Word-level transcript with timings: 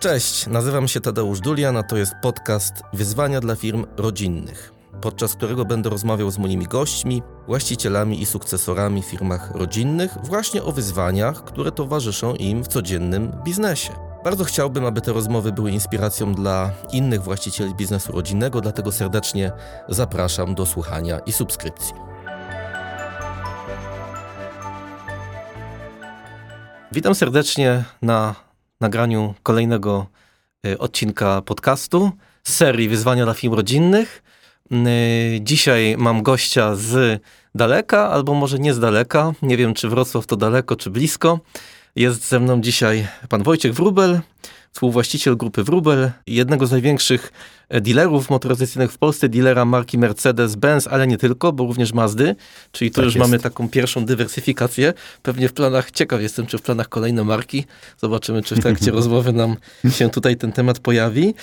Cześć, 0.00 0.46
nazywam 0.46 0.88
się 0.88 1.00
Tadeusz 1.00 1.40
Dulian, 1.40 1.76
a 1.76 1.82
to 1.82 1.96
jest 1.96 2.12
podcast 2.22 2.74
Wyzwania 2.92 3.40
dla 3.40 3.56
firm 3.56 3.86
rodzinnych, 3.96 4.72
podczas 5.00 5.34
którego 5.34 5.64
będę 5.64 5.90
rozmawiał 5.90 6.30
z 6.30 6.38
moimi 6.38 6.66
gośćmi, 6.66 7.22
właścicielami 7.46 8.22
i 8.22 8.26
sukcesorami 8.26 9.02
w 9.02 9.06
firmach 9.06 9.50
rodzinnych 9.54 10.16
właśnie 10.22 10.62
o 10.62 10.72
wyzwaniach, 10.72 11.44
które 11.44 11.72
towarzyszą 11.72 12.34
im 12.34 12.62
w 12.62 12.68
codziennym 12.68 13.32
biznesie. 13.44 13.92
Bardzo 14.24 14.44
chciałbym, 14.44 14.84
aby 14.84 15.00
te 15.00 15.12
rozmowy 15.12 15.52
były 15.52 15.70
inspiracją 15.70 16.34
dla 16.34 16.70
innych 16.92 17.22
właścicieli 17.22 17.74
biznesu 17.74 18.12
rodzinnego, 18.12 18.60
dlatego 18.60 18.92
serdecznie 18.92 19.52
zapraszam 19.88 20.54
do 20.54 20.66
słuchania 20.66 21.18
i 21.18 21.32
subskrypcji. 21.32 21.94
Witam 26.92 27.14
serdecznie 27.14 27.84
na 28.02 28.49
nagraniu 28.80 29.34
kolejnego 29.42 30.06
y, 30.66 30.78
odcinka 30.78 31.42
podcastu 31.42 32.12
z 32.42 32.54
serii 32.54 32.88
Wyzwania 32.88 33.24
dla 33.24 33.34
firm 33.34 33.54
rodzinnych. 33.54 34.22
Y, 34.72 35.40
dzisiaj 35.40 35.96
mam 35.98 36.22
gościa 36.22 36.74
z 36.76 37.22
daleka, 37.54 38.10
albo 38.10 38.34
może 38.34 38.58
nie 38.58 38.74
z 38.74 38.80
daleka. 38.80 39.32
Nie 39.42 39.56
wiem, 39.56 39.74
czy 39.74 39.88
Wrocław 39.88 40.26
to 40.26 40.36
daleko, 40.36 40.76
czy 40.76 40.90
blisko. 40.90 41.40
Jest 41.96 42.28
ze 42.28 42.40
mną 42.40 42.60
dzisiaj 42.60 43.08
pan 43.28 43.42
Wojciech 43.42 43.74
Wrubel, 43.74 44.20
współwłaściciel 44.72 45.36
grupy 45.36 45.64
Wrubel, 45.64 46.10
jednego 46.26 46.66
z 46.66 46.70
największych 46.70 47.32
dealerów 47.70 48.30
motoryzacyjnych 48.30 48.92
w 48.92 48.98
Polsce, 48.98 49.28
dealera 49.28 49.64
marki 49.64 49.98
Mercedes-Benz, 49.98 50.88
ale 50.90 51.06
nie 51.06 51.18
tylko, 51.18 51.52
bo 51.52 51.66
również 51.66 51.92
Mazdy, 51.92 52.36
czyli 52.72 52.90
tu 52.90 52.94
tak 52.94 53.04
już 53.04 53.14
jest. 53.14 53.26
mamy 53.26 53.38
taką 53.38 53.68
pierwszą 53.68 54.04
dywersyfikację. 54.04 54.92
Pewnie 55.22 55.48
w 55.48 55.52
planach, 55.52 55.90
ciekaw 55.90 56.22
jestem, 56.22 56.46
czy 56.46 56.58
w 56.58 56.62
planach 56.62 56.88
kolejne 56.88 57.24
marki. 57.24 57.64
Zobaczymy, 57.98 58.42
czy 58.42 58.56
w 58.56 58.60
trakcie 58.60 58.90
rozmowy 59.00 59.32
nam 59.32 59.56
się 59.90 60.10
tutaj 60.10 60.36
ten 60.36 60.52
temat 60.52 60.78
pojawi. 60.78 61.34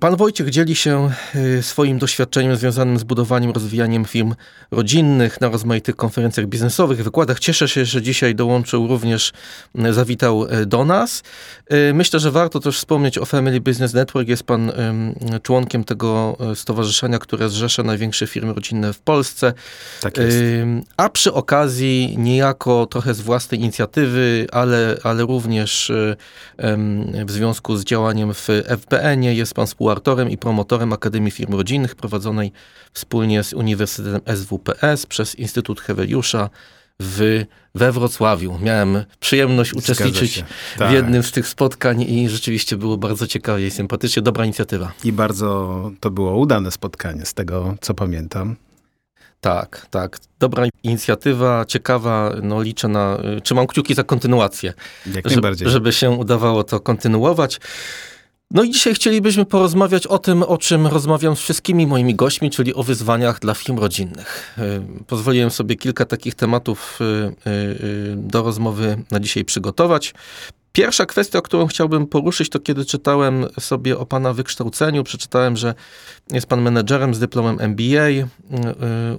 Pan 0.00 0.16
Wojciech 0.16 0.50
dzieli 0.50 0.76
się 0.76 1.10
y, 1.34 1.62
swoim 1.62 1.98
doświadczeniem 1.98 2.56
związanym 2.56 2.98
z 2.98 3.04
budowaniem, 3.04 3.50
rozwijaniem 3.50 4.04
firm 4.04 4.34
rodzinnych 4.70 5.40
na 5.40 5.48
rozmaitych 5.48 5.96
konferencjach 5.96 6.46
biznesowych, 6.46 7.04
wykładach. 7.04 7.38
Cieszę 7.38 7.68
się, 7.68 7.84
że 7.84 8.02
dzisiaj 8.02 8.34
dołączył 8.34 8.86
również, 8.86 9.32
y, 9.86 9.92
zawitał 9.92 10.44
y, 10.44 10.66
do 10.66 10.84
nas. 10.84 11.22
Myślę, 11.94 12.20
że 12.20 12.30
warto 12.30 12.60
też 12.60 12.78
wspomnieć 12.78 13.18
o 13.18 13.24
Family 13.24 13.60
Business 13.60 13.94
Network. 13.94 14.28
Jest 14.28 14.42
pan 14.42 14.72
członkiem 15.42 15.61
członkiem 15.62 15.84
tego 15.84 16.36
e, 16.52 16.56
stowarzyszenia, 16.56 17.18
które 17.18 17.48
zrzesza 17.48 17.82
największe 17.82 18.26
firmy 18.26 18.54
rodzinne 18.54 18.92
w 18.92 19.00
Polsce. 19.00 19.52
Tak 20.00 20.16
jest. 20.16 20.36
A 20.96 21.08
przy 21.08 21.32
okazji 21.32 22.14
niejako 22.18 22.86
trochę 22.86 23.14
z 23.14 23.20
własnej 23.20 23.60
inicjatywy, 23.60 24.46
ale, 24.52 24.96
ale 25.02 25.22
również 25.22 25.90
e, 25.90 26.16
w 27.24 27.30
związku 27.30 27.76
z 27.76 27.84
działaniem 27.84 28.34
w 28.34 28.48
FBN-ie 28.80 29.34
jest 29.34 29.54
pan 29.54 29.66
współautorem 29.66 30.30
i 30.30 30.38
promotorem 30.38 30.92
Akademii 30.92 31.30
Firm 31.30 31.54
Rodzinnych 31.54 31.94
prowadzonej 31.94 32.52
wspólnie 32.92 33.42
z 33.42 33.52
Uniwersytetem 33.52 34.20
SWPS 34.36 35.06
przez 35.06 35.34
Instytut 35.34 35.80
Heweliusza 35.80 36.50
w, 37.00 37.44
we 37.74 37.92
Wrocławiu. 37.92 38.58
Miałem 38.62 39.04
przyjemność 39.20 39.74
uczestniczyć 39.74 40.44
tak. 40.78 40.90
w 40.90 40.92
jednym 40.92 41.22
z 41.22 41.32
tych 41.32 41.48
spotkań 41.48 42.02
i 42.02 42.28
rzeczywiście 42.28 42.76
było 42.76 42.96
bardzo 42.96 43.26
ciekawie 43.26 43.66
i 43.66 43.70
sympatycznie. 43.70 44.22
Dobra 44.22 44.44
inicjatywa. 44.44 44.92
I 45.04 45.12
bardzo 45.12 45.90
to 46.00 46.10
było 46.10 46.36
udane 46.36 46.70
spotkanie, 46.70 47.26
z 47.26 47.34
tego 47.34 47.74
co 47.80 47.94
pamiętam. 47.94 48.56
Tak, 49.40 49.86
tak. 49.90 50.18
Dobra 50.38 50.66
inicjatywa, 50.82 51.64
ciekawa. 51.64 52.32
No 52.42 52.62
liczę 52.62 52.88
na, 52.88 53.18
trzymam 53.42 53.66
kciuki 53.66 53.94
za 53.94 54.04
kontynuację. 54.04 54.72
Jak 55.14 55.24
najbardziej. 55.24 55.70
Żeby 55.70 55.92
się 55.92 56.10
udawało 56.10 56.64
to 56.64 56.80
kontynuować. 56.80 57.60
No 58.54 58.62
i 58.62 58.70
dzisiaj 58.70 58.94
chcielibyśmy 58.94 59.44
porozmawiać 59.44 60.06
o 60.06 60.18
tym, 60.18 60.42
o 60.42 60.58
czym 60.58 60.86
rozmawiam 60.86 61.36
z 61.36 61.40
wszystkimi 61.40 61.86
moimi 61.86 62.14
gośćmi, 62.14 62.50
czyli 62.50 62.74
o 62.74 62.82
wyzwaniach 62.82 63.40
dla 63.40 63.54
firm 63.54 63.78
rodzinnych. 63.78 64.56
Y, 64.58 65.04
pozwoliłem 65.06 65.50
sobie 65.50 65.76
kilka 65.76 66.04
takich 66.04 66.34
tematów 66.34 66.98
y, 67.00 67.50
y, 67.50 68.14
do 68.16 68.42
rozmowy 68.42 68.96
na 69.10 69.20
dzisiaj 69.20 69.44
przygotować. 69.44 70.14
Pierwsza 70.72 71.06
kwestia, 71.06 71.40
którą 71.40 71.66
chciałbym 71.66 72.06
poruszyć, 72.06 72.48
to 72.48 72.60
kiedy 72.60 72.84
czytałem 72.84 73.46
sobie 73.60 73.98
o 73.98 74.06
Pana 74.06 74.32
wykształceniu, 74.32 75.04
przeczytałem, 75.04 75.56
że 75.56 75.74
jest 76.30 76.46
Pan 76.46 76.62
menedżerem 76.62 77.14
z 77.14 77.18
dyplomem 77.18 77.60
MBA 77.60 78.08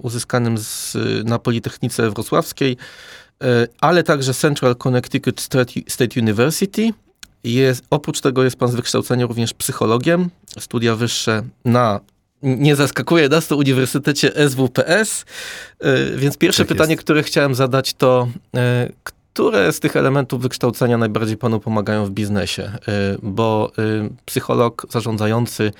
uzyskanym 0.01 0.57
z, 0.57 0.97
na 1.25 1.39
Politechnice 1.39 2.09
Wrocławskiej, 2.11 2.77
ale 3.81 4.03
także 4.03 4.33
Central 4.33 4.75
Connecticut 4.75 5.41
State 5.87 6.19
University 6.21 6.93
jest, 7.43 7.83
oprócz 7.89 8.21
tego 8.21 8.43
jest 8.43 8.55
pan 8.55 8.69
z 8.69 8.75
wykształcenia 8.75 9.25
również 9.25 9.53
psychologiem, 9.53 10.29
studia 10.59 10.95
wyższe 10.95 11.43
na 11.65 11.99
nie 12.43 12.75
zaskakuje 12.75 13.29
nas 13.29 13.47
to 13.47 13.57
Uniwersytecie 13.57 14.31
SWPS, 14.49 15.25
e, 15.79 16.17
więc 16.17 16.37
pierwsze 16.37 16.63
tak 16.63 16.67
pytanie, 16.67 16.91
jest. 16.91 17.03
które 17.03 17.23
chciałem 17.23 17.55
zadać 17.55 17.93
to, 17.93 18.27
e, 18.55 18.89
które 19.03 19.73
z 19.73 19.79
tych 19.79 19.95
elementów 19.95 20.41
wykształcenia 20.41 20.97
najbardziej 20.97 21.37
panu 21.37 21.59
pomagają 21.59 22.05
w 22.05 22.09
biznesie? 22.09 22.63
E, 22.63 22.79
bo 23.21 23.71
psycholog 24.25 24.87
zarządzający 24.89 25.71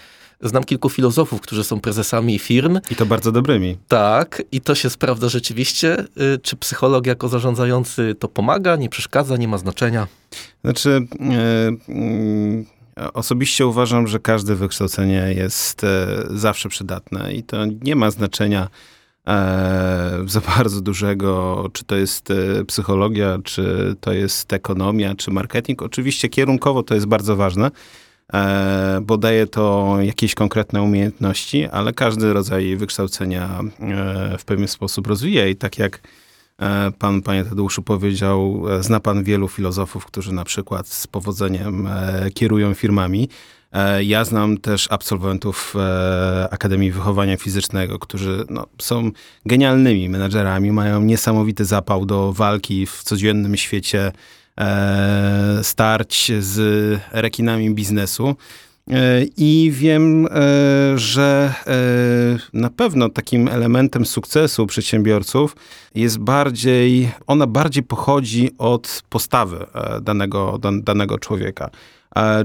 Znam 0.43 0.63
kilku 0.63 0.89
filozofów, 0.89 1.41
którzy 1.41 1.63
są 1.63 1.79
prezesami 1.79 2.39
firm. 2.39 2.79
I 2.91 2.95
to 2.95 3.05
bardzo 3.05 3.31
dobrymi. 3.31 3.77
Tak, 3.87 4.43
i 4.51 4.61
to 4.61 4.75
się 4.75 4.89
sprawdza 4.89 5.29
rzeczywiście. 5.29 6.05
Y, 6.35 6.39
czy 6.43 6.55
psycholog 6.55 7.07
jako 7.07 7.29
zarządzający 7.29 8.15
to 8.19 8.27
pomaga, 8.27 8.75
nie 8.75 8.89
przeszkadza, 8.89 9.37
nie 9.37 9.47
ma 9.47 9.57
znaczenia? 9.57 10.07
Znaczy, 10.63 11.07
yy, 11.19 11.95
yy, 12.97 13.13
osobiście 13.13 13.67
uważam, 13.67 14.07
że 14.07 14.19
każde 14.19 14.55
wykształcenie 14.55 15.33
jest 15.35 15.83
yy, 15.83 16.37
zawsze 16.37 16.69
przydatne 16.69 17.33
i 17.33 17.43
to 17.43 17.57
nie 17.65 17.95
ma 17.95 18.11
znaczenia 18.11 18.67
za 20.25 20.41
bardzo 20.57 20.81
dużego, 20.81 21.65
czy 21.73 21.83
to 21.83 21.95
jest 21.95 22.27
psychologia, 22.67 23.37
czy 23.43 23.95
to 24.01 24.13
jest 24.13 24.53
ekonomia, 24.53 25.15
czy 25.15 25.31
marketing. 25.31 25.81
Oczywiście 25.81 26.29
kierunkowo 26.29 26.83
to 26.83 26.95
jest 26.95 27.05
bardzo 27.05 27.35
ważne, 27.35 27.71
E, 27.71 27.71
bo 29.01 29.17
daje 29.17 29.47
to 29.47 29.95
jakieś 30.01 30.35
konkretne 30.35 30.81
umiejętności, 30.81 31.65
ale 31.65 31.93
każdy 31.93 32.33
rodzaj 32.33 32.75
wykształcenia 32.75 33.59
e, 33.79 34.37
w 34.37 34.45
pewien 34.45 34.67
sposób 34.67 35.07
rozwija 35.07 35.47
i 35.47 35.55
tak 35.55 35.77
jak 35.77 36.01
e, 36.59 36.91
pan, 36.99 37.21
panie 37.21 37.45
Tadeuszu 37.45 37.83
powiedział, 37.83 38.63
zna 38.81 38.99
pan 38.99 39.23
wielu 39.23 39.47
filozofów, 39.47 40.05
którzy 40.05 40.33
na 40.33 40.43
przykład 40.43 40.87
z 40.87 41.07
powodzeniem 41.07 41.89
kierują 42.33 42.73
firmami. 42.73 43.29
Ja 44.01 44.25
znam 44.25 44.57
też 44.57 44.87
absolwentów 44.91 45.75
Akademii 46.51 46.91
Wychowania 46.91 47.37
Fizycznego, 47.37 47.99
którzy 47.99 48.45
no, 48.49 48.67
są 48.81 49.11
genialnymi 49.45 50.09
menedżerami, 50.09 50.71
mają 50.71 51.01
niesamowity 51.01 51.65
zapał 51.65 52.05
do 52.05 52.33
walki 52.33 52.85
w 52.85 53.03
codziennym 53.03 53.57
świecie 53.57 54.05
e, 54.07 54.13
starć 55.61 56.31
z 56.39 56.99
rekinami 57.11 57.71
biznesu. 57.71 58.35
E, 58.91 59.23
I 59.37 59.71
wiem, 59.73 60.25
e, 60.25 60.29
że 60.97 61.53
e, 61.67 61.73
na 62.53 62.69
pewno 62.69 63.09
takim 63.09 63.47
elementem 63.47 64.05
sukcesu 64.05 64.67
przedsiębiorców 64.67 65.55
jest 65.95 66.19
bardziej, 66.19 67.11
ona 67.27 67.47
bardziej 67.47 67.83
pochodzi 67.83 68.51
od 68.57 69.03
postawy 69.09 69.65
danego, 70.01 70.59
danego 70.83 71.19
człowieka. 71.19 71.69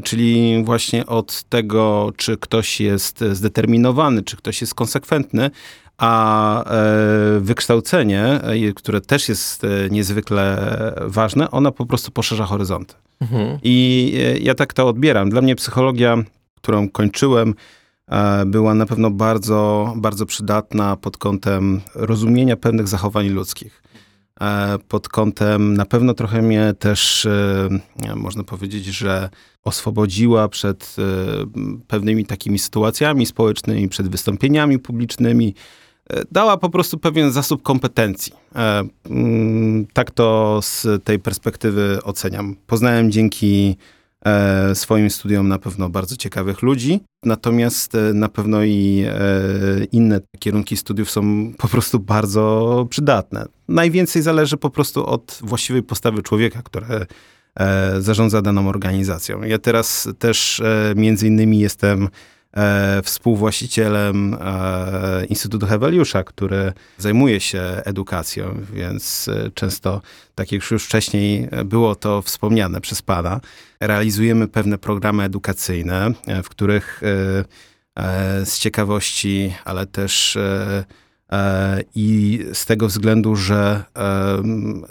Czyli 0.04 0.62
właśnie 0.64 1.06
od 1.06 1.42
tego, 1.42 2.12
czy 2.16 2.36
ktoś 2.36 2.80
jest 2.80 3.24
zdeterminowany, 3.32 4.22
czy 4.22 4.36
ktoś 4.36 4.60
jest 4.60 4.74
konsekwentny, 4.74 5.50
a 5.98 6.64
e, 6.64 7.40
wykształcenie, 7.40 8.22
e, 8.24 8.72
które 8.72 9.00
też 9.00 9.28
jest 9.28 9.64
e, 9.64 9.68
niezwykle 9.90 10.72
ważne, 11.00 11.50
ona 11.50 11.70
po 11.70 11.86
prostu 11.86 12.10
poszerza 12.10 12.44
horyzonty. 12.44 12.94
Mhm. 13.20 13.58
I 13.62 14.38
ja 14.40 14.54
tak 14.54 14.72
to 14.72 14.88
odbieram. 14.88 15.30
Dla 15.30 15.40
mnie 15.40 15.56
psychologia, 15.56 16.16
którą 16.56 16.88
kończyłem, 16.88 17.54
była 18.46 18.74
na 18.74 18.86
pewno 18.86 19.10
bardzo, 19.10 19.92
bardzo 19.96 20.26
przydatna 20.26 20.96
pod 20.96 21.16
kątem 21.16 21.80
rozumienia 21.94 22.56
pewnych 22.56 22.88
zachowań 22.88 23.28
ludzkich. 23.28 23.82
Pod 24.88 25.08
kątem 25.08 25.74
na 25.74 25.84
pewno 25.84 26.14
trochę 26.14 26.42
mnie 26.42 26.74
też, 26.78 27.28
można 28.16 28.44
powiedzieć, 28.44 28.84
że 28.84 29.30
oswobodziła 29.64 30.48
przed 30.48 30.96
pewnymi 31.86 32.26
takimi 32.26 32.58
sytuacjami 32.58 33.26
społecznymi, 33.26 33.88
przed 33.88 34.08
wystąpieniami 34.08 34.78
publicznymi, 34.78 35.54
dała 36.32 36.56
po 36.56 36.70
prostu 36.70 36.98
pewien 36.98 37.32
zasób 37.32 37.62
kompetencji. 37.62 38.32
E, 38.56 38.84
mm, 39.10 39.86
tak 39.92 40.10
to 40.10 40.58
z 40.62 41.04
tej 41.04 41.18
perspektywy 41.18 41.98
oceniam. 42.02 42.56
Poznałem 42.66 43.10
dzięki 43.10 43.76
e, 44.24 44.74
swoim 44.74 45.10
studiom 45.10 45.48
na 45.48 45.58
pewno 45.58 45.88
bardzo 45.88 46.16
ciekawych 46.16 46.62
ludzi, 46.62 47.00
natomiast 47.24 47.94
e, 47.94 48.12
na 48.14 48.28
pewno 48.28 48.64
i 48.64 49.06
inne 49.92 50.20
kierunki 50.38 50.76
studiów 50.76 51.10
są 51.10 51.52
po 51.58 51.68
prostu 51.68 51.98
bardzo 51.98 52.86
przydatne. 52.90 53.46
Najwięcej 53.68 54.22
zależy 54.22 54.56
po 54.56 54.70
prostu 54.70 55.06
od 55.06 55.38
właściwej 55.42 55.82
postawy 55.82 56.22
człowieka, 56.22 56.62
które 56.62 57.06
zarządza 57.98 58.42
daną 58.42 58.68
organizacją. 58.68 59.42
Ja 59.42 59.58
teraz 59.58 60.08
też 60.18 60.62
między 60.96 61.26
innymi 61.26 61.58
jestem 61.58 62.08
e, 62.56 63.02
współwłaścicielem 63.02 64.36
e, 64.40 65.24
Instytutu 65.24 65.66
Heweliusza, 65.66 66.24
który 66.24 66.72
zajmuje 66.98 67.40
się 67.40 67.60
edukacją, 67.84 68.64
więc 68.72 69.28
e, 69.28 69.50
często, 69.50 70.00
tak 70.34 70.52
jak 70.52 70.70
już 70.70 70.84
wcześniej 70.84 71.48
było 71.64 71.94
to 71.94 72.22
wspomniane 72.22 72.80
przez 72.80 73.02
Pana, 73.02 73.40
realizujemy 73.80 74.48
pewne 74.48 74.78
programy 74.78 75.22
edukacyjne, 75.22 76.10
e, 76.26 76.42
w 76.42 76.48
których 76.48 77.00
e, 77.02 77.44
e, 78.02 78.46
z 78.46 78.58
ciekawości, 78.58 79.54
ale 79.64 79.86
też 79.86 80.38
i 81.94 82.40
z 82.52 82.66
tego 82.66 82.88
względu, 82.88 83.36
że 83.36 83.84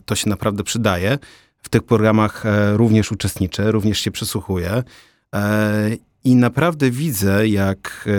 to 0.06 0.15
się 0.15 0.30
naprawdę 0.30 0.63
przydaje. 0.63 1.18
W 1.57 1.69
tych 1.69 1.83
programach 1.83 2.44
również 2.74 3.12
uczestniczę, 3.12 3.71
również 3.71 4.00
się 4.00 4.12
przysłuchuję 4.12 4.83
i 6.27 6.35
naprawdę 6.35 6.91
widzę, 6.91 7.47
jak 7.47 8.09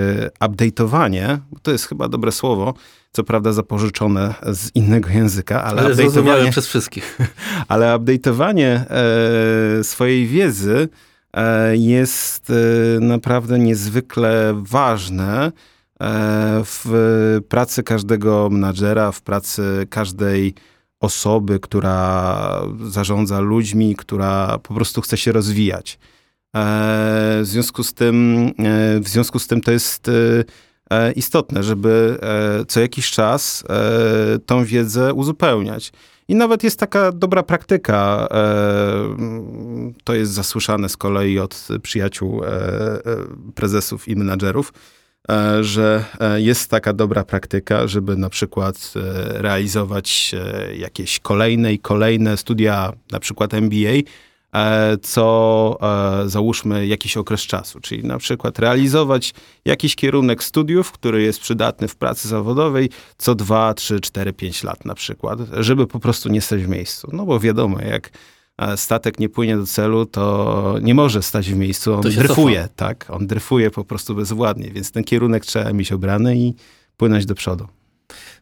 e, 0.41 0.47
update'owanie, 0.49 1.39
to 1.63 1.71
jest 1.73 1.87
chyba 1.87 2.09
dobre 2.09 2.33
słowo, 2.33 2.75
co 3.13 3.25
prawda 3.25 3.53
zapożyczone 3.53 4.35
z 4.53 4.71
innego 4.75 5.09
języka, 5.09 5.65
ale, 5.65 5.83
ale 5.83 5.95
update'owanie 5.95 6.51
przez 6.51 6.67
wszystkich. 6.67 7.19
Ale 7.69 7.87
update'owanie 7.99 8.85
e, 8.91 9.85
swojej 9.85 10.27
wiedzy 10.27 10.89
e, 11.35 11.77
jest 11.77 12.53
naprawdę 13.01 13.59
niezwykle 13.59 14.55
ważne 14.63 15.53
w 16.65 17.41
pracy 17.49 17.83
każdego 17.83 18.49
menadżera, 18.51 19.13
w 19.13 19.23
pracy 19.23 19.87
każdej 19.91 20.55
osoby, 21.01 21.61
która 21.61 22.63
zarządza 22.85 23.41
ludźmi, 23.41 23.97
która 23.97 24.59
po 24.59 24.75
prostu 24.75 25.01
chce 25.01 25.17
się 25.17 25.33
rozwijać. 25.33 25.99
E, 26.57 27.41
w 27.43 27.47
związku 27.47 27.85
z 27.85 27.95
tym, 27.95 28.47
e, 28.59 29.01
w 29.01 29.09
związku 29.09 29.39
z 29.39 29.47
tym 29.47 29.61
to 29.61 29.73
jest 29.73 30.09
e, 30.91 31.13
istotne, 31.13 31.63
żeby 31.63 32.19
co 32.69 32.81
jakiś 32.81 33.11
czas 33.11 33.65
tą 34.47 34.65
wiedzę 34.65 35.15
uzupełniać. 35.15 35.93
I 36.29 36.35
nawet 36.35 36.63
jest 36.63 36.81
taka 36.81 37.13
dobra 37.13 37.43
praktyka, 37.43 38.29
to 40.05 40.15
jest 40.15 40.33
zasłyszane 40.33 40.89
z 40.89 40.97
kolei 40.97 41.39
od 41.39 41.69
przyjaciół 41.83 42.43
prezesów 43.55 44.09
i 44.09 44.17
menadżerów, 44.17 44.73
że 45.61 46.05
jest 46.37 46.71
taka 46.71 46.93
dobra 46.93 47.25
praktyka, 47.25 47.87
żeby 47.87 48.17
na 48.17 48.29
przykład 48.29 48.93
realizować 49.29 50.35
jakieś 50.75 51.21
kolejne 51.21 51.73
i 51.73 51.79
kolejne 51.79 52.37
studia, 52.37 52.93
na 53.13 53.21
przykład 53.21 53.55
MBA, 53.55 54.03
co 55.03 55.79
e, 56.25 56.29
załóżmy 56.29 56.87
jakiś 56.87 57.17
okres 57.17 57.41
czasu, 57.41 57.81
czyli 57.81 58.05
na 58.05 58.19
przykład 58.19 58.59
realizować 58.59 59.35
jakiś 59.65 59.97
kierunek 59.97 60.45
studiów, 60.45 60.93
który 60.93 61.23
jest 61.23 61.41
przydatny 61.41 61.89
w 61.89 61.97
pracy 61.97 62.29
zawodowej 62.29 62.91
co 63.19 63.35
2, 63.35 63.75
3, 63.75 64.01
4, 64.01 64.33
5 64.33 64.63
lat 64.63 64.85
na 64.85 64.95
przykład, 64.95 65.39
żeby 65.53 65.87
po 65.87 66.01
prostu 66.01 66.29
nie 66.29 66.41
stać 66.41 66.63
w 66.63 66.69
miejscu. 66.69 67.09
No 67.13 67.27
bo 67.27 67.41
wiadomo, 67.41 67.81
jak 67.81 68.11
e, 68.59 68.77
statek 68.77 69.19
nie 69.19 69.29
płynie 69.29 69.57
do 69.57 69.67
celu, 69.67 70.07
to 70.07 70.75
nie 70.83 70.95
może 70.95 71.23
stać 71.23 71.51
w 71.51 71.57
miejscu, 71.57 71.95
on 71.95 72.01
dryfuje, 72.01 72.63
cofa. 72.63 72.75
tak? 72.77 73.07
On 73.11 73.27
dryfuje 73.27 73.71
po 73.71 73.85
prostu 73.85 74.15
bezwładnie, 74.15 74.71
więc 74.71 74.93
ten 74.93 75.05
kierunek 75.05 75.47
trzeba 75.47 75.73
mieć 75.73 75.93
obrany 75.93 76.37
i 76.37 76.55
płynąć 76.97 77.27
do 77.27 77.35
przodu. 77.35 77.69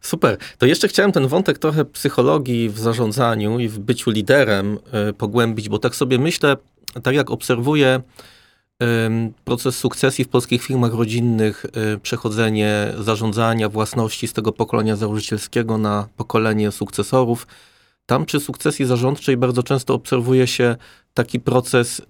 Super. 0.01 0.37
To 0.59 0.67
jeszcze 0.67 0.89
chciałem 0.89 1.13
ten 1.13 1.27
wątek 1.27 1.59
trochę 1.59 1.85
psychologii 1.85 2.69
w 2.69 2.79
zarządzaniu 2.79 3.59
i 3.59 3.69
w 3.69 3.79
byciu 3.79 4.11
liderem 4.11 4.79
y, 5.11 5.13
pogłębić, 5.13 5.69
bo 5.69 5.79
tak 5.79 5.97
sobie 5.97 6.19
myślę, 6.19 6.57
tak 7.03 7.15
jak 7.15 7.31
obserwuję 7.31 8.01
y, 8.83 8.87
proces 9.45 9.79
sukcesji 9.79 10.25
w 10.25 10.29
polskich 10.29 10.63
firmach 10.63 10.95
rodzinnych, 10.95 11.67
y, 11.95 11.99
przechodzenie 11.99 12.95
zarządzania 12.99 13.69
własności 13.69 14.29
z 14.29 14.33
tego 14.33 14.53
pokolenia 14.53 14.97
założycielskiego 14.97 15.79
na 15.79 16.09
pokolenie 16.17 16.73
sukcesorów, 16.73 17.47
tam 18.07 18.25
przy 18.25 18.41
sukcesji 18.41 18.85
zarządczej 18.85 19.37
bardzo 19.37 19.63
często 19.63 19.95
obserwuje 19.95 20.47
się 20.47 20.77
taki 21.15 21.41
proces 21.41 22.03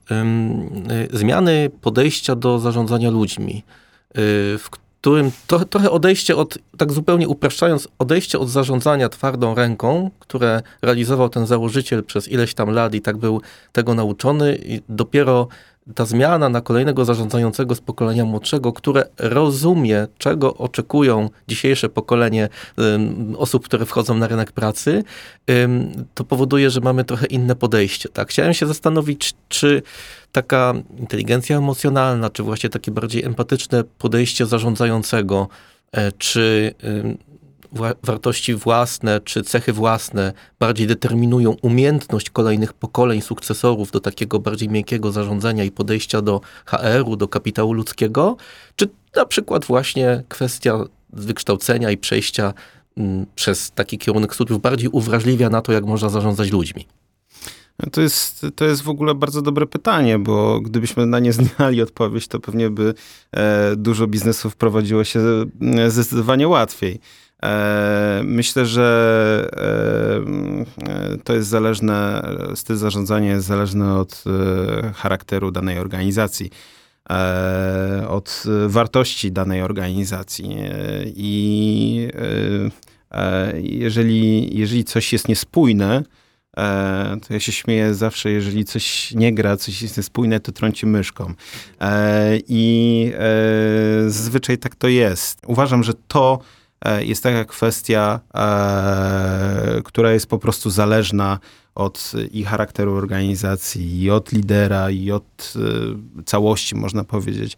zmiany 1.13 1.71
podejścia 1.81 2.37
do 2.37 2.59
zarządzania 2.59 3.11
ludźmi, 3.11 3.63
w 4.59 4.65
którym 4.71 4.86
to, 5.47 5.65
trochę 5.65 5.91
odejście 5.91 6.37
od, 6.37 6.59
tak 6.77 6.93
zupełnie 6.93 7.29
upraszczając, 7.29 7.89
odejście 7.99 8.39
od 8.39 8.51
zarządzania 8.51 9.09
twardą 9.09 9.55
ręką, 9.55 10.11
które 10.19 10.63
realizował 10.83 11.29
ten 11.29 11.47
założyciel 11.47 12.05
przez 12.05 12.29
ileś 12.29 12.55
tam 12.55 12.71
lat 12.71 12.95
i 12.95 13.01
tak 13.01 13.17
był 13.17 13.41
tego 13.73 13.95
nauczony, 13.95 14.59
i 14.65 14.81
dopiero 14.89 15.49
ta 15.95 16.05
zmiana 16.05 16.49
na 16.49 16.61
kolejnego 16.61 17.05
zarządzającego 17.05 17.75
z 17.75 17.81
pokolenia 17.81 18.25
młodszego, 18.25 18.73
które 18.73 19.05
rozumie, 19.19 20.07
czego 20.19 20.55
oczekują 20.55 21.31
dzisiejsze 21.49 21.89
pokolenie 21.89 22.49
osób, 23.37 23.65
które 23.65 23.87
wchodzą 23.87 24.15
na 24.15 24.29
rynek 24.29 24.53
pracy, 24.53 25.05
to 26.15 26.25
powoduje, 26.25 26.71
że 26.71 26.81
mamy 26.81 27.05
trochę 27.05 27.27
inne 27.27 27.57
podejście. 27.57 28.09
Tak? 28.09 28.29
Chciałem 28.29 28.55
się 28.55 28.67
zastanowić, 28.67 29.35
czy 29.49 29.83
taka 30.33 30.75
inteligencja 30.99 31.59
emocjonalna, 31.59 32.31
czy 32.31 32.43
właśnie 32.43 32.71
takie 32.71 32.91
bardziej 32.91 33.25
empatyczne 33.25 33.85
podejście 33.85 34.47
zarządzającego, 34.47 35.49
e, 35.93 36.13
czy 36.13 36.75
wartości 38.03 38.55
własne 38.55 39.21
czy 39.21 39.43
cechy 39.43 39.73
własne 39.73 40.33
bardziej 40.59 40.87
determinują 40.87 41.57
umiejętność 41.63 42.31
kolejnych 42.31 42.73
pokoleń 42.73 43.21
sukcesorów 43.21 43.91
do 43.91 44.01
takiego 44.01 44.39
bardziej 44.39 44.69
miękkiego 44.69 45.13
zarządzania 45.13 45.65
i 45.65 45.71
podejścia 45.71 46.23
do 46.23 46.41
HR-u, 46.67 47.17
do 47.17 47.29
kapitału 47.29 47.73
ludzkiego, 47.73 48.37
czy 48.77 48.89
na 49.17 49.27
przykład 49.27 49.65
właśnie 49.65 50.23
kwestia 50.29 50.79
wykształcenia 51.13 51.91
i 51.91 51.97
przejścia 51.97 52.55
przez 53.35 53.71
taki 53.71 53.99
kierunek 53.99 54.35
studiów 54.35 54.61
bardziej 54.61 54.89
uwrażliwia 54.89 55.51
na 55.51 55.63
to, 55.63 55.73
jak 55.73 55.85
można 55.85 56.09
zarządzać 56.09 56.51
ludźmi. 56.51 56.87
To 57.93 58.01
jest, 58.01 58.47
to 58.57 58.65
jest 58.65 58.83
w 58.83 58.89
ogóle 58.89 59.15
bardzo 59.15 59.43
dobre 59.43 59.67
pytanie, 59.67 60.19
bo 60.19 60.61
gdybyśmy 60.61 61.07
na 61.07 61.19
nie 61.19 61.33
znali 61.33 61.83
odpowiedź, 61.83 62.29
to 62.29 62.41
pewnie 62.41 62.71
by 62.71 62.95
e, 63.33 63.77
dużo 63.77 64.07
biznesów 64.07 64.57
prowadziło 64.57 65.05
się 65.05 65.21
e, 65.77 65.91
zdecydowanie 65.91 66.49
łatwiej. 66.49 67.01
E, 67.43 68.21
myślę, 68.25 68.67
że 68.67 69.49
e, 70.87 71.19
to 71.25 71.35
jest 71.35 71.49
zależne, 71.49 72.29
styl 72.55 72.77
zarządzania 72.77 73.33
jest 73.33 73.47
zależny 73.47 73.95
od 73.95 74.25
e, 74.27 74.93
charakteru 74.93 75.51
danej 75.51 75.79
organizacji, 75.79 76.51
od 78.09 78.45
wartości 78.67 79.33
danej 79.33 79.63
organizacji. 79.63 80.57
I 81.07 82.09
jeżeli, 83.55 84.59
jeżeli 84.59 84.85
coś 84.85 85.13
jest 85.13 85.29
niespójne, 85.29 86.03
to 87.27 87.35
ja 87.35 87.41
się 87.41 87.53
śmieję 87.53 87.95
zawsze, 87.95 88.31
jeżeli 88.31 88.65
coś 88.65 89.13
nie 89.15 89.35
gra, 89.35 89.57
coś 89.57 89.83
jest 89.83 89.97
niespójne, 89.97 90.41
to 90.41 90.53
trąci 90.53 90.87
myszką. 90.87 91.35
I 92.49 93.13
zazwyczaj 94.07 94.59
tak 94.59 94.75
to 94.75 94.89
jest. 94.89 95.41
Uważam, 95.47 95.83
że 95.83 95.93
to 96.09 96.39
E, 96.39 96.66
jest 97.01 97.23
taka 97.23 97.45
kwestia, 97.45 98.21
e, 98.35 99.83
która 99.85 100.13
jest 100.13 100.27
po 100.27 100.39
prostu 100.39 100.71
zależna 100.71 101.39
od 101.75 102.13
i 102.33 102.45
charakteru 102.45 102.95
organizacji, 102.95 104.03
i 104.03 104.11
od 104.11 104.33
lidera, 104.33 104.91
i 104.91 105.11
od 105.11 105.55
e, 105.57 106.23
całości, 106.25 106.75
można 106.75 107.05
powiedzieć. 107.05 107.57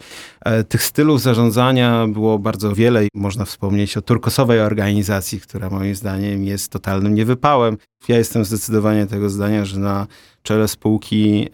Tych 0.69 0.83
stylów 0.83 1.21
zarządzania 1.21 2.07
było 2.07 2.39
bardzo 2.39 2.75
wiele. 2.75 3.09
Można 3.15 3.45
wspomnieć 3.45 3.97
o 3.97 4.03
turkosowej 4.03 4.61
organizacji, 4.61 5.41
która 5.41 5.71
moim 5.71 5.95
zdaniem 5.95 6.45
jest 6.45 6.73
totalnym 6.73 7.15
niewypałem. 7.15 7.79
Ja 8.09 8.19
jestem 8.19 8.45
zdecydowanie 8.45 9.07
tego 9.07 9.31
zdania, 9.31 9.65
że 9.65 9.79
na 9.79 10.07
czele 10.43 10.69
spółki 10.69 11.49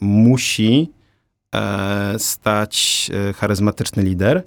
musi 0.00 0.90
stać 2.18 3.10
charyzmatyczny 3.36 4.02
lider 4.02 4.42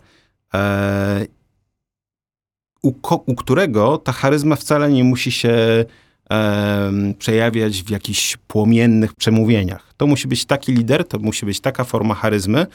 u, 2.83 2.93
u 3.25 3.35
którego 3.35 3.97
ta 3.97 4.11
charyzma 4.11 4.55
wcale 4.55 4.91
nie 4.91 5.03
musi 5.03 5.31
się 5.31 5.85
przejawiać 7.19 7.83
w 7.83 7.89
jakichś 7.89 8.37
płomiennych 8.37 9.13
przemówieniach. 9.13 9.93
To 9.97 10.07
musi 10.07 10.27
być 10.27 10.45
taki 10.45 10.73
lider, 10.73 11.07
to 11.07 11.19
musi 11.19 11.45
być 11.45 11.59
taka 11.59 11.83
forma 11.83 12.15
charyzmy, 12.15 12.65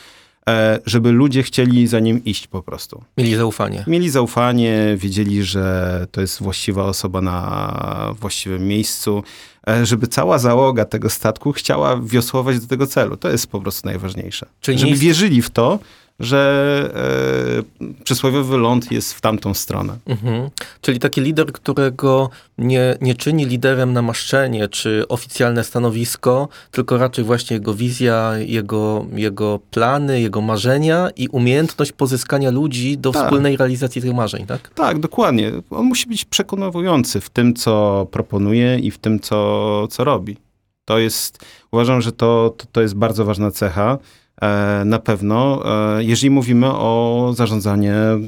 e, 0.49 0.79
żeby 0.87 1.13
ludzie 1.13 1.43
chcieli 1.43 1.87
za 1.87 2.01
nim 2.01 2.25
iść 2.25 2.47
po 2.47 2.63
prostu. 2.63 3.05
Mieli 3.19 3.37
zaufanie. 3.37 3.85
Mieli 3.87 4.11
zaufanie, 4.11 4.97
wiedzieli, 4.97 5.43
że 5.43 6.07
to 6.11 6.21
jest 6.21 6.43
właściwa 6.43 6.85
osoba 6.85 7.21
na 7.21 8.15
właściwym 8.21 8.69
miejscu, 8.69 9.23
e, 9.69 9.87
żeby 9.87 10.07
cała 10.07 10.39
załoga 10.39 10.85
tego 10.85 11.11
statku 11.11 11.53
chciała 11.53 12.01
wiosłować 12.01 12.61
do 12.61 12.67
tego 12.67 12.87
celu. 12.87 13.17
To 13.17 13.29
jest 13.29 13.47
po 13.47 13.61
prostu 13.61 13.89
najważniejsze. 13.89 14.47
Czyli 14.61 14.79
żeby 14.79 14.95
wierzyli 14.95 15.43
w 15.43 15.51
to, 15.51 15.79
że 16.21 17.63
e, 17.81 17.95
przysłowiowy 18.05 18.57
ląd 18.57 18.93
jest 18.93 19.15
w 19.15 19.21
tamtą 19.21 19.55
stronę. 19.55 19.99
Mhm. 20.07 20.51
Czyli 20.81 20.99
taki 20.99 21.21
lider, 21.21 21.53
którego 21.53 22.31
nie, 22.59 22.97
nie 23.01 23.15
czyni 23.15 23.47
liderem 23.47 23.93
namaszczenie 23.93 24.69
czy 24.69 25.09
oficjalne 25.09 25.65
stanowisko, 25.65 26.49
tylko 26.71 26.99
raczej 26.99 27.25
właśnie 27.25 27.55
jego 27.57 27.75
wizja, 27.75 28.33
jego, 28.39 29.07
jego 29.13 29.61
plany, 29.71 30.21
jego 30.21 30.41
marzenia 30.41 31.11
i 31.17 31.29
umiejętność 31.29 31.93
pozyskania 31.93 32.51
ludzi 32.51 32.99
do 32.99 33.13
Tak. 33.13 33.25
wspólnej 33.25 33.57
realizacji 33.57 34.03
tych 34.03 34.15
marzeń, 34.15 34.47
tak? 34.47 34.71
Tak, 34.75 34.99
dokładnie. 34.99 35.53
On 35.71 35.85
musi 35.85 36.09
być 36.09 36.25
przekonujący 36.25 37.21
w 37.21 37.31
tym, 37.31 37.55
co 37.55 38.07
proponuje 38.11 38.79
i 38.79 38.91
w 38.91 38.99
tym, 38.99 39.21
co, 39.21 39.89
co 39.91 40.05
robi. 40.05 40.37
To 40.85 40.99
jest, 40.99 41.45
uważam, 41.73 42.01
że 42.01 42.13
to, 42.13 42.55
to, 42.57 42.67
to 42.73 42.83
jest 42.83 42.95
bardzo 42.95 43.25
ważna 43.25 43.51
cecha. 43.51 43.99
E, 44.43 44.83
na 44.85 44.99
pewno, 44.99 45.62
e, 45.99 46.05
jeżeli 46.05 46.31
mówimy 46.31 46.66
o 46.66 47.33
zarządzanie 47.37 47.95
e, 47.95 48.21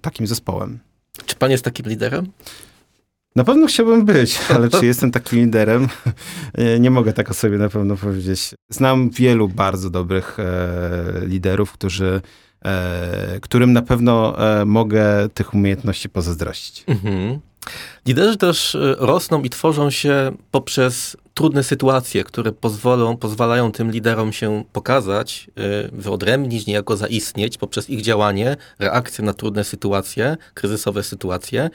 takim 0.00 0.26
zespołem. 0.26 0.78
Czy 1.26 1.36
pan 1.36 1.50
jest 1.50 1.64
takim 1.64 1.86
liderem? 1.86 2.26
Na 3.36 3.44
pewno 3.44 3.66
chciałbym 3.66 4.04
być, 4.04 4.38
ale 4.54 4.68
czy 4.68 4.86
jestem 4.86 5.10
takim 5.10 5.38
liderem? 5.38 5.88
Nie 6.80 6.90
mogę 6.90 7.12
tak 7.12 7.30
o 7.30 7.34
sobie 7.34 7.58
na 7.58 7.68
pewno 7.68 7.96
powiedzieć. 7.96 8.54
Znam 8.70 9.10
wielu 9.10 9.48
bardzo 9.48 9.90
dobrych 9.90 10.36
liderów, 11.22 11.72
którzy, 11.72 12.20
którym 13.40 13.72
na 13.72 13.82
pewno 13.82 14.36
mogę 14.66 15.28
tych 15.34 15.54
umiejętności 15.54 16.08
pozazdrościć. 16.08 16.84
Mhm. 16.86 17.40
Liderzy 18.06 18.36
też 18.36 18.74
y, 18.74 18.96
rosną 18.98 19.42
i 19.42 19.50
tworzą 19.50 19.90
się 19.90 20.36
poprzez 20.50 21.16
trudne 21.34 21.62
sytuacje, 21.62 22.24
które 22.24 22.52
pozwolą, 22.52 23.16
pozwalają 23.16 23.72
tym 23.72 23.90
liderom 23.90 24.32
się 24.32 24.64
pokazać, 24.72 25.50
y, 25.86 25.90
wyodrębnić, 25.92 26.66
niejako 26.66 26.96
zaistnieć 26.96 27.58
poprzez 27.58 27.90
ich 27.90 28.02
działanie, 28.02 28.56
reakcję 28.78 29.24
na 29.24 29.34
trudne 29.34 29.64
sytuacje, 29.64 30.36
kryzysowe 30.54 31.02
sytuacje. 31.02 31.70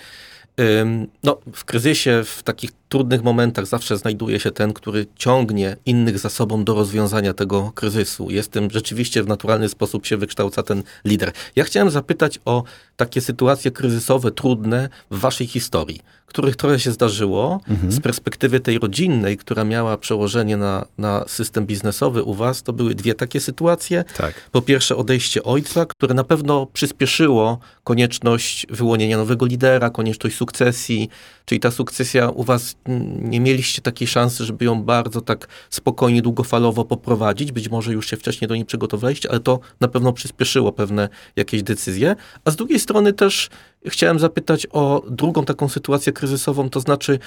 No, 1.24 1.38
w 1.54 1.66
kryzysie, 1.66 2.24
w 2.26 2.44
takich 2.44 2.72
trudnych 2.90 3.24
momentach 3.24 3.66
zawsze 3.66 3.98
znajduje 3.98 4.40
się 4.40 4.52
ten, 4.52 4.74
który 4.74 5.06
ciągnie 5.16 5.78
innych 5.86 6.20
za 6.20 6.30
sobą 6.30 6.64
do 6.64 6.74
rozwiązania 6.74 7.34
tego 7.34 7.72
kryzysu. 7.76 8.32
Jest 8.32 8.52
tym 8.52 8.70
rzeczywiście 8.72 9.24
w 9.24 9.28
naturalny 9.28 9.70
sposób 9.70 10.06
się 10.06 10.18
wykształca 10.18 10.64
ten 10.64 10.84
lider. 11.06 11.32
Ja 11.56 11.64
chciałem 11.64 11.90
zapytać 11.90 12.40
o 12.46 12.64
takie 12.98 13.22
sytuacje 13.22 13.72
kryzysowe, 13.72 14.32
trudne 14.32 14.90
w 15.12 15.20
waszej 15.20 15.48
historii, 15.48 16.00
których 16.30 16.56
trochę 16.56 16.80
się 16.80 16.92
zdarzyło 16.92 17.62
z 17.90 18.00
perspektywy 18.00 18.60
tej 18.60 18.80
rodzinnej, 18.80 19.38
która 19.38 19.64
miała 19.64 19.98
przełożenie 19.98 20.58
na, 20.58 20.86
na 20.98 21.26
system 21.28 21.66
biznesowy 21.66 22.24
u 22.24 22.34
was. 22.34 22.64
To 22.64 22.74
były 22.74 22.96
dwie 22.96 23.16
takie 23.16 23.40
sytuacje. 23.40 24.04
Tak. 24.18 24.34
Po 24.52 24.62
pierwsze 24.62 24.96
odejście 24.96 25.44
ojca, 25.44 25.86
które 25.86 26.14
na 26.14 26.24
pewno 26.24 26.66
przyspieszyło 26.66 27.60
konieczność 27.90 28.66
wyłonienia 28.70 29.18
nowego 29.18 29.46
lidera, 29.46 29.90
konieczność 29.90 30.36
sukcesji, 30.36 31.10
czyli 31.46 31.60
ta 31.60 31.72
sukcesja 31.72 32.30
u 32.30 32.44
was 32.44 32.76
nie 33.20 33.40
mieliście 33.40 33.82
takiej 33.82 34.08
szansy, 34.08 34.46
żeby 34.46 34.66
ją 34.66 34.84
bardzo 34.84 35.22
tak 35.22 35.48
spokojnie, 35.70 36.22
długofalowo 36.22 36.86
poprowadzić. 36.86 37.52
Być 37.52 37.70
może 37.70 37.94
już 37.94 38.10
się 38.10 38.18
wcześniej 38.18 38.48
do 38.48 38.56
niej 38.56 38.66
przygotowaliście, 38.66 39.30
ale 39.30 39.40
to 39.40 39.60
na 39.80 39.88
pewno 39.88 40.14
przyspieszyło 40.14 40.72
pewne 40.72 41.10
jakieś 41.36 41.64
decyzje. 41.64 42.16
A 42.46 42.52
z 42.52 42.56
drugiej 42.56 42.80
strony 42.80 43.14
też 43.14 43.50
chciałem 43.86 44.20
zapytać 44.20 44.68
o 44.72 45.04
drugą 45.10 45.46
taką 45.46 45.70
sytuację 45.70 46.14
kryzysową, 46.14 46.70
to 46.70 46.80
znaczy 46.80 47.20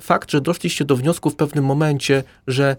fakt, 0.00 0.30
że 0.30 0.40
doszliście 0.40 0.84
do 0.84 0.96
wniosku 0.96 1.30
w 1.30 1.36
pewnym 1.36 1.64
momencie, 1.64 2.22
że 2.46 2.76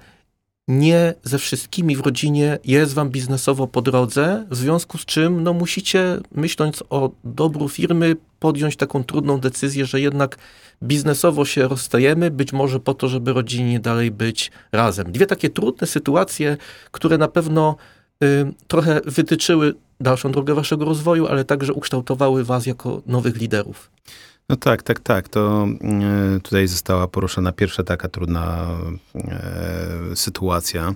nie 0.69 1.13
ze 1.23 1.37
wszystkimi 1.37 1.95
w 1.95 1.99
rodzinie 1.99 2.59
jest 2.65 2.93
wam 2.93 3.09
biznesowo 3.09 3.67
po 3.67 3.81
drodze, 3.81 4.45
w 4.49 4.55
związku 4.55 4.97
z 4.97 5.05
czym 5.05 5.43
no, 5.43 5.53
musicie, 5.53 6.17
myśląc 6.31 6.83
o 6.89 7.11
dobru 7.23 7.69
firmy, 7.69 8.15
podjąć 8.39 8.75
taką 8.75 9.03
trudną 9.03 9.39
decyzję, 9.39 9.85
że 9.85 10.01
jednak 10.01 10.37
biznesowo 10.83 11.45
się 11.45 11.67
rozstajemy, 11.67 12.31
być 12.31 12.53
może 12.53 12.79
po 12.79 12.93
to, 12.93 13.07
żeby 13.07 13.33
rodzinnie 13.33 13.79
dalej 13.79 14.11
być 14.11 14.51
razem. 14.71 15.11
Dwie 15.11 15.25
takie 15.25 15.49
trudne 15.49 15.87
sytuacje, 15.87 16.57
które 16.91 17.17
na 17.17 17.27
pewno 17.27 17.75
y, 18.23 18.53
trochę 18.67 19.01
wytyczyły 19.05 19.73
dalszą 19.99 20.31
drogę 20.31 20.53
waszego 20.53 20.85
rozwoju, 20.85 21.27
ale 21.27 21.45
także 21.45 21.73
ukształtowały 21.73 22.43
was 22.43 22.65
jako 22.65 23.01
nowych 23.05 23.35
liderów. 23.37 23.91
No 24.49 24.55
tak, 24.55 24.83
tak, 24.83 24.99
tak. 24.99 25.29
To 25.29 25.67
e, 25.81 26.39
tutaj 26.39 26.67
została 26.67 27.07
poruszona 27.07 27.51
pierwsza 27.51 27.83
taka 27.83 28.09
trudna 28.09 28.67
e, 29.15 30.15
sytuacja, 30.15 30.93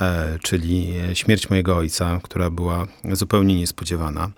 e, 0.00 0.38
czyli 0.42 0.92
śmierć 1.14 1.50
mojego 1.50 1.76
ojca, 1.76 2.20
która 2.22 2.50
była 2.50 2.86
zupełnie 3.12 3.56
niespodziewana. 3.56 4.30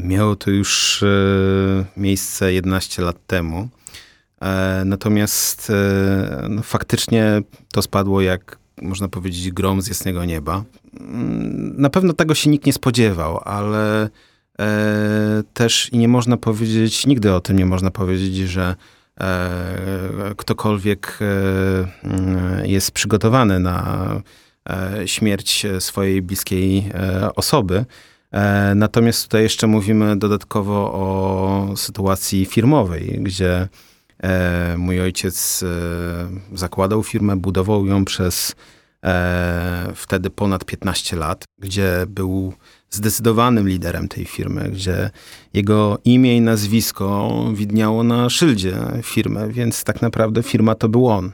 Miało 0.00 0.36
to 0.36 0.50
już 0.50 1.04
miejsce 1.96 2.52
11 2.52 3.02
lat 3.02 3.16
temu. 3.26 3.68
Natomiast 4.84 5.72
no, 6.48 6.62
faktycznie 6.62 7.42
to 7.72 7.82
spadło 7.82 8.20
jak, 8.20 8.58
można 8.82 9.08
powiedzieć, 9.08 9.50
grom 9.50 9.82
z 9.82 9.88
jasnego 9.88 10.24
nieba. 10.24 10.64
Mm, 11.00 11.74
Na 11.80 11.90
pewno 11.90 12.12
tego 12.12 12.34
się 12.34 12.50
nikt 12.50 12.66
nie 12.66 12.72
spodziewał, 12.72 13.40
ale 13.44 14.10
też 15.54 15.88
i 15.92 15.98
nie 15.98 16.08
można 16.08 16.36
powiedzieć, 16.36 17.06
nigdy 17.06 17.34
o 17.34 17.40
tym 17.40 17.56
nie 17.56 17.66
można 17.66 17.90
powiedzieć, 17.90 18.36
że 18.36 18.74
e, 19.20 20.34
ktokolwiek 20.36 21.18
e, 21.20 22.06
mm, 22.08 22.66
jest 22.66 22.90
przygotowany 22.90 23.60
na 23.60 24.06
e, 24.70 25.08
śmierć 25.08 25.66
swojej 25.78 26.22
bliskiej 26.22 26.90
e, 26.94 27.34
osoby. 27.34 27.84
E, 28.32 28.74
Natomiast 28.74 29.22
tutaj 29.22 29.42
jeszcze 29.42 29.66
mówimy 29.66 30.16
dodatkowo 30.16 30.92
o 30.92 31.76
sytuacji 31.76 32.46
firmowej, 32.46 33.18
gdzie 33.22 33.68
e, 34.22 34.74
mój 34.78 35.00
ojciec 35.00 35.62
e, 35.62 36.56
zakładał 36.56 37.02
firmę, 37.02 37.36
budował 37.36 37.86
ją 37.86 38.04
przez 38.04 38.54
e, 39.04 39.92
wtedy 39.94 40.30
ponad 40.30 40.64
15 40.64 41.16
lat, 41.16 41.44
gdzie 41.58 42.04
był 42.08 42.52
zdecydowanym 42.90 43.68
liderem 43.68 44.08
tej 44.08 44.24
firmy, 44.24 44.70
gdzie 44.70 45.10
jego 45.54 45.98
imię 46.04 46.36
i 46.36 46.40
nazwisko 46.40 47.30
widniało 47.54 48.02
na 48.02 48.30
szyldzie 48.30 48.76
firmy, 49.02 49.52
więc 49.52 49.84
tak 49.84 50.02
naprawdę 50.02 50.42
firma 50.42 50.74
to 50.74 50.88
był 50.88 51.08
on. 51.08 51.32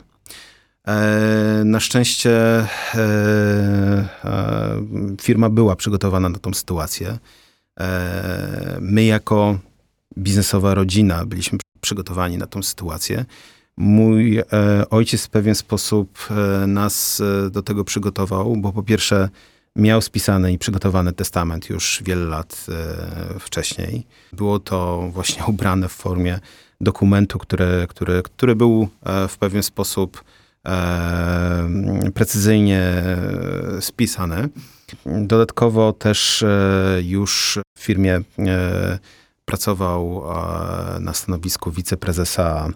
E, 0.88 1.62
Na 1.64 1.80
szczęście 1.80 2.30
e, 2.30 2.68
e, 4.24 4.82
firma 5.20 5.50
była 5.50 5.76
przygotowana 5.76 6.28
na 6.28 6.38
tą 6.38 6.54
sytuację. 6.54 7.18
E, 7.80 8.78
My 8.80 9.04
jako 9.04 9.58
biznesowa 10.18 10.74
rodzina 10.74 11.26
byliśmy 11.26 11.58
przygotowani 11.80 12.38
na 12.38 12.46
tą 12.46 12.62
sytuację. 12.62 13.24
Mój 13.78 14.38
e, 14.38 14.44
ojciec 14.90 15.24
w 15.24 15.28
pewien 15.28 15.54
sposób 15.54 16.18
e, 16.30 16.66
nas 16.66 17.20
e, 17.20 17.50
do 17.50 17.62
tego 17.62 17.84
przygotował, 17.84 18.56
bo 18.56 18.72
po 18.72 18.82
pierwsze 18.82 19.28
miał 19.76 20.02
spisany 20.02 20.52
i 20.52 20.58
przygotowany 20.58 21.12
testament 21.12 21.70
już 21.70 22.02
wiele 22.04 22.24
lat 22.24 22.66
wcześniej. 23.40 24.06
Było 24.32 24.58
to 24.58 25.08
właśnie 25.12 25.44
ubrane 25.52 25.88
w 25.88 25.92
formie 25.92 26.38
dokumentu, 26.80 27.38
który, 27.38 27.86
który, 27.88 28.22
który 28.22 28.56
był 28.56 28.88
w 29.28 29.38
pewien 29.38 29.62
sposób 29.62 30.24
precyzyjnie 32.14 33.02
spisany. 33.80 34.48
Dodatkowo 35.06 35.92
też 35.92 36.44
już 37.02 37.58
w 37.78 37.82
firmie 37.82 38.20
pracował 39.44 40.24
na 41.00 41.14
stanowisku 41.14 41.70
wiceprezesa 41.70 42.68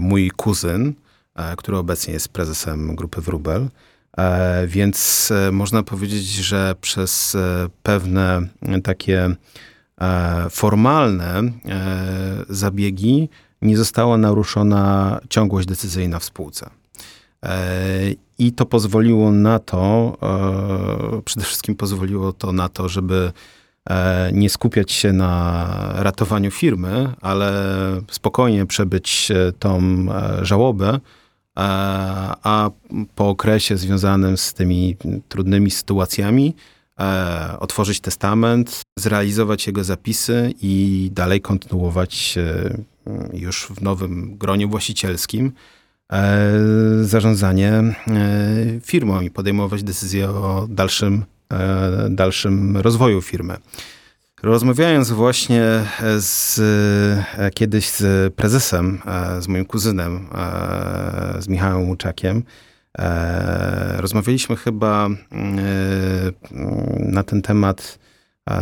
mój 0.00 0.30
kuzyn, 0.30 0.92
e, 1.34 1.56
który 1.56 1.76
obecnie 1.76 2.14
jest 2.14 2.28
prezesem 2.28 2.96
grupy 2.96 3.20
Wrubel. 3.20 3.68
E, 4.18 4.66
Więc 4.66 5.30
e, 5.30 5.52
można 5.52 5.82
powiedzieć, 5.82 6.24
że 6.26 6.74
przez 6.80 7.34
e, 7.34 7.68
pewne 7.82 8.48
takie 8.82 9.30
e, 10.00 10.46
formalne 10.50 11.38
e, 11.38 11.50
zabiegi 12.48 13.28
nie 13.62 13.76
została 13.76 14.16
naruszona 14.18 15.20
ciągłość 15.28 15.68
decyzyjna 15.68 16.18
w 16.18 16.24
spółce. 16.24 16.70
E, 17.42 17.58
I 18.38 18.52
to 18.52 18.66
pozwoliło 18.66 19.32
na 19.32 19.58
to, 19.58 20.16
e, 21.18 21.22
przede 21.22 21.46
wszystkim 21.46 21.74
pozwoliło 21.74 22.32
to 22.32 22.52
na 22.52 22.68
to, 22.68 22.88
żeby 22.88 23.14
e, 23.14 23.32
nie 24.32 24.50
skupiać 24.50 24.92
się 24.92 25.12
na 25.12 25.92
ratowaniu 25.94 26.50
firmy, 26.50 27.12
ale 27.20 27.52
spokojnie 28.10 28.66
przebyć 28.66 29.30
e, 29.30 29.52
tą 29.52 29.80
e, 29.80 30.44
żałobę, 30.46 30.88
e, 30.88 31.00
a 32.42 32.70
po 33.14 33.28
okresie 33.28 33.76
związanym 33.76 34.36
z 34.36 34.54
tymi 34.54 34.96
trudnymi 35.28 35.70
sytuacjami 35.70 36.54
e, 37.00 37.56
otworzyć 37.60 38.00
testament, 38.00 38.82
zrealizować 38.98 39.66
jego 39.66 39.84
zapisy 39.84 40.54
i 40.62 41.10
dalej 41.12 41.40
kontynuować 41.40 42.34
e, 42.38 42.78
już 43.32 43.66
w 43.66 43.82
nowym 43.82 44.36
gronie 44.36 44.66
właścicielskim 44.66 45.52
e, 46.12 46.48
zarządzanie 47.02 47.70
e, 47.72 47.94
firmą 48.82 49.20
i 49.20 49.30
podejmować 49.30 49.82
decyzje 49.82 50.30
o 50.30 50.66
dalszym 50.70 51.24
dalszym 52.10 52.76
rozwoju 52.76 53.22
firmy. 53.22 53.56
Rozmawiając 54.42 55.10
właśnie 55.10 55.62
z, 56.18 56.60
kiedyś 57.54 57.88
z 57.88 58.34
prezesem, 58.34 59.00
z 59.40 59.48
moim 59.48 59.64
kuzynem, 59.64 60.28
z 61.38 61.48
Michałem 61.48 61.88
Łuczakiem, 61.88 62.42
rozmawialiśmy 63.98 64.56
chyba 64.56 65.08
na 66.98 67.22
ten 67.22 67.42
temat 67.42 67.98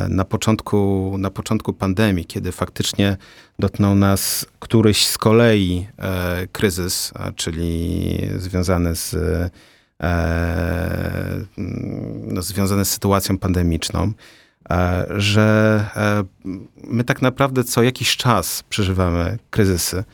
na 0.08 0.24
początku, 0.24 1.14
na 1.18 1.30
początku 1.30 1.72
pandemii, 1.72 2.24
kiedy 2.24 2.52
faktycznie 2.52 3.16
dotknął 3.58 3.94
nas 3.94 4.46
któryś 4.58 5.06
z 5.06 5.18
kolei 5.18 5.86
e, 5.98 6.46
kryzys, 6.52 7.12
czyli 7.36 8.18
związany 8.36 8.96
z, 8.96 9.14
e, 9.14 9.50
no, 12.26 12.42
związany 12.42 12.84
z 12.84 12.90
sytuacją 12.90 13.38
pandemiczną, 13.38 14.12
e, 14.70 15.06
że 15.16 15.86
e, 15.96 16.24
my 16.84 17.04
tak 17.04 17.22
naprawdę 17.22 17.64
co 17.64 17.82
jakiś 17.82 18.16
czas 18.16 18.64
przeżywamy 18.68 19.38
kryzysy. 19.50 20.04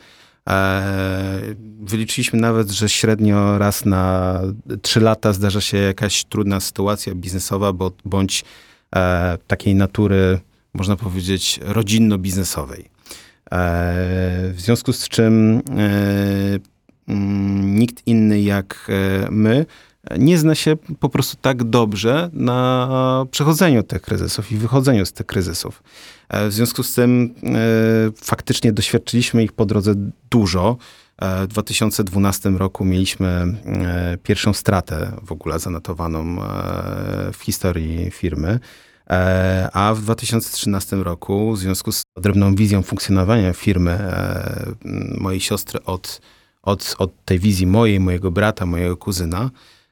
Wyliczyliśmy 1.79 2.39
nawet, 2.39 2.69
że 2.69 2.89
średnio 2.89 3.57
raz 3.57 3.85
na 3.85 4.41
trzy 4.81 4.99
lata 4.99 5.33
zdarza 5.33 5.61
się 5.61 5.77
jakaś 5.77 6.23
trudna 6.23 6.59
sytuacja 6.59 7.15
biznesowa, 7.15 7.73
bądź 8.05 8.43
takiej 9.47 9.75
natury, 9.75 10.39
można 10.73 10.95
powiedzieć, 10.95 11.59
rodzinno-biznesowej. 11.63 12.89
W 14.53 14.55
związku 14.57 14.93
z 14.93 15.09
czym 15.09 15.61
nikt 17.63 18.07
inny 18.07 18.41
jak 18.41 18.87
e, 18.89 19.27
my 19.31 19.65
nie 20.17 20.37
zna 20.37 20.55
się 20.55 20.75
po 20.99 21.09
prostu 21.09 21.37
tak 21.41 21.63
dobrze 21.63 22.29
na 22.33 23.25
przechodzeniu 23.31 23.83
tych 23.83 24.01
kryzysów 24.01 24.51
i 24.51 24.55
wychodzeniu 24.55 25.05
z 25.05 25.13
tych 25.13 25.25
kryzysów. 25.25 25.83
E, 26.29 26.47
w 26.47 26.53
związku 26.53 26.83
z 26.83 26.93
tym 26.93 27.35
e, 27.43 27.49
faktycznie 28.15 28.73
doświadczyliśmy 28.73 29.43
ich 29.43 29.53
po 29.53 29.65
drodze 29.65 29.93
dużo. 30.29 30.77
W 31.21 31.47
2012 31.47 32.49
roku 32.49 32.85
mieliśmy 32.85 33.57
pierwszą 34.23 34.53
stratę 34.53 35.11
w 35.23 35.31
ogóle 35.31 35.59
zanotowaną 35.59 36.37
w 37.33 37.43
historii 37.43 38.11
firmy. 38.11 38.59
A 39.73 39.93
w 39.95 40.01
2013 40.01 40.95
roku, 40.95 41.53
w 41.53 41.59
związku 41.59 41.91
z 41.91 42.03
drobną 42.17 42.55
wizją 42.55 42.81
funkcjonowania 42.81 43.53
firmy 43.53 43.99
mojej 45.17 45.39
siostry 45.39 45.83
od, 45.83 46.21
od, 46.61 46.95
od 46.97 47.25
tej 47.25 47.39
wizji 47.39 47.67
mojej, 47.67 47.99
mojego 47.99 48.31
brata, 48.31 48.65
mojego 48.65 48.97
kuzyna, 48.97 49.49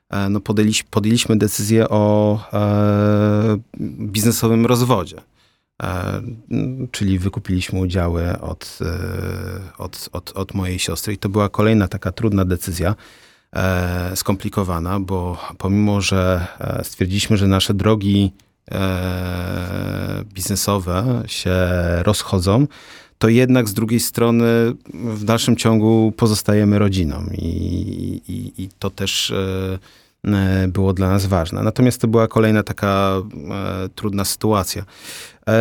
e, 0.09 0.29
no 0.29 0.39
podjęliśmy, 0.39 0.89
podjęliśmy 0.91 1.37
decyzję 1.37 1.89
o 1.89 2.39
e, 2.53 3.57
biznesowym 3.99 4.65
rozwodzie. 4.65 5.21
E, 5.83 6.21
czyli 6.91 7.19
wykupiliśmy 7.19 7.79
udziały 7.79 8.39
od, 8.39 8.79
e, 8.81 9.77
od, 9.77 10.09
od, 10.11 10.31
od 10.35 10.53
mojej 10.53 10.79
siostry. 10.79 11.13
I 11.13 11.17
to 11.17 11.29
była 11.29 11.49
kolejna 11.49 11.87
taka 11.87 12.11
trudna 12.11 12.45
decyzja, 12.45 12.95
skomplikowana, 14.15 14.99
bo 14.99 15.37
pomimo, 15.57 16.01
że 16.01 16.47
stwierdziliśmy, 16.83 17.37
że 17.37 17.47
nasze 17.47 17.73
drogi 17.73 18.33
e, 18.71 20.23
biznesowe 20.33 21.23
się 21.27 21.55
rozchodzą, 22.03 22.67
to 23.17 23.29
jednak 23.29 23.67
z 23.67 23.73
drugiej 23.73 23.99
strony 23.99 24.45
w 24.93 25.23
dalszym 25.23 25.55
ciągu 25.55 26.13
pozostajemy 26.17 26.79
rodziną 26.79 27.23
i, 27.37 27.47
i, 28.27 28.63
i 28.63 28.69
to 28.79 28.89
też 28.89 29.31
e, 29.31 29.79
e 30.27 30.67
było 30.67 30.93
dla 30.93 31.09
nas 31.09 31.25
ważne. 31.25 31.63
Natomiast 31.63 32.01
to 32.01 32.07
była 32.07 32.27
kolejna 32.27 32.63
taka 32.63 33.21
e, 33.85 33.89
trudna 33.89 34.25
sytuacja. 34.25 34.85
E, 35.47 35.55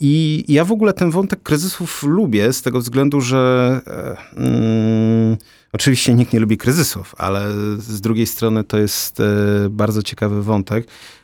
I 0.00 0.44
ja 0.48 0.64
w 0.64 0.72
ogóle 0.72 0.92
ten 0.92 1.10
wątek 1.10 1.42
kryzysów 1.42 2.02
lubię 2.02 2.52
z 2.52 2.62
tego 2.62 2.80
względu, 2.80 3.20
że 3.20 3.80
e, 3.86 4.16
mm, 4.36 5.36
oczywiście 5.72 6.14
nikt 6.14 6.32
nie 6.32 6.40
lubi 6.40 6.56
kryzysów, 6.56 7.14
ale 7.18 7.52
z 7.78 8.00
drugiej 8.00 8.26
strony 8.26 8.64
to 8.64 8.78
jest 8.78 9.22
bardzo 9.70 10.02
ciekawy 10.02 10.42
wątek, 10.42 10.86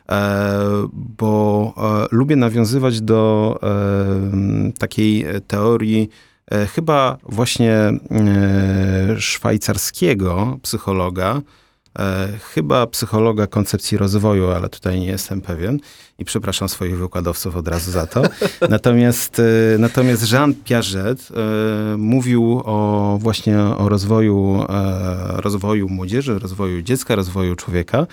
bo 0.93 1.73
e, 2.11 2.15
lubię 2.15 2.35
nawiązywać 2.35 3.01
do 3.01 3.59
e, 3.63 4.71
takiej 4.79 5.25
teorii 5.47 6.09
chyba 6.75 7.17
właśnie 7.23 7.91
szwajcarskiego 9.17 10.57
psychologa, 10.61 11.41
chyba 12.53 12.87
psychologa 12.87 13.47
koncepcji 13.47 13.97
rozwoju, 13.97 14.49
ale 14.49 14.69
tutaj 14.69 14.99
nie 14.99 15.07
jestem 15.07 15.41
pewien 15.41 15.79
i 16.19 16.25
przepraszam 16.25 16.69
swoich 16.69 16.97
wykładowców 16.97 17.55
od 17.55 17.67
razu 17.67 17.91
za 17.91 18.07
to. 18.07 18.23
Natomiast, 18.69 19.41
natomiast 19.79 20.31
Jean 20.31 20.53
Piaget 20.53 21.29
mówił 21.97 22.61
o 22.65 23.17
właśnie 23.21 23.59
o 23.59 23.89
rozwoju, 23.89 24.65
rozwoju 25.35 25.89
młodzieży, 25.89 26.39
rozwoju 26.39 26.81
dziecka, 26.81 27.15
rozwoju 27.15 27.55
człowieka 27.55 28.07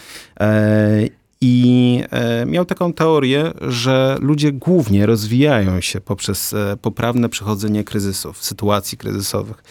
i 1.41 2.03
e, 2.11 2.47
miał 2.47 2.65
taką 2.65 2.93
teorię, 2.93 3.53
że 3.61 4.17
ludzie 4.21 4.53
głównie 4.53 5.07
rozwijają 5.07 5.81
się 5.81 6.01
poprzez 6.01 6.53
e, 6.53 6.77
poprawne 6.83 7.29
przechodzenie 7.29 7.85
kryzysów, 7.85 8.45
sytuacji 8.45 8.99
kryzysowych. 8.99 9.63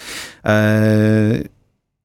E, 0.46 1.44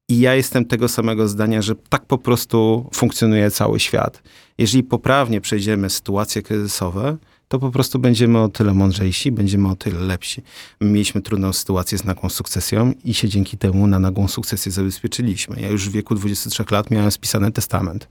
I 0.09 0.21
ja 0.21 0.35
jestem 0.35 0.65
tego 0.65 0.89
samego 0.89 1.29
zdania, 1.29 1.63
że 1.63 1.75
tak 1.75 2.07
po 2.07 2.19
prostu 2.19 2.91
funkcjonuje 2.95 3.51
cały 3.51 3.81
świat. 3.81 4.23
Jeżeli 4.59 4.83
poprawnie 4.83 5.41
przejdziemy 5.41 5.91
sytuacje 5.91 6.43
kryzysowe, 6.43 7.17
to 7.53 7.59
po 7.59 7.71
prostu 7.71 7.99
będziemy 7.99 8.39
o 8.39 8.49
tyle 8.49 8.75
mądrzejsi, 8.75 9.33
będziemy 9.33 9.69
o 9.69 9.77
tyle 9.77 10.01
lepsi. 10.01 10.43
My 10.81 10.91
mieliśmy 10.91 11.23
trudną 11.23 11.53
sytuację 11.53 11.99
z 11.99 12.05
nagłą 12.05 12.29
sukcesją 12.29 12.93
i 13.05 13.15
się 13.15 13.29
dzięki 13.29 13.59
temu 13.59 13.87
na 13.87 13.99
nagłą 13.99 14.29
sukcesję 14.29 14.73
zabezpieczyliśmy. 14.73 15.61
Ja 15.61 15.69
już 15.69 15.89
w 15.89 15.93
wieku 15.93 16.15
23 16.15 16.65
lat 16.71 16.91
miałem 16.91 17.11
spisany 17.11 17.53
testament. 17.53 18.09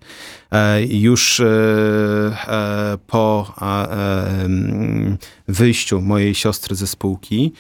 E, 0.52 0.86
już 0.86 1.40
e, 1.40 1.46
e, 2.48 2.98
po 3.08 3.54
wyjściu 5.48 6.02
mojej 6.02 6.36
siostry 6.36 6.76
ze 6.76 6.88
spółki 6.88 7.54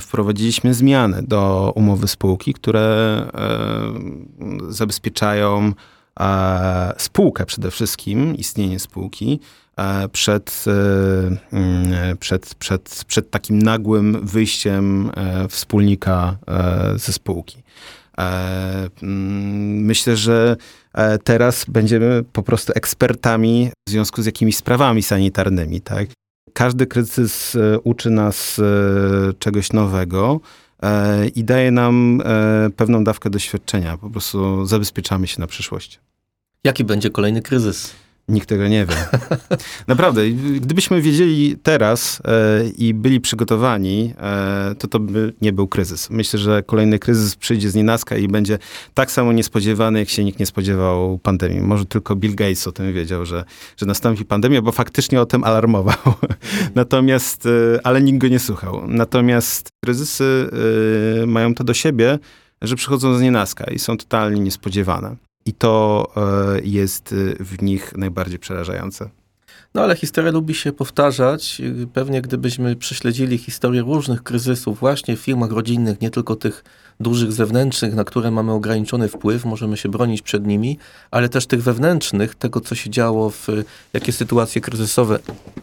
wprowadziliśmy 0.00 0.74
zmiany 0.74 1.22
do 1.22 1.72
umowy 1.76 2.08
spółki, 2.08 2.54
które 2.54 3.26
zabezpieczają 4.68 5.72
spółkę 6.98 7.46
przede 7.46 7.70
wszystkim, 7.70 8.36
istnienie 8.36 8.78
spółki, 8.78 9.40
E, 9.76 10.08
przed, 10.08 10.64
e, 10.66 11.56
mm, 11.56 12.16
przed, 12.18 12.54
przed, 12.54 13.04
przed 13.06 13.30
takim 13.30 13.62
nagłym 13.62 14.26
wyjściem 14.26 15.10
e, 15.16 15.48
wspólnika 15.48 16.36
ze 16.96 17.12
spółki. 17.12 17.62
Mm, 19.02 19.84
myślę, 19.84 20.16
że 20.16 20.56
teraz 21.24 21.64
będziemy 21.68 22.24
po 22.32 22.42
prostu 22.42 22.72
ekspertami 22.76 23.70
w 23.88 23.90
związku 23.90 24.22
z 24.22 24.26
jakimiś 24.26 24.56
sprawami 24.56 25.02
sanitarnymi, 25.02 25.80
tak? 25.80 26.08
Każdy 26.52 26.86
kryzys 26.86 27.56
uczy 27.84 28.10
nas 28.10 28.60
czegoś 29.38 29.72
nowego 29.72 30.40
i 31.34 31.44
daje 31.44 31.70
nam 31.70 32.22
pewną 32.76 33.04
dawkę 33.04 33.30
doświadczenia. 33.30 33.96
Po 33.96 34.10
prostu 34.10 34.66
zabezpieczamy 34.66 35.26
się 35.26 35.40
na 35.40 35.46
przyszłość. 35.46 36.00
Jaki 36.64 36.84
będzie 36.84 37.10
kolejny 37.10 37.42
kryzys? 37.42 37.90
Nikt 38.28 38.48
tego 38.48 38.68
nie 38.68 38.86
wie. 38.86 38.94
Naprawdę, 39.86 40.30
gdybyśmy 40.30 41.02
wiedzieli 41.02 41.56
teraz 41.62 42.22
e, 42.24 42.68
i 42.68 42.94
byli 42.94 43.20
przygotowani, 43.20 44.14
e, 44.20 44.74
to 44.78 44.88
to 44.88 45.00
by 45.00 45.32
nie 45.40 45.52
był 45.52 45.68
kryzys. 45.68 46.10
Myślę, 46.10 46.38
że 46.38 46.62
kolejny 46.62 46.98
kryzys 46.98 47.36
przyjdzie 47.36 47.70
z 47.70 47.74
nienacka 47.74 48.16
i 48.16 48.28
będzie 48.28 48.58
tak 48.94 49.10
samo 49.10 49.32
niespodziewany, 49.32 49.98
jak 49.98 50.08
się 50.08 50.24
nikt 50.24 50.38
nie 50.38 50.46
spodziewał 50.46 51.18
pandemii. 51.18 51.60
Może 51.60 51.84
tylko 51.84 52.16
Bill 52.16 52.34
Gates 52.34 52.66
o 52.66 52.72
tym 52.72 52.92
wiedział, 52.92 53.26
że, 53.26 53.44
że 53.76 53.86
nastąpi 53.86 54.24
pandemia, 54.24 54.62
bo 54.62 54.72
faktycznie 54.72 55.20
o 55.20 55.26
tym 55.26 55.44
alarmował. 55.44 56.14
Natomiast, 56.74 57.46
e, 57.46 57.86
ale 57.86 58.02
nikt 58.02 58.18
go 58.18 58.28
nie 58.28 58.38
słuchał. 58.38 58.82
Natomiast 58.86 59.68
kryzysy 59.84 60.50
e, 61.22 61.26
mają 61.26 61.54
to 61.54 61.64
do 61.64 61.74
siebie, 61.74 62.18
że 62.62 62.76
przychodzą 62.76 63.18
z 63.18 63.22
nienacka 63.22 63.64
i 63.64 63.78
są 63.78 63.96
totalnie 63.96 64.40
niespodziewane. 64.40 65.16
I 65.46 65.52
to 65.52 66.06
e, 66.16 66.60
jest 66.64 67.12
e, 67.12 67.44
w 67.44 67.62
nich 67.62 67.96
najbardziej 67.96 68.38
przerażające. 68.38 69.10
No 69.74 69.82
ale 69.82 69.96
historia 69.96 70.30
lubi 70.30 70.54
się 70.54 70.72
powtarzać. 70.72 71.62
Pewnie 71.92 72.22
gdybyśmy 72.22 72.76
prześledzili 72.76 73.38
historię 73.38 73.82
różnych 73.82 74.22
kryzysów 74.22 74.80
właśnie 74.80 75.16
w 75.16 75.20
firmach 75.20 75.50
rodzinnych, 75.50 76.00
nie 76.00 76.10
tylko 76.10 76.36
tych 76.36 76.64
dużych 77.00 77.32
zewnętrznych, 77.32 77.94
na 77.94 78.04
które 78.04 78.30
mamy 78.30 78.52
ograniczony 78.52 79.08
wpływ, 79.08 79.44
możemy 79.44 79.76
się 79.76 79.88
bronić 79.88 80.22
przed 80.22 80.46
nimi, 80.46 80.78
ale 81.10 81.28
też 81.28 81.46
tych 81.46 81.62
wewnętrznych, 81.62 82.34
tego 82.34 82.60
co 82.60 82.74
się 82.74 82.90
działo, 82.90 83.30
w, 83.30 83.48
jakie 83.92 84.12
sytuacje 84.12 84.60
kryzysowe 84.60 85.18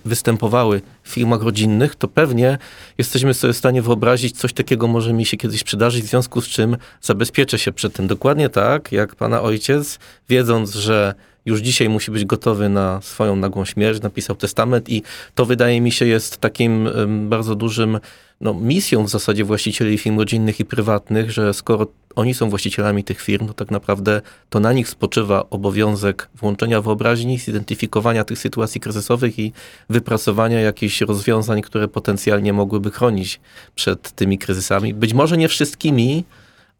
występowały 0.06 0.82
w 1.04 1.10
firmach 1.10 1.42
rodzinnych, 1.42 1.96
to 1.96 2.08
pewnie 2.08 2.58
jesteśmy 2.98 3.34
sobie 3.34 3.54
w 3.54 3.58
stanie 3.58 3.82
wyobrazić, 3.82 4.38
coś 4.38 4.54
takiego 4.54 4.88
może 4.88 5.14
mi 5.14 5.26
się 5.26 5.38
kiedyś 5.38 5.64
przydarzyć, 5.64 6.04
w 6.04 6.10
związku 6.10 6.42
z 6.42 6.48
czym 6.48 6.78
zabezpieczę 7.02 7.60
się 7.60 7.72
przed 7.72 7.94
tym. 7.94 8.08
Dokładnie 8.08 8.50
tak, 8.50 8.92
jak 8.92 9.16
pana 9.16 9.42
ojciec, 9.42 10.00
wiedząc, 10.30 10.74
że 10.74 11.14
już 11.46 11.60
dzisiaj 11.60 11.90
musi 11.90 12.12
być 12.12 12.26
gotowy 12.26 12.70
na 12.70 13.02
swoją 13.02 13.36
nagłą 13.36 13.66
śmierć, 13.66 14.02
napisał 14.02 14.36
testament 14.36 14.90
i 14.90 15.04
to 15.36 15.46
wydaje 15.46 15.82
mi 15.82 15.92
się 15.92 16.06
jest 16.06 16.38
takim 16.38 16.90
bardzo 17.30 17.56
dużym 17.56 18.00
no, 18.42 18.54
misją 18.54 19.04
w 19.04 19.10
zasadzie 19.10 19.44
właścicieli 19.44 19.98
firm 19.98 20.20
rodzinnych 20.20 20.60
i 20.60 20.66
prywatnych, 20.66 21.32
że 21.32 21.54
skoro 21.54 21.88
oni 22.16 22.34
są 22.34 22.50
właścicielami 22.50 23.04
tych 23.04 23.22
firm, 23.22 23.48
to 23.48 23.54
tak 23.54 23.72
naprawdę 23.72 24.22
to 24.50 24.60
na 24.60 24.74
nich 24.74 24.90
spoczywa 24.90 25.50
obowiązek 25.50 26.30
włączenia 26.36 26.82
wyobraźni, 26.82 27.38
zidentyfikowania 27.38 28.24
tych 28.24 28.40
sytuacji 28.40 28.82
kryzysowych 28.82 29.40
i 29.40 29.54
wypracowania 29.90 30.60
jakichś 30.60 31.02
rozwiązań, 31.02 31.62
które 31.62 31.88
potencjalnie 31.88 32.54
mogłyby 32.54 32.92
chronić 32.92 33.40
przed 33.76 34.12
tymi 34.12 34.38
kryzysami. 34.38 34.94
Być 34.94 35.14
może 35.14 35.38
nie 35.38 35.48
wszystkimi, 35.48 36.24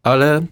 ale 0.02 0.42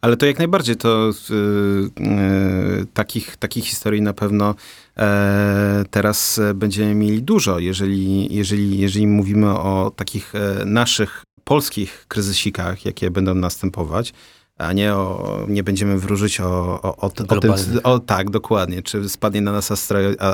ale 0.00 0.16
to 0.16 0.26
jak 0.26 0.38
najbardziej, 0.38 0.76
to 0.76 1.10
yy, 1.30 2.86
takich, 2.94 3.36
takich 3.36 3.64
historii 3.64 4.02
na 4.02 4.12
pewno 4.12 4.54
e, 4.98 5.84
teraz 5.90 6.40
będziemy 6.54 6.94
mieli 6.94 7.22
dużo, 7.22 7.58
jeżeli, 7.58 8.34
jeżeli, 8.34 8.78
jeżeli 8.78 9.06
mówimy 9.06 9.50
o 9.50 9.92
takich 9.96 10.34
e, 10.34 10.64
naszych 10.64 11.24
polskich 11.44 12.04
kryzysikach, 12.08 12.84
jakie 12.84 13.10
będą 13.10 13.34
następować, 13.34 14.12
a 14.58 14.72
nie, 14.72 14.94
o, 14.94 15.44
nie 15.48 15.62
będziemy 15.62 15.98
wróżyć 15.98 16.40
o, 16.40 16.80
o, 16.82 16.96
o, 16.96 16.96
o 16.96 17.10
tym, 17.10 17.26
o, 17.82 17.98
tak, 17.98 18.30
dokładnie, 18.30 18.82
czy 18.82 19.08
spadnie 19.08 19.40
na 19.40 19.52
nas 19.52 19.70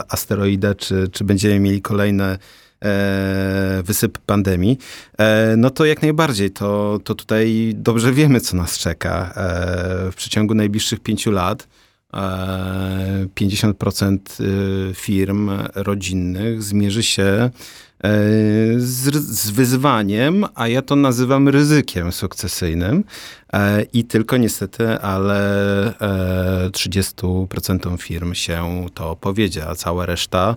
asteroida, 0.09 0.75
czy, 0.75 1.09
czy 1.13 1.25
będziemy 1.25 1.61
mieli 1.61 1.83
kolejne 1.83 2.39
e, 2.83 3.83
wysyp 3.85 4.19
pandemii, 4.19 4.79
e, 5.19 5.55
no 5.57 5.71
to 5.71 5.85
jak 5.85 6.03
najbardziej, 6.03 6.51
to, 6.51 7.01
to 7.05 7.15
tutaj 7.15 7.73
dobrze 7.77 8.13
wiemy, 8.13 8.41
co 8.41 8.57
nas 8.57 8.79
czeka. 8.79 9.33
E, 9.37 10.13
w 10.13 10.15
przeciągu 10.15 10.55
najbliższych 10.55 11.01
pięciu 11.01 11.31
lat 11.31 11.69
50% 12.13 14.19
e, 14.41 14.95
firm 14.95 15.51
rodzinnych 15.75 16.63
zmierzy 16.63 17.03
się 17.03 17.23
e, 17.23 17.51
z, 18.77 19.15
z, 19.15 19.51
wyzwaniem, 19.51 20.45
a 20.55 20.69
ja 20.69 20.83
to 20.83 20.97
nazywam 20.97 21.49
ryzykiem 21.49 22.13
sukcesyjnym. 22.13 23.05
E, 23.53 23.83
I 23.83 24.05
tylko 24.05 24.37
niestety, 24.37 24.89
ale 24.89 25.93
30% 26.71 27.99
firm 27.99 28.35
się 28.35 28.87
to 28.95 29.17
powiedzie, 29.17 29.69
a 29.69 29.75
cała 29.75 30.07
reszta 30.07 30.57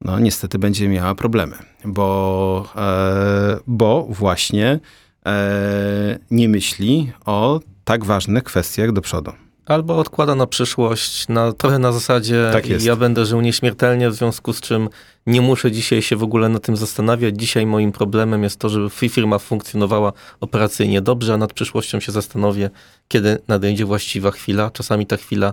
no 0.00 0.18
niestety 0.18 0.58
będzie 0.58 0.88
miała 0.88 1.14
problemy, 1.14 1.56
bo, 1.84 2.68
e, 2.76 3.58
bo 3.66 4.06
właśnie 4.10 4.80
e, 5.26 6.18
nie 6.30 6.48
myśli 6.48 7.12
o 7.24 7.60
tak 7.84 8.04
ważnych 8.04 8.44
kwestiach 8.44 8.92
do 8.92 9.00
przodu. 9.00 9.32
Albo 9.66 9.98
odkłada 9.98 10.34
na 10.34 10.46
przyszłość, 10.46 11.28
na, 11.28 11.52
trochę 11.52 11.78
na 11.78 11.92
zasadzie 11.92 12.50
tak 12.52 12.84
ja 12.84 12.96
będę 12.96 13.26
żył 13.26 13.40
nieśmiertelnie, 13.40 14.10
w 14.10 14.14
związku 14.14 14.52
z 14.52 14.60
czym 14.60 14.88
nie 15.26 15.40
muszę 15.40 15.72
dzisiaj 15.72 16.02
się 16.02 16.16
w 16.16 16.22
ogóle 16.22 16.48
na 16.48 16.58
tym 16.58 16.76
zastanawiać. 16.76 17.34
Dzisiaj 17.36 17.66
moim 17.66 17.92
problemem 17.92 18.42
jest 18.42 18.60
to, 18.60 18.68
żeby 18.68 18.90
firma 18.90 19.38
funkcjonowała 19.38 20.12
operacyjnie 20.40 21.00
dobrze, 21.00 21.34
a 21.34 21.36
nad 21.36 21.52
przyszłością 21.52 22.00
się 22.00 22.12
zastanowię, 22.12 22.70
kiedy 23.08 23.38
nadejdzie 23.48 23.84
właściwa 23.84 24.30
chwila. 24.30 24.70
Czasami 24.70 25.06
ta 25.06 25.16
chwila 25.16 25.52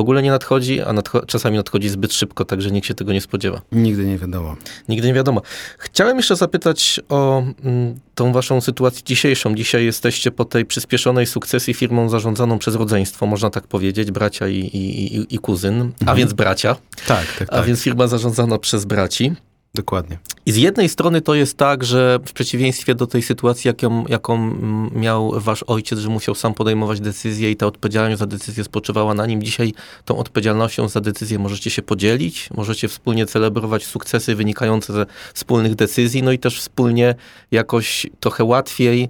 w 0.00 0.02
ogóle 0.02 0.22
nie 0.22 0.30
nadchodzi, 0.30 0.80
a 0.80 0.92
nadcho 0.92 1.26
czasami 1.26 1.56
nadchodzi 1.56 1.88
zbyt 1.88 2.12
szybko, 2.12 2.44
także 2.44 2.70
nikt 2.70 2.86
się 2.86 2.94
tego 2.94 3.12
nie 3.12 3.20
spodziewa. 3.20 3.60
Nigdy 3.72 4.04
nie 4.04 4.18
wiadomo. 4.18 4.56
Nigdy 4.88 5.08
nie 5.08 5.14
wiadomo. 5.14 5.42
Chciałem 5.78 6.16
jeszcze 6.16 6.36
zapytać 6.36 7.00
o 7.08 7.42
mm, 7.64 8.00
tą 8.14 8.32
waszą 8.32 8.60
sytuację 8.60 9.02
dzisiejszą. 9.04 9.54
Dzisiaj 9.54 9.84
jesteście 9.84 10.30
po 10.30 10.44
tej 10.44 10.64
przyspieszonej 10.64 11.26
sukcesji 11.26 11.74
firmą 11.74 12.08
zarządzaną 12.08 12.58
przez 12.58 12.74
rodzeństwo, 12.74 13.26
można 13.26 13.50
tak 13.50 13.66
powiedzieć, 13.66 14.10
bracia 14.10 14.48
i, 14.48 14.56
i, 14.58 15.16
i, 15.16 15.34
i 15.34 15.38
kuzyn, 15.38 15.80
mhm. 15.80 15.94
a 16.06 16.14
więc 16.14 16.32
bracia. 16.32 16.76
Tak, 17.06 17.26
tak, 17.38 17.48
tak. 17.48 17.58
A 17.58 17.62
więc 17.62 17.82
firma 17.82 18.06
zarządzana 18.06 18.58
przez 18.58 18.84
braci. 18.84 19.32
Dokładnie. 19.74 20.18
I 20.46 20.52
z 20.52 20.56
jednej 20.56 20.88
strony 20.88 21.20
to 21.20 21.34
jest 21.34 21.56
tak, 21.56 21.84
że 21.84 22.18
w 22.26 22.32
przeciwieństwie 22.32 22.94
do 22.94 23.06
tej 23.06 23.22
sytuacji, 23.22 23.68
jaką, 23.68 24.06
jaką 24.06 24.56
miał 24.94 25.40
wasz 25.40 25.62
ojciec, 25.62 25.98
że 25.98 26.08
musiał 26.08 26.34
sam 26.34 26.54
podejmować 26.54 27.00
decyzje 27.00 27.50
i 27.50 27.56
ta 27.56 27.66
odpowiedzialność 27.66 28.18
za 28.18 28.26
decyzję 28.26 28.64
spoczywała 28.64 29.14
na 29.14 29.26
nim, 29.26 29.42
dzisiaj 29.42 29.72
tą 30.04 30.18
odpowiedzialnością 30.18 30.88
za 30.88 31.00
decyzję 31.00 31.38
możecie 31.38 31.70
się 31.70 31.82
podzielić, 31.82 32.48
możecie 32.56 32.88
wspólnie 32.88 33.26
celebrować 33.26 33.86
sukcesy 33.86 34.34
wynikające 34.34 34.92
ze 34.92 35.06
wspólnych 35.34 35.74
decyzji, 35.74 36.22
no 36.22 36.32
i 36.32 36.38
też 36.38 36.60
wspólnie 36.60 37.14
jakoś 37.50 38.06
trochę 38.20 38.44
łatwiej 38.44 39.08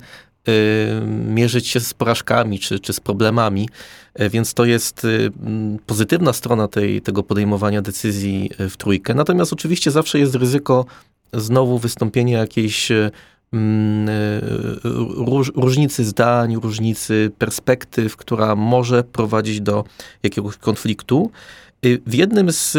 Y, 0.49 1.01
mierzyć 1.07 1.69
się 1.69 1.81
z 1.81 1.95
porażkami 1.95 2.59
czy, 2.59 2.81
czy 2.81 2.93
z 2.93 3.01
problemami, 3.01 3.69
więc 4.31 4.55
to 4.55 4.65
jest 4.65 5.05
y, 5.05 5.31
pozytywna 5.87 6.33
strona 6.33 6.69
tej, 6.69 7.03
tego 7.03 7.23
podejmowania 7.23 7.83
decyzji 7.83 8.51
w 8.59 8.77
trójkę. 8.77 9.15
Natomiast 9.15 9.53
oczywiście 9.53 9.91
zawsze 9.91 10.19
jest 10.19 10.35
ryzyko 10.35 10.87
znowu 11.33 11.79
wystąpienia 11.79 12.39
jakiejś 12.39 12.93
róż, 15.17 15.53
różnicy 15.57 16.05
zdań, 16.05 16.57
różnicy 16.57 17.31
perspektyw, 17.39 18.17
która 18.17 18.57
może 18.57 19.05
prowadzić 19.05 19.61
do 19.61 19.85
jakiegoś 20.23 20.57
konfliktu. 20.57 21.31
W 22.07 22.15
jednym 22.15 22.53
z 22.53 22.77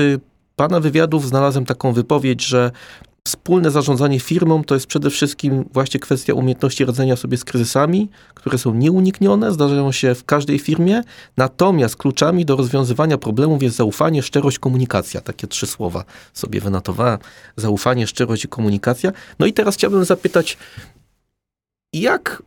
pana 0.55 0.79
wywiadów 0.79 1.27
znalazłem 1.27 1.65
taką 1.65 1.93
wypowiedź, 1.93 2.45
że 2.45 2.71
Wspólne 3.27 3.71
zarządzanie 3.71 4.19
firmą 4.19 4.63
to 4.63 4.73
jest 4.73 4.87
przede 4.87 5.09
wszystkim 5.09 5.65
właśnie 5.73 5.99
kwestia 5.99 6.33
umiejętności 6.33 6.85
radzenia 6.85 7.15
sobie 7.15 7.37
z 7.37 7.43
kryzysami, 7.43 8.09
które 8.33 8.57
są 8.57 8.73
nieuniknione, 8.73 9.51
zdarzają 9.51 9.91
się 9.91 10.15
w 10.15 10.25
każdej 10.25 10.59
firmie, 10.59 11.03
natomiast 11.37 11.95
kluczami 11.95 12.45
do 12.45 12.55
rozwiązywania 12.55 13.17
problemów 13.17 13.63
jest 13.63 13.75
zaufanie, 13.75 14.23
szczerość, 14.23 14.59
komunikacja. 14.59 15.21
Takie 15.21 15.47
trzy 15.47 15.67
słowa 15.67 16.05
sobie 16.33 16.61
wynotowałem. 16.61 17.17
Zaufanie, 17.55 18.07
szczerość 18.07 18.45
i 18.45 18.47
komunikacja. 18.47 19.11
No 19.39 19.45
i 19.45 19.53
teraz 19.53 19.75
chciałbym 19.75 20.05
zapytać, 20.05 20.57
jak 21.93 22.43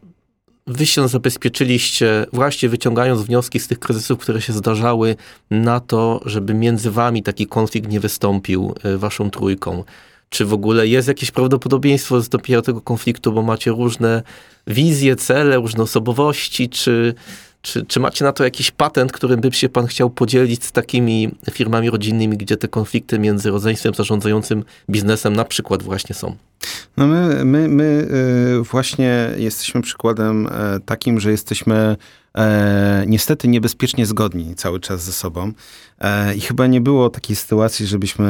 wy 0.67 0.87
się 0.87 1.09
zabezpieczyliście, 1.09 2.27
właśnie 2.33 2.69
wyciągając 2.69 3.23
wnioski 3.23 3.61
z 3.61 3.69
tych 3.69 3.79
kryzysów, 3.79 4.19
które 4.19 4.43
się 4.43 4.53
zdarzały, 4.53 5.17
na 5.51 5.81
to, 5.81 6.21
żeby 6.25 6.55
między 6.55 6.91
wami 6.91 7.23
taki 7.23 7.47
konflikt 7.47 7.89
nie 7.89 8.01
wystąpił 8.01 8.75
y, 8.85 8.99
waszą 8.99 9.31
trójką? 9.31 9.85
Czy 10.29 10.45
w 10.45 10.53
ogóle 10.53 10.87
jest 10.87 11.09
jakieś 11.09 11.31
prawdopodobieństwo 11.31 12.17
wystąpienia 12.17 12.63
tego 12.63 12.81
konfliktu, 12.81 13.33
bo 13.33 13.43
macie 13.43 13.71
różne 13.71 14.23
wizje, 14.67 15.17
cele, 15.17 15.57
różne 15.57 15.83
osobowości, 15.83 16.69
czy, 16.69 17.15
czy, 17.63 17.87
czy 17.87 18.01
macie 18.01 18.25
na 18.25 18.33
to 18.33 18.45
jakiś 18.45 18.71
patent, 18.71 19.13
którym 19.13 19.41
by 19.41 19.53
się 19.53 19.69
pan 19.69 19.87
chciał 19.87 20.11
podzielić 20.11 20.65
z 20.65 20.73
takimi 20.73 21.31
firmami 21.51 21.91
rodzinnymi, 21.91 22.37
gdzie 22.37 22.57
te 22.57 22.69
konflikty 22.69 23.19
między 23.19 23.51
rodzeństwem 23.51 23.95
zarządzającym 23.95 24.65
biznesem 24.91 25.37
na 25.37 25.45
przykład 25.45 25.83
właśnie 25.83 26.15
są? 26.15 26.37
No 26.97 27.07
my, 27.07 27.45
my, 27.45 27.69
my 27.69 28.09
y, 28.61 28.63
właśnie 28.63 29.31
jesteśmy 29.37 29.83
przykładem 29.83 30.47
e, 30.47 30.81
takim, 30.87 31.21
że 31.21 31.31
jesteśmy 31.31 31.97
e, 32.39 33.05
niestety 33.09 33.49
niebezpiecznie 33.49 34.07
zgodni 34.07 34.55
cały 34.55 34.81
czas 34.81 35.05
ze 35.05 35.13
sobą. 35.13 35.53
E, 36.01 36.35
I 36.35 36.41
chyba 36.41 36.67
nie 36.67 36.81
było 36.81 37.11
takiej 37.11 37.37
sytuacji, 37.37 37.87
żebyśmy 37.87 38.27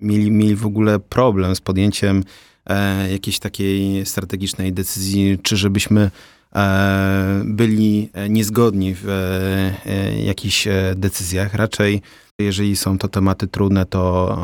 mieli, 0.00 0.30
mieli 0.30 0.56
w 0.56 0.66
ogóle 0.66 0.98
problem 0.98 1.56
z 1.56 1.60
podjęciem 1.60 2.24
e, 2.66 3.12
jakiejś 3.12 3.38
takiej 3.38 4.06
strategicznej 4.06 4.72
decyzji, 4.72 5.38
czy 5.42 5.56
żebyśmy 5.56 6.10
e, 6.54 7.42
byli 7.44 8.10
niezgodni 8.28 8.94
w 8.94 9.08
e, 9.08 10.22
jakichś 10.22 10.68
decyzjach. 10.96 11.54
Raczej 11.54 12.02
jeżeli 12.40 12.76
są 12.76 12.98
to 12.98 13.08
tematy 13.08 13.46
trudne, 13.46 13.86
to 13.86 14.38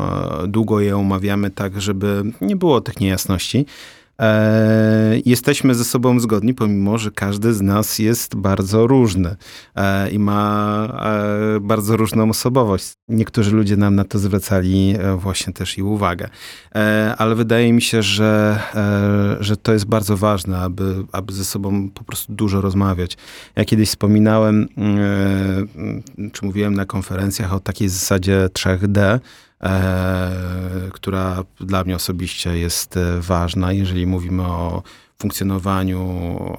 długo 0.47 0.79
je 0.79 0.97
omawiamy 0.97 1.49
tak, 1.49 1.81
żeby 1.81 2.23
nie 2.41 2.55
było 2.55 2.81
tych 2.81 2.99
niejasności. 2.99 3.65
E, 4.21 5.19
jesteśmy 5.25 5.75
ze 5.75 5.83
sobą 5.83 6.19
zgodni, 6.19 6.53
pomimo, 6.53 6.97
że 6.97 7.11
każdy 7.11 7.53
z 7.53 7.61
nas 7.61 7.99
jest 7.99 8.35
bardzo 8.35 8.87
różny 8.87 9.35
e, 9.75 10.09
i 10.09 10.19
ma 10.19 10.87
e, 11.55 11.59
bardzo 11.59 11.97
różną 11.97 12.29
osobowość. 12.29 12.93
Niektórzy 13.07 13.51
ludzie 13.55 13.77
nam 13.77 13.95
na 13.95 14.03
to 14.03 14.19
zwracali 14.19 14.95
właśnie 15.17 15.53
też 15.53 15.77
i 15.77 15.83
uwagę. 15.83 16.29
Ale 17.17 17.35
wydaje 17.35 17.73
mi 17.73 17.81
się, 17.81 18.01
że, 18.01 18.59
że 19.39 19.57
to 19.57 19.73
jest 19.73 19.85
bardzo 19.85 20.17
ważne, 20.17 20.59
aby, 20.59 20.95
aby 21.11 21.33
ze 21.33 21.45
sobą 21.45 21.89
po 21.89 22.03
prostu 22.03 22.33
dużo 22.33 22.61
rozmawiać. 22.61 23.17
Ja 23.55 23.65
kiedyś 23.65 23.89
wspominałem, 23.89 24.67
czy 26.31 26.45
mówiłem 26.45 26.73
na 26.73 26.85
konferencjach 26.85 27.53
o 27.53 27.59
takiej 27.59 27.89
zasadzie 27.89 28.49
3D, 28.53 28.99
e, 28.99 29.19
która 30.93 31.43
dla 31.59 31.83
mnie 31.83 31.95
osobiście 31.95 32.57
jest 32.57 32.97
e, 32.97 33.21
ważna, 33.21 33.71
jeżeli 33.71 34.07
mówimy 34.07 34.43
o 34.43 34.83
funkcjonowaniu 35.19 35.99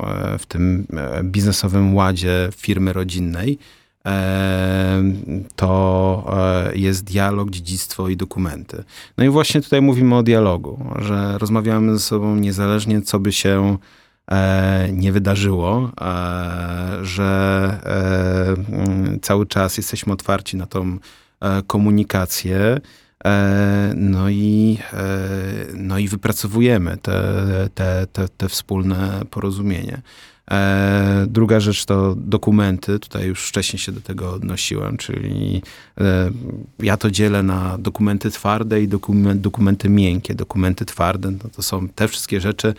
e, 0.00 0.38
w 0.38 0.46
tym 0.46 0.86
e, 0.96 1.24
biznesowym 1.24 1.94
ładzie 1.94 2.48
firmy 2.56 2.92
rodzinnej 2.92 3.58
to 5.56 6.34
jest 6.74 7.04
dialog, 7.04 7.50
dziedzictwo 7.50 8.08
i 8.08 8.16
dokumenty. 8.16 8.84
No 9.18 9.24
i 9.24 9.28
właśnie 9.28 9.60
tutaj 9.60 9.82
mówimy 9.82 10.16
o 10.16 10.22
dialogu, 10.22 10.84
że 10.98 11.38
rozmawiamy 11.38 11.92
ze 11.92 11.98
sobą 11.98 12.36
niezależnie, 12.36 13.02
co 13.02 13.20
by 13.20 13.32
się 13.32 13.76
e, 14.30 14.88
nie 14.92 15.12
wydarzyło, 15.12 15.90
e, 16.00 16.98
że 17.02 17.24
e, 17.84 19.18
cały 19.22 19.46
czas 19.46 19.76
jesteśmy 19.76 20.12
otwarci 20.12 20.56
na 20.56 20.66
tą 20.66 20.82
e, 20.84 20.98
komunikację. 21.66 22.80
E, 23.24 23.92
no 23.96 24.30
i, 24.30 24.78
no 25.74 25.98
i 25.98 26.08
wypracowujemy 26.08 26.96
te, 26.96 27.22
te, 27.74 28.06
te, 28.12 28.28
te 28.28 28.48
wspólne 28.48 29.22
porozumienie. 29.30 30.02
E, 30.50 31.26
druga 31.28 31.60
rzecz 31.60 31.84
to 31.84 32.14
dokumenty. 32.14 32.98
Tutaj 32.98 33.26
już 33.26 33.48
wcześniej 33.48 33.80
się 33.80 33.92
do 33.92 34.00
tego 34.00 34.32
odnosiłem, 34.32 34.96
czyli 34.96 35.62
e, 36.00 36.30
ja 36.78 36.96
to 36.96 37.10
dzielę 37.10 37.42
na 37.42 37.78
dokumenty 37.78 38.30
twarde 38.30 38.82
i 38.82 38.88
dokument, 38.88 39.40
dokumenty 39.40 39.88
miękkie. 39.88 40.34
Dokumenty 40.34 40.84
twarde 40.84 41.30
no 41.30 41.50
to 41.56 41.62
są 41.62 41.88
te 41.88 42.08
wszystkie 42.08 42.40
rzeczy, 42.40 42.74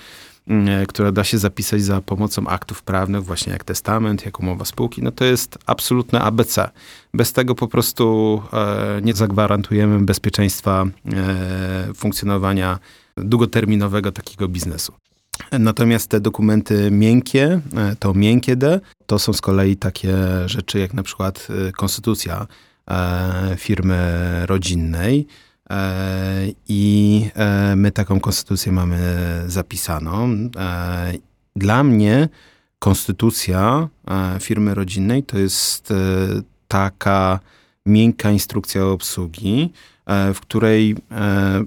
e, 0.49 0.85
które 0.85 1.11
da 1.11 1.23
się 1.23 1.37
zapisać 1.37 1.81
za 1.81 2.01
pomocą 2.01 2.47
aktów 2.47 2.83
prawnych, 2.83 3.23
właśnie 3.23 3.53
jak 3.53 3.63
testament, 3.63 4.25
jak 4.25 4.39
umowa 4.39 4.65
spółki, 4.65 5.03
no 5.03 5.11
to 5.11 5.25
jest 5.25 5.57
absolutne 5.65 6.21
ABC. 6.21 6.69
Bez 7.13 7.33
tego 7.33 7.55
po 7.55 7.67
prostu 7.67 8.41
nie 9.01 9.13
zagwarantujemy 9.13 9.99
bezpieczeństwa 10.05 10.85
funkcjonowania 11.95 12.79
długoterminowego 13.17 14.11
takiego 14.11 14.47
biznesu. 14.47 14.93
Natomiast 15.51 16.09
te 16.09 16.19
dokumenty 16.19 16.91
miękkie, 16.91 17.61
e, 17.77 17.95
to 17.99 18.13
miękkie 18.13 18.55
D, 18.55 18.79
to 19.05 19.19
są 19.19 19.33
z 19.33 19.41
kolei 19.41 19.75
takie 19.75 20.15
rzeczy 20.45 20.79
jak 20.79 20.93
na 20.93 21.03
przykład 21.03 21.47
e, 21.67 21.71
konstytucja 21.71 22.47
e, 22.87 23.55
firmy 23.57 23.97
rodzinnej. 24.45 25.27
I 26.67 27.25
my 27.75 27.91
taką 27.91 28.19
konstytucję 28.19 28.71
mamy 28.71 28.99
zapisaną. 29.47 30.49
Dla 31.55 31.83
mnie 31.83 32.29
konstytucja 32.79 33.87
firmy 34.39 34.75
rodzinnej 34.75 35.23
to 35.23 35.37
jest 35.37 35.93
taka 36.67 37.39
miękka 37.85 38.31
instrukcja 38.31 38.85
obsługi, 38.85 39.73
E, 39.98 39.98
w 40.33 40.39
której 40.41 40.95
e, 41.11 41.65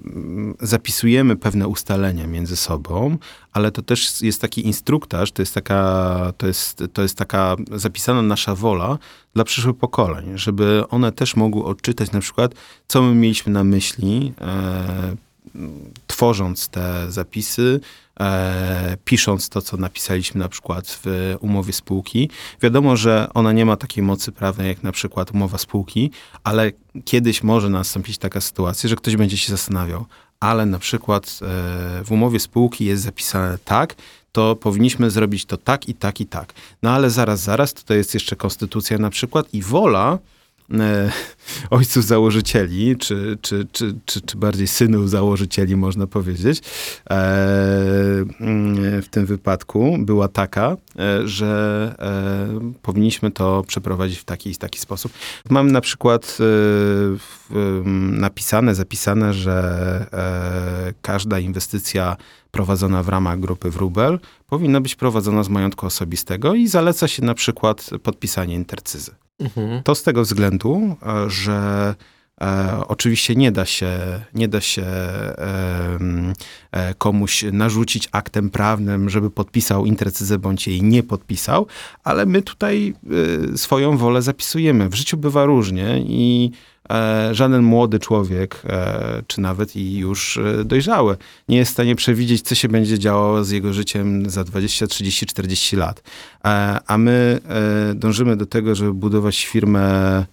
zapisujemy 0.61 1.35
pewne 1.35 1.67
ustalenia 1.67 2.27
między 2.27 2.55
sobą, 2.55 3.17
ale 3.53 3.71
to 3.71 3.81
też 3.81 4.21
jest 4.21 4.41
taki 4.41 4.67
instruktaż, 4.67 5.31
to 5.31 5.41
jest 5.41 5.53
taka, 5.53 6.33
to 6.37 6.47
jest, 6.47 6.83
to 6.93 7.01
jest 7.01 7.17
taka 7.17 7.55
zapisana 7.71 8.21
nasza 8.21 8.55
wola 8.55 8.97
dla 9.33 9.43
przyszłych 9.43 9.77
pokoleń, 9.77 10.37
żeby 10.37 10.83
one 10.89 11.11
też 11.11 11.35
mogły 11.35 11.63
odczytać 11.63 12.11
na 12.11 12.19
przykład, 12.19 12.51
co 12.87 13.01
my 13.01 13.15
mieliśmy 13.15 13.53
na 13.53 13.63
myśli, 13.63 14.33
e, 14.41 15.15
tworząc 16.07 16.67
te 16.67 17.11
zapisy, 17.11 17.79
e, 18.19 18.97
pisząc 19.05 19.49
to, 19.49 19.61
co 19.61 19.77
napisaliśmy 19.77 20.39
na 20.39 20.49
przykład 20.49 20.99
w 21.03 21.35
umowie 21.39 21.73
spółki. 21.73 22.29
Wiadomo, 22.61 22.97
że 22.97 23.27
ona 23.33 23.51
nie 23.51 23.65
ma 23.65 23.77
takiej 23.77 24.03
mocy 24.03 24.31
prawnej 24.31 24.67
jak 24.67 24.83
na 24.83 24.91
przykład 24.91 25.31
umowa 25.31 25.57
spółki, 25.57 26.11
ale 26.43 26.71
kiedyś 27.05 27.43
może 27.43 27.69
nastąpić 27.69 28.17
taka 28.17 28.41
sytuacja, 28.41 28.89
że 28.89 28.95
ktoś 28.95 29.15
będzie 29.15 29.37
się 29.37 29.51
zastanawiał, 29.51 30.05
ale 30.39 30.65
na 30.65 30.79
przykład 30.79 31.39
e, 31.41 32.03
w 32.03 32.11
umowie 32.11 32.39
spółki 32.39 32.85
jest 32.85 33.03
zapisane 33.03 33.57
tak, 33.65 33.95
to 34.31 34.55
powinniśmy 34.55 35.11
zrobić 35.11 35.45
to 35.45 35.57
tak 35.57 35.89
i 35.89 35.93
tak 35.93 36.21
i 36.21 36.25
tak. 36.25 36.53
No 36.83 36.91
ale 36.91 37.09
zaraz, 37.09 37.39
zaraz, 37.39 37.73
tutaj 37.73 37.97
jest 37.97 38.13
jeszcze 38.13 38.35
konstytucja 38.35 38.97
na 38.97 39.09
przykład 39.09 39.53
i 39.53 39.61
wola 39.61 40.19
ojców 41.69 42.05
założycieli, 42.05 42.97
czy, 42.97 43.37
czy, 43.41 43.67
czy, 43.71 43.95
czy, 44.05 44.21
czy 44.21 44.37
bardziej 44.37 44.67
synów 44.67 45.09
założycieli, 45.09 45.75
można 45.75 46.07
powiedzieć, 46.07 46.61
e, 47.09 47.13
mm, 48.39 49.01
w 49.01 49.09
tym 49.09 49.25
wypadku 49.25 49.97
była 49.99 50.27
taka, 50.27 50.77
e, 50.99 51.27
że 51.27 51.53
powinniśmy 52.81 53.31
to 53.31 53.63
przeprowadzić 53.67 54.19
w 54.19 54.23
taki 54.23 54.49
i 54.49 54.55
taki 54.55 54.79
sposób. 54.79 55.11
Mam 55.49 55.71
na 55.71 55.81
przykład 55.81 56.37
napisane, 58.11 58.75
zapisane, 58.75 59.33
że 59.33 60.93
każda 61.01 61.39
inwestycja 61.39 62.17
prowadzona 62.51 63.03
w 63.03 63.09
ramach 63.09 63.39
grupy 63.39 63.69
Wrubel 63.69 64.19
powinna 64.47 64.81
być 64.81 64.95
prowadzona 64.95 65.43
z 65.43 65.49
majątku 65.49 65.85
osobistego 65.85 66.53
i 66.53 66.67
zaleca 66.67 67.07
się 67.07 67.23
na 67.23 67.33
przykład 67.33 67.89
podpisanie 68.03 68.55
intercyzy. 68.55 69.22
Mhm. 69.39 69.83
To 69.83 69.95
z 69.95 70.03
tego 70.03 70.21
względu, 70.21 70.95
e, 71.05 71.29
że 71.29 71.95
E, 72.41 72.81
oczywiście 72.87 73.35
nie 73.35 73.51
da 73.51 73.65
się, 73.65 73.89
nie 74.33 74.47
da 74.47 74.61
się 74.61 74.85
e, 76.71 76.93
komuś 76.97 77.45
narzucić 77.51 78.09
aktem 78.11 78.49
prawnym, 78.49 79.09
żeby 79.09 79.29
podpisał 79.29 79.85
intercyzę 79.85 80.39
bądź 80.39 80.67
jej 80.67 80.83
nie 80.83 81.03
podpisał, 81.03 81.67
ale 82.03 82.25
my 82.25 82.41
tutaj 82.41 82.93
e, 83.53 83.57
swoją 83.57 83.97
wolę 83.97 84.21
zapisujemy. 84.21 84.89
W 84.89 84.95
życiu 84.95 85.17
bywa 85.17 85.45
różnie 85.45 85.99
i 85.99 86.51
żaden 87.31 87.63
młody 87.63 87.99
człowiek, 87.99 88.61
e, 88.65 89.23
czy 89.27 89.41
nawet 89.41 89.75
i 89.75 89.97
już 89.97 90.39
dojrzały, 90.65 91.17
nie 91.49 91.57
jest 91.57 91.71
w 91.71 91.73
stanie 91.73 91.95
przewidzieć, 91.95 92.41
co 92.41 92.55
się 92.55 92.67
będzie 92.67 92.99
działo 92.99 93.43
z 93.43 93.49
jego 93.49 93.73
życiem 93.73 94.29
za 94.29 94.43
20, 94.43 94.87
30, 94.87 95.25
40 95.25 95.75
lat. 95.75 96.03
a 96.87 96.97
my 96.97 97.39
dążymy 97.95 98.37
do 98.37 98.45
tego, 98.45 98.75
żeby 98.75 98.93
budować 98.93 99.45
firmę 99.45 100.25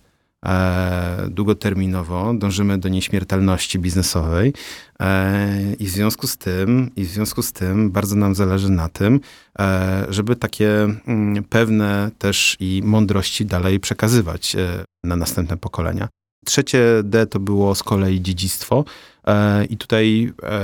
e, 0.47 1.27
długoterminowo, 1.31 2.35
dążymy 2.35 2.79
do 2.79 2.89
nieśmiertelności 2.89 3.79
biznesowej 3.79 4.53
e, 5.01 5.75
i 5.79 5.87
w 5.87 5.91
związku 5.91 6.27
z 6.27 6.37
tym, 6.37 6.91
i 6.97 7.05
w 7.05 7.09
związku 7.09 7.43
z 7.43 7.53
tym 7.53 7.91
bardzo 7.91 8.17
nam 8.17 8.35
zależy 8.35 8.71
na 8.71 8.89
tym, 8.89 9.21
e, 9.59 10.07
żeby 10.09 10.37
takie 10.37 10.89
mm, 11.07 11.45
pewne 11.45 12.11
też 12.19 12.57
i 12.61 12.83
mądrości 12.85 13.47
dalej 13.47 13.81
przekazywać 13.81 14.57
e, 14.57 14.85
na 15.05 15.17
następne 15.17 15.57
pokolenia. 15.57 16.09
Trzecie 16.45 16.85
D 17.05 17.27
to 17.27 17.41
było 17.41 17.75
z 17.75 17.83
kolei 17.83 18.21
dziedzictwo. 18.21 18.85
E, 19.27 19.65
I 19.65 19.77
tutaj 19.77 20.33
e, 20.43 20.61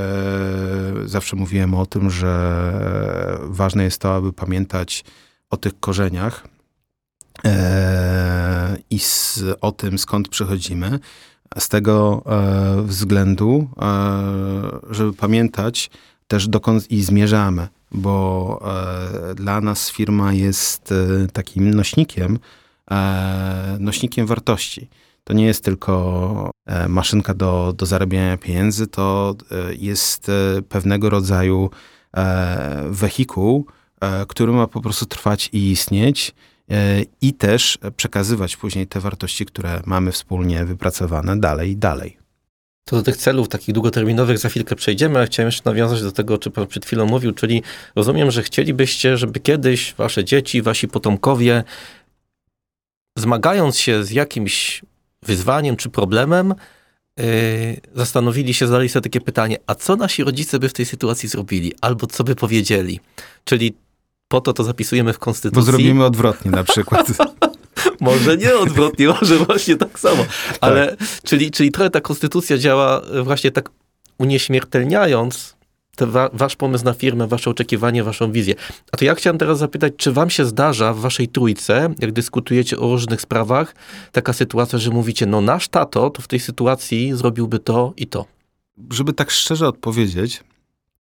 zawsze 1.05 1.37
mówiłem 1.37 1.75
o 1.75 1.87
tym, 1.87 2.11
że 2.11 2.73
ważne 3.43 3.85
jest 3.85 4.01
to, 4.01 4.15
aby 4.15 4.33
pamiętać 4.33 5.05
o 5.51 5.57
tych 5.57 5.81
korzeniach, 5.81 6.49
e, 7.45 8.77
i 8.91 8.99
o 9.61 9.73
tym, 9.73 9.99
skąd 9.99 10.29
przychodzimy. 10.29 10.99
Z 11.59 11.69
tego 11.69 12.23
względu, 12.85 13.69
żeby 14.91 15.13
pamiętać 15.13 15.91
też 16.29 16.49
dokąd 16.49 16.91
i 16.91 17.03
zmierzamy, 17.03 17.69
bo 17.93 18.61
dla 19.35 19.61
nas 19.61 19.91
firma 19.91 20.33
jest 20.33 20.95
takim 21.33 21.75
nośnikiem, 21.75 22.39
nośnikiem 23.79 24.27
wartości. 24.27 24.89
To 25.27 25.33
nie 25.33 25.47
jest 25.47 25.65
tylko 25.65 26.51
e, 26.67 26.89
maszynka 26.89 27.35
do, 27.35 27.75
do 27.77 27.87
zarabiania 27.87 28.37
pieniędzy, 28.37 28.87
to 28.87 29.35
jest 29.79 30.31
pewnego 30.69 31.11
rodzaju 31.11 31.71
wehikuł, 32.91 33.67
który 34.29 34.53
ma 34.53 34.67
po 34.67 34.81
prostu 34.81 35.07
trwać 35.07 35.51
i 35.53 35.71
istnieć 35.71 36.35
E, 36.71 37.03
i 37.21 37.35
też 37.35 37.79
przekazywać 37.97 38.57
później 38.57 38.87
te 38.87 39.01
wartości, 39.01 39.47
które 39.47 39.81
mamy 39.87 40.13
wspólnie 40.13 40.65
wypracowane 40.65 41.41
dalej 41.41 41.71
i 41.71 41.77
dalej. 41.77 42.17
To 42.85 42.97
do 42.97 43.03
tych 43.03 43.17
celów 43.17 43.49
takich 43.49 43.75
długoterminowych 43.75 44.39
za 44.39 44.49
chwilkę 44.49 44.77
przejdziemy, 44.77 45.19
ale 45.19 45.27
chciałem 45.27 45.49
jeszcze 45.49 45.71
nawiązać 45.71 46.03
do 46.03 46.13
tego, 46.13 46.35
o 46.35 46.39
czym 46.39 46.53
pan 46.53 46.67
przed 46.67 46.87
chwilą 46.87 47.07
mówił, 47.07 47.33
czyli 47.33 47.63
rozumiem, 47.97 48.31
że 48.31 48.43
chcielibyście, 48.43 49.17
żeby 49.17 49.41
kiedyś 49.41 49.95
wasze 49.95 50.25
dzieci, 50.25 50.63
wasi 50.63 50.89
potomkowie, 50.89 51.65
zmagając 53.19 53.79
się 53.79 54.05
z 54.05 54.11
jakimś 54.11 54.83
wyzwaniem 55.27 55.77
czy 55.77 55.91
problemem, 55.91 56.55
yy, 57.17 57.25
zastanowili 57.95 58.55
się, 58.55 58.67
zadali 58.67 58.89
sobie 58.89 59.03
takie 59.03 59.21
pytanie, 59.21 59.59
a 59.67 59.75
co 59.75 59.97
nasi 59.97 60.25
rodzice 60.25 60.59
by 60.59 60.69
w 60.69 60.73
tej 60.73 60.87
sytuacji 60.87 61.29
zrobili, 61.29 61.73
albo 61.81 62.07
co 62.07 62.25
by 62.25 62.35
powiedzieli? 62.35 63.01
Czyli 63.45 63.75
po 64.29 64.41
to 64.41 64.53
to 64.53 64.65
zapisujemy 64.65 65.13
w 65.13 65.19
konstytucji. 65.19 65.57
Bo 65.57 65.63
zrobimy 65.63 66.05
odwrotnie 66.05 66.51
na 66.51 66.65
przykład. 66.65 67.07
może 68.01 68.37
nie 68.37 68.57
odwrotnie, 68.57 69.09
może 69.09 69.37
właśnie 69.37 69.77
tak 69.77 69.99
samo. 70.01 70.25
Ale 70.61 70.97
tak. 70.97 71.09
czyli, 71.23 71.51
czyli 71.51 71.71
trochę 71.73 71.91
ta 71.91 72.01
konstytucja 72.01 72.59
działa 72.59 73.03
właśnie 73.23 73.51
tak 73.51 73.71
unieśmiertelniając 74.19 75.56
wa 76.01 76.31
wasz 76.33 76.57
pomysł 76.57 76.85
na 76.85 76.93
firmę, 76.93 77.27
wasze 77.27 77.51
oczekiwanie, 77.51 78.05
waszą 78.05 78.33
wizję. 78.33 78.55
A 78.93 78.97
to 78.97 79.05
ja 79.05 79.15
chciałem 79.15 79.39
teraz 79.39 79.59
zapytać, 79.59 79.93
czy 79.97 80.13
wam 80.13 80.31
się 80.31 80.45
zdarza 80.45 80.95
w 80.95 80.99
waszej 80.99 81.29
trójce, 81.29 81.95
jak 81.99 82.13
dyskutujecie 82.13 82.79
o 82.79 82.91
różnych 82.91 83.21
sprawach, 83.21 83.75
taka 84.13 84.33
sytuacja, 84.33 84.79
że 84.79 84.91
mówicie, 84.91 85.27
no 85.27 85.41
nasz 85.41 85.69
tato 85.69 86.11
to 86.11 86.23
w 86.23 86.29
tej 86.29 86.41
sytuacji 86.41 87.17
zrobiłby 87.17 87.59
to 87.59 87.93
i 87.97 88.07
to. 88.07 88.25
Żeby 88.91 89.13
tak 89.13 89.31
szczerze 89.31 89.69
odpowiedzieć, 89.69 90.45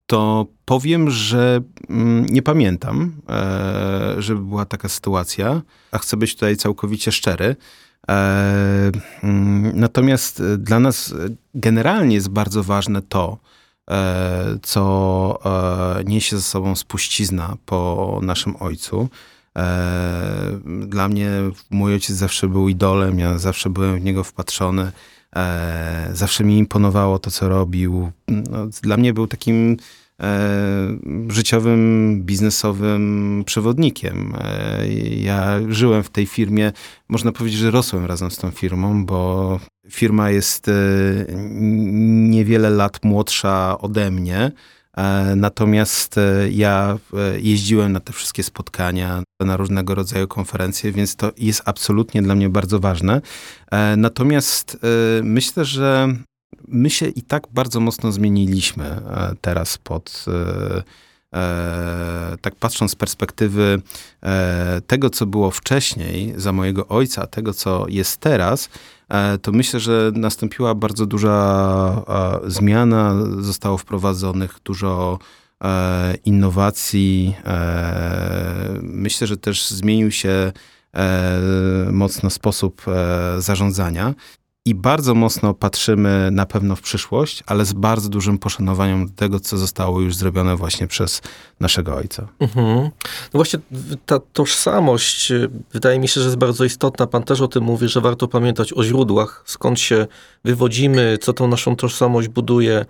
to 0.06 0.46
powiem, 0.66 1.10
że 1.10 1.62
mm, 1.90 2.26
nie 2.26 2.42
pamiętam, 2.42 3.14
e, 3.30 4.16
żeby 4.18 4.42
była 4.42 4.66
taka 4.66 4.90
sytuacja, 4.90 5.62
a 5.92 5.98
chcę 5.98 6.18
być 6.18 6.34
tutaj 6.34 6.58
całkowicie 6.58 7.12
szczery. 7.12 7.56
E, 8.10 8.92
mm, 9.24 9.80
natomiast 9.80 10.44
dla 10.58 10.80
nas 10.80 11.14
generalnie 11.56 12.16
jest 12.16 12.30
bardzo 12.30 12.64
ważne 12.64 13.02
to, 13.02 13.38
co 14.62 15.40
niesie 16.06 16.38
ze 16.38 16.42
sobą 16.42 16.76
spuścizna 16.76 17.58
po 17.66 18.20
naszym 18.24 18.56
ojcu. 18.60 19.10
Dla 20.88 21.08
mnie 21.08 21.30
mój 21.70 21.94
ojciec 21.94 22.16
zawsze 22.16 22.48
był 22.48 22.70
idolem, 22.70 23.20
ja 23.20 23.38
zawsze 23.38 23.70
byłem 23.70 24.00
w 24.00 24.04
niego 24.04 24.24
wpatrzony. 24.24 24.92
Zawsze 26.14 26.44
mi 26.44 26.58
imponowało 26.58 27.20
to, 27.20 27.32
co 27.32 27.50
robił. 27.50 28.12
No, 28.28 28.68
dla 28.82 28.98
mnie 28.98 29.14
był 29.14 29.28
takim 29.28 29.78
E, 30.22 30.98
życiowym, 31.28 32.22
biznesowym 32.24 33.44
przewodnikiem. 33.46 34.34
E, 34.38 34.88
ja 35.16 35.60
żyłem 35.70 36.04
w 36.04 36.10
tej 36.10 36.26
firmie, 36.26 36.72
można 37.10 37.32
powiedzieć, 37.32 37.60
że 37.60 37.72
rosłem 37.72 38.06
razem 38.06 38.32
z 38.32 38.38
tą 38.38 38.52
firmą, 38.52 39.06
bo 39.06 39.60
firma 39.90 40.30
jest 40.30 40.68
e, 40.68 40.72
niewiele 42.30 42.70
lat 42.70 43.04
młodsza 43.04 43.78
ode 43.80 44.12
mnie. 44.12 44.52
Natomiast 45.36 46.16
ja 46.52 46.98
jeździłem 47.38 47.92
na 47.92 48.00
te 48.00 48.14
wszystkie 48.14 48.44
spotkania, 48.44 49.24
na 49.40 49.58
różnego 49.58 49.96
rodzaju 49.96 50.28
konferencje, 50.28 50.92
więc 50.92 51.16
to 51.16 51.32
jest 51.38 51.62
absolutnie 51.66 52.22
dla 52.22 52.36
mnie 52.36 52.50
bardzo 52.50 52.80
ważne. 52.80 53.22
Natomiast 53.98 54.78
myślę, 55.24 55.66
że 55.66 56.16
my 56.68 56.90
się 56.90 57.08
i 57.08 57.22
tak 57.22 57.48
bardzo 57.52 57.80
mocno 57.80 58.12
zmieniliśmy 58.12 58.86
e, 58.86 59.36
teraz 59.42 59.78
pod 59.78 60.26
e, 60.28 60.84
e, 61.40 62.38
tak 62.42 62.56
patrząc 62.56 62.92
z 62.92 62.96
perspektywy 62.96 63.82
tego, 64.88 65.10
co 65.10 65.26
było 65.26 65.52
wcześniej 65.52 66.34
za 66.38 66.52
mojego 66.52 66.88
ojca, 66.88 67.28
tego, 67.28 67.54
co 67.54 67.86
jest 67.90 68.18
teraz, 68.18 68.70
to 69.42 69.52
myślę, 69.52 69.80
że 69.80 70.12
nastąpiła 70.16 70.76
bardzo 70.76 71.06
duża 71.06 72.04
zmiana, 72.48 73.16
zostało 73.40 73.78
wprowadzonych 73.78 74.60
dużo 74.64 75.20
innowacji. 76.26 77.36
Myślę, 78.82 79.28
że 79.28 79.38
też 79.38 79.68
zmienił 79.70 80.12
się 80.12 80.52
mocno 81.92 82.30
sposób 82.30 82.82
zarządzania 83.38 84.14
i 84.66 84.76
bardzo 84.76 85.16
mocno 85.16 85.54
patrzymy 85.54 86.30
na 86.32 86.46
pewno 86.46 86.76
w 86.76 86.82
przyszłość, 86.82 87.44
ale 87.46 87.66
z 87.66 87.74
bardzo 87.74 88.10
dużym 88.10 88.38
poszanowaniem 88.38 89.10
tego, 89.10 89.40
co 89.40 89.58
zostało 89.58 90.02
już 90.02 90.16
zrobione 90.16 90.56
właśnie 90.56 90.88
przez 90.88 91.22
naszego 91.60 91.96
ojca. 91.96 92.28
Mhm. 92.40 92.68
No 92.78 92.92
właśnie 93.34 93.60
ta 94.06 94.20
tożsamość 94.34 95.32
y, 95.32 95.50
wydaje 95.74 96.00
mi 96.00 96.08
się, 96.08 96.22
że 96.22 96.28
jest 96.28 96.38
bardzo 96.38 96.66
istotna. 96.66 97.08
Pan 97.08 97.24
też 97.24 97.42
o 97.42 97.48
tym 97.48 97.64
mówi, 97.64 97.88
że 97.88 98.02
warto 98.02 98.28
pamiętać 98.28 98.74
o 98.74 98.84
źródłach, 98.84 99.44
skąd 99.46 99.80
się 99.80 100.08
wywodzimy, 100.44 101.18
co 101.22 101.34
tą 101.34 101.48
naszą 101.48 101.76
tożsamość 101.76 102.28
buduje. 102.28 102.86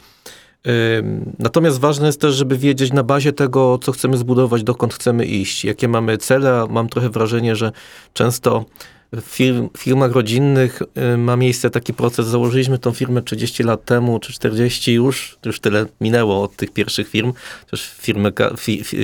Natomiast 1.40 1.80
ważne 1.80 2.06
jest 2.06 2.22
też, 2.22 2.36
żeby 2.36 2.58
wiedzieć 2.58 2.94
na 2.94 3.04
bazie 3.04 3.34
tego, 3.34 3.80
co 3.82 3.92
chcemy 3.92 4.18
zbudować, 4.18 4.64
dokąd 4.64 4.94
chcemy 4.94 5.26
iść, 5.26 5.66
jakie 5.66 5.88
mamy 5.88 6.18
cele. 6.18 6.68
Mam 6.70 6.90
trochę 6.90 7.10
wrażenie, 7.10 7.56
że 7.56 7.72
często 8.14 8.66
w 9.14 9.22
firm, 9.22 9.70
firmach 9.78 10.12
rodzinnych 10.12 10.82
y, 11.14 11.18
ma 11.18 11.36
miejsce 11.36 11.70
taki 11.70 11.94
proces. 11.94 12.28
Założyliśmy 12.28 12.80
tą 12.80 12.92
firmę 12.92 13.22
30 13.22 13.64
lat 13.64 13.86
temu, 13.86 14.20
czy 14.20 14.34
40 14.34 14.94
już, 14.94 15.38
już 15.46 15.60
tyle 15.60 15.86
minęło 16.02 16.44
od 16.44 16.56
tych 16.56 16.72
pierwszych 16.72 17.10
firm. 17.10 17.34
Też 17.72 17.96
firmy, 18.00 18.32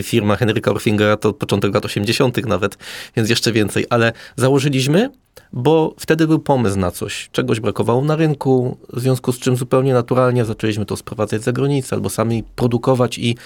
firma 0.04 0.36
Henryka 0.36 0.72
Orfingera 0.72 1.18
to 1.18 1.34
początek 1.34 1.74
lat 1.74 1.86
80. 1.86 2.46
nawet, 2.46 2.78
więc 3.16 3.30
jeszcze 3.30 3.52
więcej. 3.52 3.86
Ale 3.90 4.14
założyliśmy, 4.36 5.10
bo 5.54 5.96
wtedy 6.00 6.28
był 6.28 6.40
pomysł 6.40 6.80
na 6.80 6.92
coś. 6.92 7.30
Czegoś 7.32 7.60
brakowało 7.60 8.04
na 8.04 8.16
rynku, 8.16 8.78
w 8.94 9.00
związku 9.00 9.32
z 9.32 9.40
czym 9.40 9.56
zupełnie 9.56 9.94
naturalnie 9.94 10.46
zaczęliśmy 10.46 10.86
to 10.86 10.98
sprowadzać 10.98 11.44
za 11.44 11.52
granicę 11.52 11.96
albo 11.96 12.10
sami 12.10 12.44
produkować 12.56 13.18
i 13.18 13.38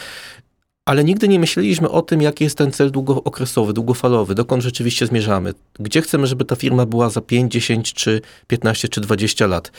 ale 0.85 1.03
nigdy 1.03 1.27
nie 1.27 1.39
myśleliśmy 1.39 1.89
o 1.89 2.01
tym, 2.01 2.21
jaki 2.21 2.43
jest 2.43 2.57
ten 2.57 2.71
cel 2.71 2.91
długookresowy, 2.91 3.73
długofalowy, 3.73 4.35
dokąd 4.35 4.63
rzeczywiście 4.63 5.07
zmierzamy, 5.07 5.53
gdzie 5.79 6.01
chcemy, 6.01 6.27
żeby 6.27 6.45
ta 6.45 6.55
firma 6.55 6.85
była 6.85 7.09
za 7.09 7.21
5, 7.21 7.53
10, 7.53 7.93
czy 7.93 8.21
15, 8.47 8.87
czy 8.87 9.01
20 9.01 9.47
lat. 9.47 9.71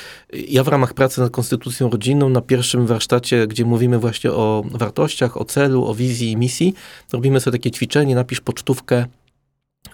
Ja 0.49 0.65
w 0.65 0.69
ramach 0.69 0.95
pracy 0.95 1.21
nad 1.21 1.31
konstytucją 1.31 1.91
rodzinną 1.91 2.29
na 2.29 2.41
pierwszym 2.41 2.87
warsztacie, 2.87 3.47
gdzie 3.47 3.65
mówimy 3.65 3.99
właśnie 3.99 4.31
o 4.31 4.65
wartościach, 4.71 5.37
o 5.37 5.45
celu, 5.45 5.87
o 5.87 5.95
wizji 5.95 6.31
i 6.31 6.37
misji, 6.37 6.75
robimy 7.13 7.41
sobie 7.41 7.59
takie 7.59 7.71
ćwiczenie, 7.71 8.15
napisz 8.15 8.41
pocztówkę 8.41 9.07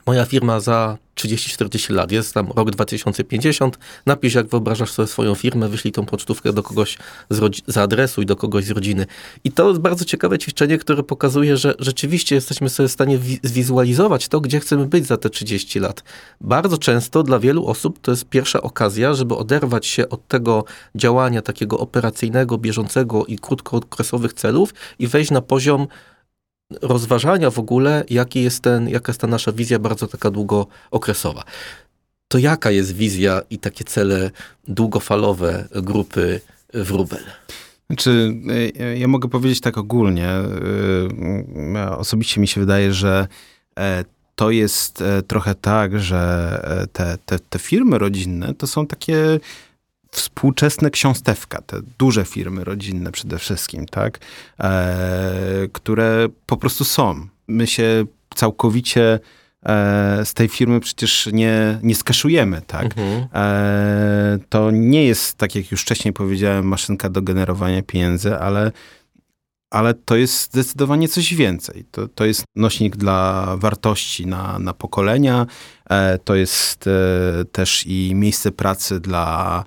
moja 0.07 0.25
firma 0.25 0.61
za 0.61 0.99
30-40 1.15 1.95
lat, 1.95 2.13
jest 2.13 2.35
tam 2.35 2.49
rok 2.57 2.71
2050, 2.71 3.79
napisz 4.07 4.35
jak 4.35 4.49
wyobrażasz 4.49 4.91
sobie 4.91 5.09
swoją 5.09 5.35
firmę, 5.35 5.69
wyślij 5.69 5.93
tą 5.93 6.07
pocztówkę 6.07 6.53
do 6.53 6.63
kogoś 6.63 6.99
z, 7.31 7.63
z 7.67 7.77
adresu 7.77 8.23
i 8.23 8.27
do 8.27 8.37
kogoś 8.37 8.65
z 8.65 8.71
rodziny. 8.71 9.07
I 9.45 9.53
to 9.53 9.69
jest 9.69 9.81
bardzo 9.81 10.05
ciekawe 10.05 10.39
ćwiczenie, 10.39 10.79
które 10.79 11.03
pokazuje, 11.03 11.57
że 11.57 11.75
rzeczywiście 11.79 12.35
jesteśmy 12.35 12.69
sobie 12.69 12.89
w 12.89 12.93
stanie 12.93 13.19
zwizualizować 13.43 14.29
to, 14.29 14.41
gdzie 14.41 14.61
chcemy 14.61 14.87
być 14.87 15.07
za 15.07 15.17
te 15.17 15.31
30 15.31 15.81
lat. 15.81 16.05
Bardzo 16.41 16.79
często 16.79 17.23
dla 17.23 17.39
wielu 17.39 17.67
osób 17.67 17.99
to 18.01 18.11
jest 18.11 18.25
pierwsza 18.25 18.63
okazja, 18.63 19.15
żeby 19.15 19.37
oderwać 19.37 19.87
się 19.87 20.09
od 20.09 20.29
tego 20.29 20.65
działania 20.95 21.43
takiego 21.43 21.79
operacyjnego, 21.79 22.59
bieżącego 22.59 23.25
i 23.27 23.39
krótkookresowych 23.39 24.33
celów 24.33 24.75
i 24.99 25.07
wejść 25.07 25.31
na 25.31 25.41
poziom 25.41 25.87
rozważania 26.83 27.51
w 27.51 27.59
ogóle, 27.59 28.05
jaki 28.11 28.43
jest 28.43 28.63
ten, 28.63 28.89
jaka 28.89 29.13
jest 29.13 29.21
ta 29.21 29.27
nasza 29.27 29.53
wizja 29.53 29.79
bardzo 29.79 30.07
taka 30.07 30.31
długookresowa. 30.31 31.45
To 32.29 32.39
jaka 32.39 32.71
jest 32.71 32.93
wizja 32.93 33.43
i 33.51 33.59
takie 33.59 33.85
cele 33.85 34.31
długofalowe 34.69 35.69
grupy 35.71 36.41
Wróbel? 36.75 37.25
Znaczy, 37.87 38.35
ja 38.97 39.09
mogę 39.09 39.29
powiedzieć 39.29 39.61
tak 39.61 39.79
ogólnie. 39.79 40.29
Osobiście 41.97 42.41
mi 42.41 42.49
się 42.49 42.61
wydaje, 42.61 42.93
że 42.93 43.29
e, 43.79 44.05
to 44.35 44.51
jest 44.51 45.03
e, 45.03 45.23
trochę 45.23 45.55
tak, 45.55 46.01
że 46.01 46.21
e, 46.65 46.87
te, 46.87 47.19
te, 47.27 47.39
te 47.39 47.59
firmy 47.59 47.99
rodzinne 47.99 48.55
to 48.55 48.67
są 48.67 48.87
takie 48.87 49.41
współczesne 50.11 50.91
ksiąstewka, 50.91 51.63
te 51.67 51.81
duże 51.99 52.25
firmy 52.25 52.65
rodzinne 52.65 53.13
przede 53.13 53.39
wszystkim, 53.39 53.87
tak, 53.87 54.19
e, 54.61 55.69
które 55.73 56.29
po 56.47 56.57
prostu 56.57 56.85
są. 56.85 57.27
My 57.49 57.67
się 57.67 58.05
całkowicie 58.35 59.19
e, 59.67 60.25
z 60.25 60.35
tej 60.35 60.49
firmy 60.49 60.81
przecież 60.81 61.29
nie, 61.33 61.79
nie 61.83 61.95
skaszujemy, 61.95 62.63
tak. 62.67 62.85
Mhm. 62.85 63.29
E, 63.35 64.39
to 64.49 64.71
nie 64.71 65.05
jest, 65.05 65.39
tak 65.39 65.55
jak 65.55 65.71
już 65.71 65.83
wcześniej 65.83 66.15
powiedziałem, 66.15 66.67
maszynka 66.67 67.09
do 67.09 67.23
generowania 67.23 67.83
pieniędzy, 67.83 68.39
ale 68.39 68.73
ale 69.71 69.95
to 69.95 70.17
jest 70.17 70.43
zdecydowanie 70.43 71.09
coś 71.09 71.35
więcej. 71.35 71.85
To, 71.91 72.09
to 72.09 72.25
jest 72.25 72.45
nośnik 72.57 72.97
dla 72.97 73.47
wartości 73.57 74.27
na, 74.27 74.59
na 74.59 74.75
pokolenia, 74.75 75.47
e, 75.91 76.19
to 76.19 76.35
jest 76.35 76.87
e, 76.87 77.45
też 77.45 77.87
i 77.87 78.15
miejsce 78.15 78.53
pracy 78.53 79.01
dla 79.01 79.65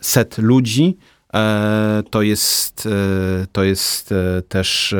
set 0.00 0.38
ludzi. 0.38 0.96
E, 1.34 2.02
to 2.10 2.22
jest, 2.22 2.86
e, 2.86 3.46
to 3.52 3.64
jest 3.64 4.14
też 4.48 4.94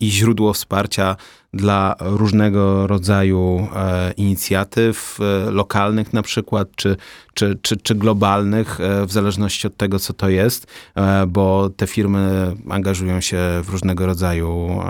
i 0.00 0.10
źródło 0.10 0.52
wsparcia 0.52 1.16
dla 1.54 1.94
różnego 2.00 2.86
rodzaju 2.86 3.68
inicjatyw 4.16 5.18
lokalnych 5.50 6.12
na 6.12 6.22
przykład, 6.22 6.68
czy, 6.76 6.96
czy, 7.34 7.58
czy, 7.62 7.76
czy 7.76 7.94
globalnych, 7.94 8.78
w 9.06 9.12
zależności 9.12 9.66
od 9.66 9.76
tego, 9.76 9.98
co 9.98 10.12
to 10.12 10.28
jest, 10.28 10.66
bo 11.28 11.70
te 11.76 11.86
firmy 11.86 12.54
angażują 12.70 13.20
się 13.20 13.38
w 13.62 13.68
różnego 13.68 14.06
rodzaju 14.06 14.80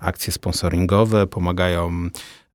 akcje 0.00 0.32
sponsoringowe, 0.32 1.26
pomagają 1.26 2.10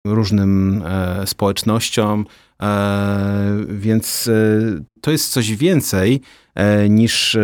różnym 0.06 0.84
społecznościom, 1.26 2.26
E, 2.62 3.66
więc 3.68 4.28
e, 4.28 4.32
to 5.02 5.12
jest 5.12 5.30
coś 5.32 5.56
więcej 5.56 6.22
e, 6.56 6.90
niż, 6.90 7.38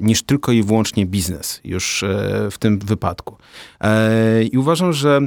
niż 0.00 0.22
tylko 0.22 0.52
i 0.52 0.62
wyłącznie 0.62 1.06
biznes 1.06 1.60
już 1.64 2.04
w 2.50 2.58
tym 2.58 2.78
wypadku. 2.78 3.36
I 4.52 4.58
uważam, 4.58 4.92
że 4.92 5.20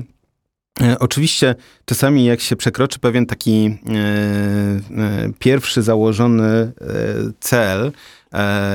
Oczywiście 0.99 1.55
czasami 1.85 2.25
jak 2.25 2.41
się 2.41 2.55
przekroczy 2.55 2.99
pewien 2.99 3.25
taki 3.25 3.77
pierwszy 5.39 5.81
założony 5.81 6.71
cel, 7.39 7.91
E, 8.22 8.22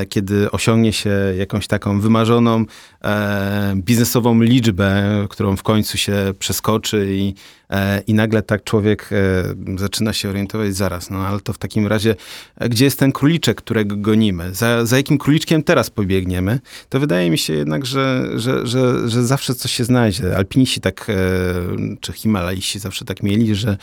kiedy 0.09 0.51
osiągnie 0.51 0.93
się 0.93 1.11
jakąś 1.39 1.67
taką 1.67 2.01
wymarzoną 2.01 2.65
e, 3.05 3.75
biznesową 3.77 4.43
liczbę, 4.43 5.27
którą 5.31 5.57
w 5.57 5.63
końcu 5.63 5.99
się 5.99 6.33
przeskoczy 6.39 7.07
i, 7.11 7.35
e, 7.71 8.01
i 8.07 8.15
nagle 8.15 8.43
tak 8.43 8.65
człowiek 8.65 9.11
zaczyna 9.79 10.13
się 10.13 10.29
orientować 10.29 10.77
zaraz, 10.77 11.11
no 11.11 11.27
ale 11.27 11.41
to 11.41 11.53
w 11.53 11.59
takim 11.59 11.87
razie, 11.87 12.15
gdzie 12.61 12.85
jest 12.85 12.99
ten 12.99 13.13
króliczek, 13.13 13.57
którego 13.57 13.97
gonimy? 13.97 14.55
Za, 14.55 14.87
za 14.87 14.97
jakim 14.97 15.19
króliczkiem 15.19 15.63
teraz 15.63 15.91
pobiegniemy? 15.91 16.61
To 16.89 17.01
wydaje 17.01 17.31
mi 17.31 17.39
się 17.39 17.53
jednak, 17.53 17.87
że, 17.87 18.29
że, 18.35 18.67
że, 18.67 19.09
że 19.09 19.27
zawsze 19.27 19.55
coś 19.55 19.73
się 19.73 19.85
znajdzie. 19.85 20.37
Alpiniści 20.37 20.81
tak, 20.81 21.07
czy 22.01 22.13
Himalaiści 22.13 22.79
zawsze 22.79 23.05
tak 23.05 23.23
mieli, 23.23 23.55
że 23.55 23.77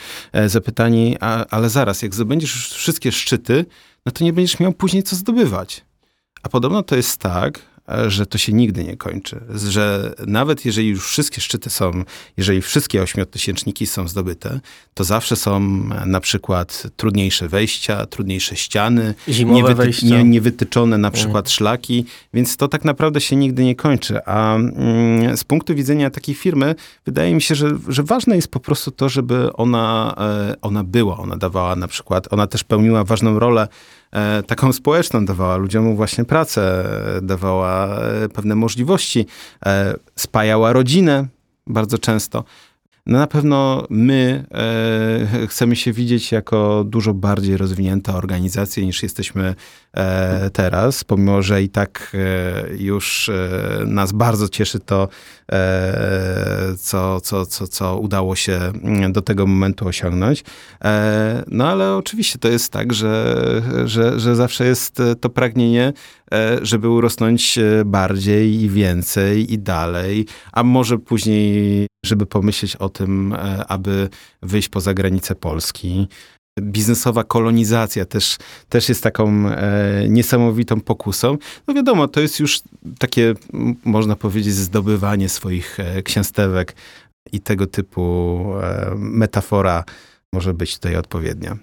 zapytani, 0.46 1.16
a, 1.20 1.46
ale 1.46 1.68
zaraz, 1.68 2.02
jak 2.02 2.14
zdobędziesz 2.14 2.70
wszystkie 2.70 3.12
szczyty, 3.12 3.64
no 4.06 4.12
to 4.12 4.24
nie 4.24 4.32
będziesz 4.32 4.60
miał 4.60 4.72
później 4.72 5.02
co 5.02 5.16
zdobywać. 5.16 5.84
a 6.42 6.48
podobno 6.48 6.82
to 6.82 6.96
jest 6.96 7.20
tak, 7.20 7.62
że 8.08 8.26
to 8.26 8.38
się 8.38 8.52
nigdy 8.52 8.84
nie 8.84 8.96
kończy. 8.96 9.40
Że 9.68 10.14
nawet 10.26 10.64
jeżeli 10.64 10.88
już 10.88 11.06
wszystkie 11.08 11.40
szczyty 11.40 11.70
są, 11.70 12.04
jeżeli 12.36 12.62
wszystkie 12.62 13.02
ośmiotysięczniki 13.02 13.86
są 13.86 14.08
zdobyte, 14.08 14.60
to 14.94 15.04
zawsze 15.04 15.36
są 15.36 15.60
na 16.06 16.20
przykład 16.20 16.82
trudniejsze 16.96 17.48
wejścia, 17.48 18.06
trudniejsze 18.06 18.56
ściany, 18.56 19.14
Zimowe 19.28 19.74
wejścia. 19.74 20.06
nie, 20.06 20.24
niewytyczone 20.24 20.98
na 20.98 21.10
przykład 21.10 21.44
mm. 21.44 21.50
szlaki, 21.50 22.04
więc 22.34 22.56
to 22.56 22.68
tak 22.68 22.84
naprawdę 22.84 23.20
się 23.20 23.36
nigdy 23.36 23.64
nie 23.64 23.74
kończy. 23.74 24.24
A 24.24 24.56
mm, 24.56 25.36
z 25.36 25.44
punktu 25.44 25.74
widzenia 25.74 26.10
takiej 26.10 26.34
firmy, 26.34 26.74
wydaje 27.04 27.34
mi 27.34 27.42
się, 27.42 27.54
że, 27.54 27.78
że 27.88 28.02
ważne 28.02 28.36
jest 28.36 28.48
po 28.48 28.60
prostu 28.60 28.90
to, 28.90 29.08
żeby 29.08 29.52
ona, 29.52 30.14
e, 30.18 30.54
ona 30.62 30.84
była, 30.84 31.18
ona 31.18 31.36
dawała 31.36 31.76
na 31.76 31.88
przykład, 31.88 32.32
ona 32.32 32.46
też 32.46 32.64
pełniła 32.64 33.04
ważną 33.04 33.38
rolę 33.38 33.68
E, 34.05 34.05
taką 34.46 34.72
społeczną, 34.72 35.24
dawała 35.24 35.56
ludziom 35.56 35.96
właśnie 35.96 36.24
pracę, 36.24 36.84
dawała 37.22 37.98
e, 37.98 38.28
pewne 38.28 38.54
możliwości, 38.54 39.26
e, 39.66 39.94
spajała 40.16 40.72
rodzinę 40.72 41.26
bardzo 41.66 41.98
często. 41.98 42.44
No 43.06 43.18
na 43.18 43.26
pewno 43.26 43.86
my 43.90 44.44
e, 44.50 45.46
chcemy 45.50 45.76
się 45.76 45.92
widzieć 45.92 46.32
jako 46.32 46.84
dużo 46.84 47.14
bardziej 47.14 47.56
rozwinięta 47.56 48.14
organizacja 48.14 48.82
niż 48.82 49.02
jesteśmy 49.02 49.54
e, 49.92 50.50
teraz, 50.50 51.04
pomimo 51.04 51.42
że 51.42 51.62
i 51.62 51.68
tak 51.68 52.12
e, 52.14 52.76
już 52.76 53.30
nas 53.86 54.12
bardzo 54.12 54.48
cieszy 54.48 54.80
to, 54.80 55.08
co, 56.78 57.20
co, 57.20 57.46
co, 57.46 57.66
co 57.66 57.98
udało 57.98 58.36
się 58.36 58.52
mm, 58.52 59.12
do 59.12 59.22
tego 59.22 59.46
momentu 59.46 59.88
osiągnąć. 59.88 60.44
No 61.46 61.68
ale 61.68 61.96
oczywiście 61.96 62.38
to 62.38 62.48
jest 62.48 62.72
tak, 62.72 62.92
że, 62.92 63.36
że, 63.84 64.20
że 64.20 64.36
zawsze 64.36 64.66
jest 64.66 65.02
to 65.20 65.30
pragnienie, 65.30 65.92
żeby 66.62 66.88
urosnąć 66.88 67.58
bardziej 67.84 68.62
i 68.62 68.70
więcej 68.70 69.52
i 69.52 69.58
dalej, 69.58 70.26
a 70.52 70.62
może 70.62 70.98
później 70.98 71.86
żeby 72.06 72.26
pomyśleć 72.26 72.76
o 72.76 72.88
tym, 72.88 73.32
e, 73.32 73.66
aby 73.66 74.08
wyjść 74.42 74.68
poza 74.68 74.94
granice 74.94 75.34
Polski. 75.34 76.08
Biznesowa 76.60 77.24
kolonizacja 77.24 78.04
też, 78.04 78.36
też 78.68 78.88
jest 78.88 79.02
taką 79.02 79.48
e, 79.48 80.08
niesamowitą 80.08 80.80
pokusą. 80.80 81.38
No 81.66 81.74
wiadomo, 81.74 82.08
to 82.08 82.20
jest 82.20 82.40
już 82.40 82.60
takie, 82.98 83.34
można 83.84 84.16
powiedzieć, 84.16 84.54
zdobywanie 84.54 85.28
swoich 85.28 85.80
e, 85.80 86.02
księstewek 86.02 86.74
i 87.32 87.40
tego 87.40 87.66
typu 87.66 88.44
e, 88.62 88.94
metafora 88.96 89.84
może 90.32 90.54
być 90.54 90.74
tutaj 90.74 90.96
odpowiednia. 90.96 91.56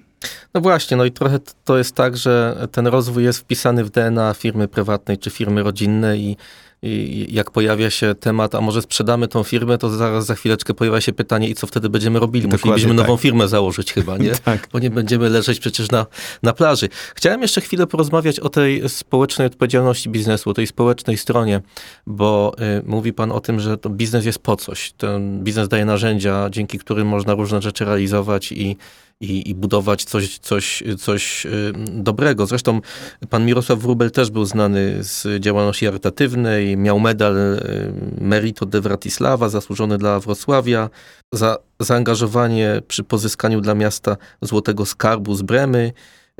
No 0.54 0.62
właśnie, 0.62 0.98
no 0.98 1.06
i 1.06 1.12
trochę 1.12 1.40
to 1.66 1.78
jest 1.78 1.96
tak, 1.96 2.18
że 2.18 2.68
ten 2.72 2.88
rozwój 2.88 3.24
jest 3.24 3.40
wpisany 3.40 3.84
w 3.84 3.90
DNA 3.90 4.34
firmy 4.34 4.68
prywatnej 4.68 5.18
czy 5.18 5.30
firmy 5.30 5.64
rodzinnej 5.64 6.22
i 6.22 6.38
i 6.84 7.28
jak 7.30 7.52
pojawia 7.52 7.90
się 7.90 8.16
temat, 8.16 8.56
a 8.56 8.62
może 8.62 8.82
sprzedamy 8.82 9.28
tą 9.28 9.44
firmę, 9.44 9.78
to 9.78 9.90
zaraz 9.90 10.26
za 10.26 10.36
chwileczkę 10.36 10.74
pojawia 10.74 11.02
się 11.02 11.14
pytanie, 11.14 11.50
i 11.50 11.56
co 11.56 11.68
wtedy 11.68 11.90
będziemy 11.90 12.20
robili? 12.20 12.48
Musielibyśmy 12.48 12.90
tak. 12.90 12.98
nową 12.98 13.18
firmę 13.18 13.48
założyć 13.48 13.94
chyba, 13.94 14.18
nie? 14.18 14.32
tak. 14.46 14.68
Bo 14.74 14.80
nie 14.80 14.90
będziemy 14.90 15.30
leżeć 15.30 15.60
przecież 15.60 15.92
na, 15.92 16.06
na 16.44 16.54
plaży. 16.54 16.90
Chciałem 17.16 17.42
jeszcze 17.42 17.62
chwilę 17.62 17.88
porozmawiać 17.88 18.40
o 18.40 18.50
tej 18.50 18.90
społecznej 18.90 19.48
odpowiedzialności 19.48 20.10
biznesu, 20.10 20.50
o 20.50 20.54
tej 20.54 20.68
społecznej 20.68 21.18
stronie, 21.18 21.62
bo 22.08 22.56
y, 22.80 22.84
mówi 22.86 23.14
pan 23.14 23.32
o 23.32 23.40
tym, 23.40 23.60
że 23.60 23.78
to 23.78 23.90
biznes 23.90 24.26
jest 24.26 24.40
po 24.40 24.56
coś. 24.56 24.92
Ten 24.92 25.44
biznes 25.44 25.68
daje 25.68 25.86
narzędzia, 25.86 26.50
dzięki 26.50 26.80
którym 26.80 27.08
można 27.08 27.34
różne 27.34 27.62
rzeczy 27.62 27.86
realizować 27.86 28.52
i 28.52 28.78
i, 29.20 29.50
i 29.50 29.56
budować 29.56 30.04
coś, 30.04 30.38
coś, 30.38 30.84
coś 31.00 31.46
y, 31.46 31.74
dobrego. 31.94 32.46
Zresztą 32.46 32.82
pan 33.30 33.46
Mirosław 33.46 33.80
Wrubel 33.80 34.12
też 34.12 34.32
był 34.32 34.46
znany 34.46 35.04
z 35.04 35.42
działalności 35.42 35.86
charytatywnej, 35.86 36.78
miał 36.78 37.00
medal 37.00 37.38
y, 37.38 37.94
Merito 38.22 38.66
de 38.66 38.82
Wratislawa, 38.82 39.50
zasłużony 39.50 39.98
dla 39.98 40.20
Wrocławia, 40.20 40.90
za 41.34 41.58
zaangażowanie 41.80 42.82
przy 42.88 43.04
pozyskaniu 43.04 43.62
dla 43.62 43.76
miasta 43.76 44.18
Złotego 44.42 44.86
Skarbu 44.86 45.36
z 45.36 45.42
Bremy, 45.42 45.92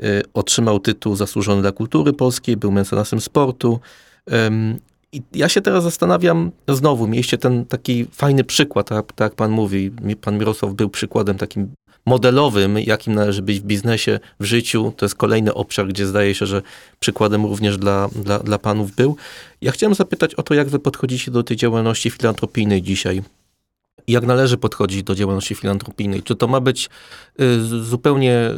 y, 0.02 0.22
otrzymał 0.34 0.80
tytuł 0.80 1.16
zasłużony 1.16 1.62
dla 1.62 1.72
kultury 1.72 2.12
polskiej, 2.12 2.56
był 2.56 2.72
mecenasem 2.72 3.20
sportu. 3.20 3.80
I 5.12 5.22
ja 5.34 5.48
się 5.48 5.60
teraz 5.60 5.84
zastanawiam, 5.84 6.50
znowu, 6.68 7.06
mieliście 7.06 7.38
ten 7.38 7.64
taki 7.64 8.06
fajny 8.12 8.44
przykład, 8.44 8.88
tak, 8.88 9.12
tak 9.12 9.34
pan 9.34 9.50
mówi, 9.50 9.90
pan 10.20 10.38
Mirosław 10.38 10.74
był 10.74 10.88
przykładem 10.88 11.38
takim 11.38 11.68
modelowym, 12.06 12.78
jakim 12.78 13.14
należy 13.14 13.42
być 13.42 13.60
w 13.60 13.64
biznesie, 13.64 14.20
w 14.40 14.44
życiu. 14.44 14.92
To 14.96 15.04
jest 15.04 15.14
kolejny 15.14 15.54
obszar, 15.54 15.88
gdzie 15.88 16.06
zdaje 16.06 16.34
się, 16.34 16.46
że 16.46 16.62
przykładem 17.00 17.46
również 17.46 17.78
dla, 17.78 18.08
dla, 18.08 18.38
dla 18.38 18.58
panów 18.58 18.94
był. 18.94 19.16
Ja 19.60 19.72
chciałem 19.72 19.94
zapytać 19.94 20.34
o 20.34 20.42
to, 20.42 20.54
jak 20.54 20.68
wy 20.68 20.78
podchodzicie 20.78 21.30
do 21.30 21.42
tej 21.42 21.56
działalności 21.56 22.10
filantropijnej 22.10 22.82
dzisiaj. 22.82 23.22
Jak 24.08 24.26
należy 24.26 24.56
podchodzić 24.56 25.02
do 25.02 25.14
działalności 25.14 25.54
filantropijnej? 25.54 26.22
Czy 26.22 26.34
to 26.36 26.48
ma 26.48 26.60
być 26.60 26.88
y, 27.40 27.60
zupełnie 27.60 28.50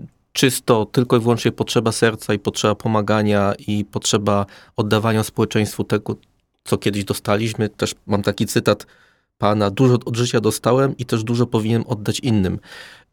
y, 0.00 0.04
czysto 0.32 0.86
tylko 0.86 1.16
i 1.16 1.20
wyłącznie 1.20 1.52
potrzeba 1.52 1.92
serca 1.92 2.34
i 2.34 2.38
potrzeba 2.38 2.74
pomagania 2.74 3.54
i 3.66 3.84
potrzeba 3.84 4.46
oddawania 4.76 5.24
społeczeństwu 5.24 5.84
tego, 5.84 6.16
co 6.64 6.78
kiedyś 6.78 7.04
dostaliśmy? 7.04 7.68
Też 7.68 7.94
mam 8.06 8.22
taki 8.22 8.46
cytat 8.46 8.86
Pana, 9.38 9.70
dużo 9.70 9.94
od 10.04 10.16
życia 10.16 10.40
dostałem 10.40 10.96
i 10.96 11.04
też 11.04 11.24
dużo 11.24 11.46
powinienem 11.46 11.86
oddać 11.86 12.20
innym. 12.20 12.58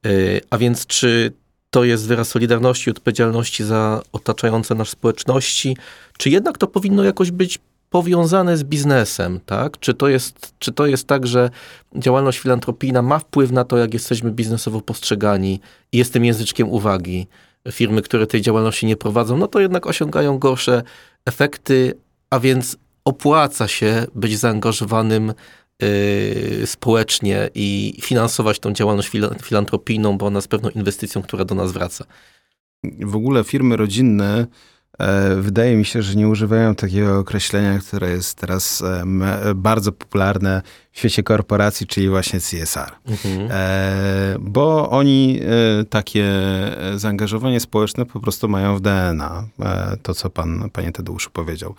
E, 0.05 0.09
a 0.49 0.57
więc 0.57 0.85
czy 0.85 1.33
to 1.69 1.83
jest 1.83 2.07
wyraz 2.07 2.27
solidarności 2.27 2.89
odpowiedzialności 2.89 3.63
za 3.63 4.01
otaczające 4.11 4.75
nas 4.75 4.89
społeczności, 4.89 5.77
czy 6.17 6.29
jednak 6.29 6.57
to 6.57 6.67
powinno 6.67 7.03
jakoś 7.03 7.31
być 7.31 7.59
powiązane 7.89 8.57
z 8.57 8.63
biznesem, 8.63 9.39
tak? 9.45 9.79
Czy 9.79 9.93
to 9.93 10.07
jest, 10.07 10.53
czy 10.59 10.71
to 10.71 10.85
jest 10.85 11.07
tak, 11.07 11.27
że 11.27 11.49
działalność 11.95 12.39
filantropijna 12.39 13.01
ma 13.01 13.19
wpływ 13.19 13.51
na 13.51 13.63
to, 13.63 13.77
jak 13.77 13.93
jesteśmy 13.93 14.31
biznesowo 14.31 14.81
postrzegani 14.81 15.59
i 15.91 15.97
jest 15.97 16.13
tym 16.13 16.25
języczkiem 16.25 16.69
uwagi? 16.69 17.27
Firmy, 17.71 18.01
które 18.01 18.27
tej 18.27 18.41
działalności 18.41 18.85
nie 18.85 18.97
prowadzą, 18.97 19.37
no 19.37 19.47
to 19.47 19.59
jednak 19.59 19.87
osiągają 19.87 20.39
gorsze 20.39 20.83
efekty, 21.25 21.93
a 22.29 22.39
więc 22.39 22.77
opłaca 23.05 23.67
się 23.67 24.05
być 24.15 24.37
zaangażowanym 24.37 25.29
Y, 25.29 25.33
społecznie 26.65 27.49
i 27.55 27.97
finansować 28.01 28.59
tą 28.59 28.73
działalność 28.73 29.11
filantropijną, 29.43 30.17
bo 30.17 30.25
ona 30.25 30.37
jest 30.37 30.47
pewną 30.47 30.69
inwestycją, 30.69 31.21
która 31.21 31.45
do 31.45 31.55
nas 31.55 31.71
wraca. 31.71 32.05
W 32.83 33.15
ogóle 33.15 33.43
firmy 33.43 33.77
rodzinne 33.77 34.47
wydaje 35.37 35.75
mi 35.75 35.85
się, 35.85 36.01
że 36.01 36.15
nie 36.15 36.27
używają 36.27 36.75
takiego 36.75 37.19
określenia, 37.19 37.79
które 37.79 38.09
jest 38.09 38.37
teraz 38.37 38.81
e, 38.81 39.05
bardzo 39.55 39.91
popularne 39.91 40.61
w 40.91 40.99
świecie 40.99 41.23
korporacji, 41.23 41.87
czyli 41.87 42.09
właśnie 42.09 42.39
CSR. 42.39 42.91
Mhm. 43.07 43.47
E, 43.51 44.35
bo 44.39 44.89
oni 44.89 45.39
takie 45.89 46.29
zaangażowanie 46.95 47.59
społeczne 47.59 48.05
po 48.05 48.19
prostu 48.19 48.47
mają 48.47 48.75
w 48.75 48.81
DNA. 48.81 49.43
To, 50.03 50.13
co 50.13 50.29
pan, 50.29 50.69
panie 50.73 50.91
Tadeuszu 50.91 51.29
powiedział. 51.29 51.75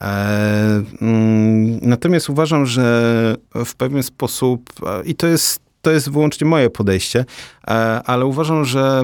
E, 0.00 0.82
mm, 1.00 1.78
natomiast 1.82 2.30
uważam, 2.30 2.66
że 2.66 3.36
w 3.64 3.74
pewien 3.74 4.02
sposób, 4.02 4.70
e, 4.86 5.04
i 5.04 5.14
to 5.14 5.26
jest, 5.26 5.60
to 5.84 5.90
jest 5.90 6.10
wyłącznie 6.10 6.46
moje 6.46 6.70
podejście, 6.70 7.24
e, 7.68 7.70
ale 8.04 8.26
uważam, 8.26 8.64
że 8.64 9.02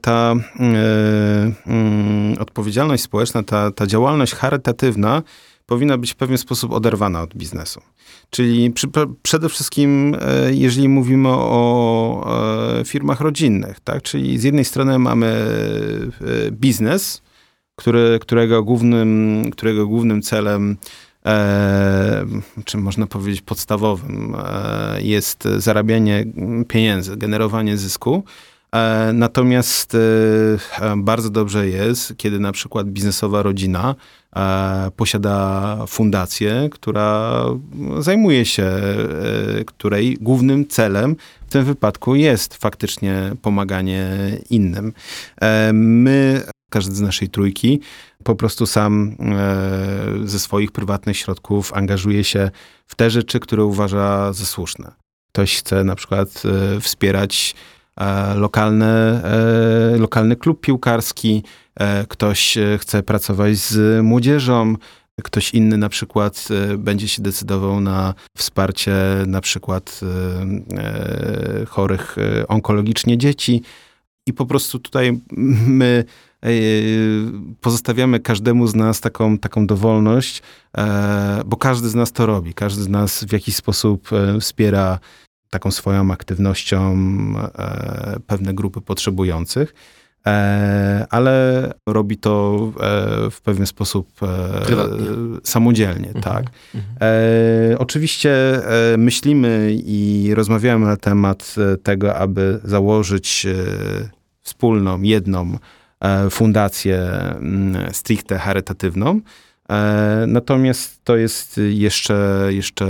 ta 0.00 0.34
mm, 0.58 2.34
odpowiedzialność 2.38 3.02
społeczna, 3.02 3.42
ta, 3.42 3.70
ta 3.70 3.86
działalność 3.86 4.34
charytatywna 4.34 5.22
powinna 5.66 5.98
być 5.98 6.12
w 6.12 6.16
pewien 6.16 6.38
sposób 6.38 6.72
oderwana 6.72 7.22
od 7.22 7.34
biznesu. 7.34 7.80
Czyli 8.30 8.70
przy, 8.70 8.88
przede 9.22 9.48
wszystkim, 9.48 10.16
jeżeli 10.50 10.88
mówimy 10.88 11.28
o 11.28 12.26
firmach 12.86 13.20
rodzinnych, 13.20 13.80
tak? 13.80 14.02
czyli 14.02 14.38
z 14.38 14.42
jednej 14.44 14.64
strony 14.64 14.98
mamy 14.98 15.46
biznes, 16.50 17.22
który, 17.76 18.18
którego, 18.20 18.62
głównym, 18.62 19.44
którego 19.52 19.86
głównym 19.86 20.22
celem 20.22 20.76
e, 21.26 22.26
czym 22.64 22.82
można 22.82 23.06
powiedzieć 23.06 23.42
podstawowym, 23.42 24.36
e, 24.38 25.02
jest 25.02 25.48
zarabianie 25.56 26.24
pieniędzy, 26.68 27.16
generowanie 27.16 27.76
zysku. 27.76 28.24
E, 28.74 29.10
natomiast 29.12 29.94
e, 29.94 29.98
bardzo 30.96 31.30
dobrze 31.30 31.68
jest, 31.68 32.14
kiedy 32.16 32.38
na 32.38 32.52
przykład 32.52 32.86
biznesowa 32.86 33.42
rodzina 33.42 33.94
e, 34.36 34.90
posiada 34.96 35.78
fundację, 35.86 36.68
która 36.72 37.44
zajmuje 37.98 38.44
się, 38.44 38.62
e, 38.62 39.64
której 39.66 40.18
głównym 40.20 40.66
celem 40.68 41.16
w 41.46 41.52
tym 41.52 41.64
wypadku 41.64 42.14
jest 42.14 42.54
faktycznie 42.54 43.32
pomaganie 43.42 44.10
innym. 44.50 44.92
My 45.72 46.42
każdy 46.70 46.94
z 46.94 47.00
naszej 47.00 47.28
trójki 47.28 47.80
po 48.24 48.34
prostu 48.34 48.66
sam 48.66 49.16
e, 49.20 50.28
ze 50.28 50.38
swoich 50.38 50.72
prywatnych 50.72 51.16
środków 51.16 51.74
angażuje 51.74 52.24
się 52.24 52.50
w 52.86 52.94
te 52.94 53.10
rzeczy, 53.10 53.40
które 53.40 53.64
uważa 53.64 54.32
za 54.32 54.44
słuszne. 54.44 54.92
Ktoś 55.32 55.58
chce 55.58 55.84
na 55.84 55.94
przykład 55.94 56.42
e, 56.76 56.80
wspierać 56.80 57.54
lokalne, 58.36 59.22
lokalny 59.98 60.36
klub 60.36 60.60
piłkarski, 60.60 61.42
ktoś 62.08 62.58
chce 62.78 63.02
pracować 63.02 63.56
z 63.56 64.02
młodzieżą, 64.04 64.74
Ktoś 65.22 65.54
inny 65.54 65.78
na 65.78 65.88
przykład 65.88 66.48
będzie 66.78 67.08
się 67.08 67.22
decydował 67.22 67.80
na 67.80 68.14
wsparcie 68.36 68.94
na 69.26 69.40
przykład 69.40 70.00
chorych 71.68 72.16
onkologicznie 72.48 73.18
dzieci. 73.18 73.62
I 74.26 74.32
po 74.32 74.46
prostu 74.46 74.78
tutaj 74.78 75.20
my 75.66 76.04
pozostawiamy 77.60 78.20
każdemu 78.20 78.66
z 78.66 78.74
nas 78.74 79.00
taką, 79.00 79.38
taką 79.38 79.66
dowolność, 79.66 80.42
e, 80.76 81.42
bo 81.46 81.56
każdy 81.56 81.88
z 81.88 81.94
nas 81.94 82.12
to 82.12 82.26
robi. 82.26 82.54
Każdy 82.54 82.82
z 82.82 82.88
nas 82.88 83.24
w 83.24 83.32
jakiś 83.32 83.56
sposób 83.56 84.08
e, 84.12 84.40
wspiera 84.40 84.98
taką 85.50 85.70
swoją 85.70 86.10
aktywnością 86.10 86.96
e, 87.54 88.16
pewne 88.26 88.54
grupy 88.54 88.80
potrzebujących. 88.80 89.74
Ale 91.10 91.74
robi 91.88 92.16
to 92.16 92.58
w 93.30 93.40
pewien 93.42 93.66
sposób 93.66 94.08
Prywatnie. 94.66 95.06
samodzielnie, 95.42 96.06
mhm. 96.06 96.22
tak. 96.22 96.44
Mhm. 96.74 97.76
Oczywiście 97.78 98.60
myślimy 98.98 99.76
i 99.84 100.30
rozmawiamy 100.34 100.86
na 100.86 100.96
temat 100.96 101.54
tego, 101.82 102.16
aby 102.16 102.60
założyć 102.64 103.46
wspólną, 104.42 105.02
jedną 105.02 105.58
fundację 106.30 106.98
mm, 107.02 107.94
stricte 107.94 108.38
charytatywną. 108.38 109.20
E, 109.70 110.24
natomiast 110.28 111.04
to 111.04 111.16
jest 111.16 111.60
jeszcze, 111.70 112.46
jeszcze 112.48 112.86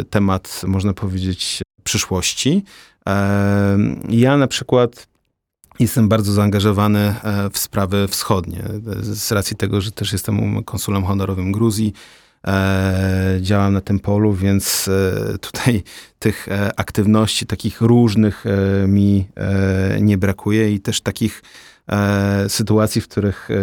e, 0.00 0.04
temat, 0.04 0.62
można 0.66 0.92
powiedzieć, 0.92 1.62
przyszłości. 1.84 2.64
Ja 4.08 4.36
na 4.36 4.46
przykład 4.46 5.06
jestem 5.80 6.08
bardzo 6.08 6.32
zaangażowany 6.32 7.14
w 7.52 7.58
sprawy 7.58 8.08
wschodnie, 8.08 8.62
z 9.00 9.32
racji 9.32 9.56
tego, 9.56 9.80
że 9.80 9.92
też 9.92 10.12
jestem 10.12 10.64
konsulem 10.64 11.04
honorowym 11.04 11.52
Gruzji. 11.52 11.92
Działam 13.40 13.72
na 13.72 13.80
tym 13.80 13.98
polu, 13.98 14.34
więc 14.34 14.90
tutaj 15.40 15.82
tych 16.18 16.46
aktywności 16.76 17.46
takich 17.46 17.80
różnych 17.80 18.44
mi 18.86 19.26
nie 20.00 20.18
brakuje 20.18 20.72
i 20.72 20.80
też 20.80 21.00
takich 21.00 21.42
e, 21.88 22.48
sytuacji, 22.48 23.00
w 23.00 23.08
których 23.08 23.48
e, 23.50 23.54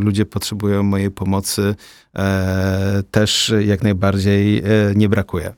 ludzie 0.00 0.26
potrzebują 0.26 0.82
mojej 0.82 1.10
pomocy, 1.10 1.74
e, 2.16 3.02
też 3.10 3.52
jak 3.66 3.82
najbardziej 3.82 4.58
e, 4.58 4.62
nie 4.94 5.08
brakuje. 5.08 5.54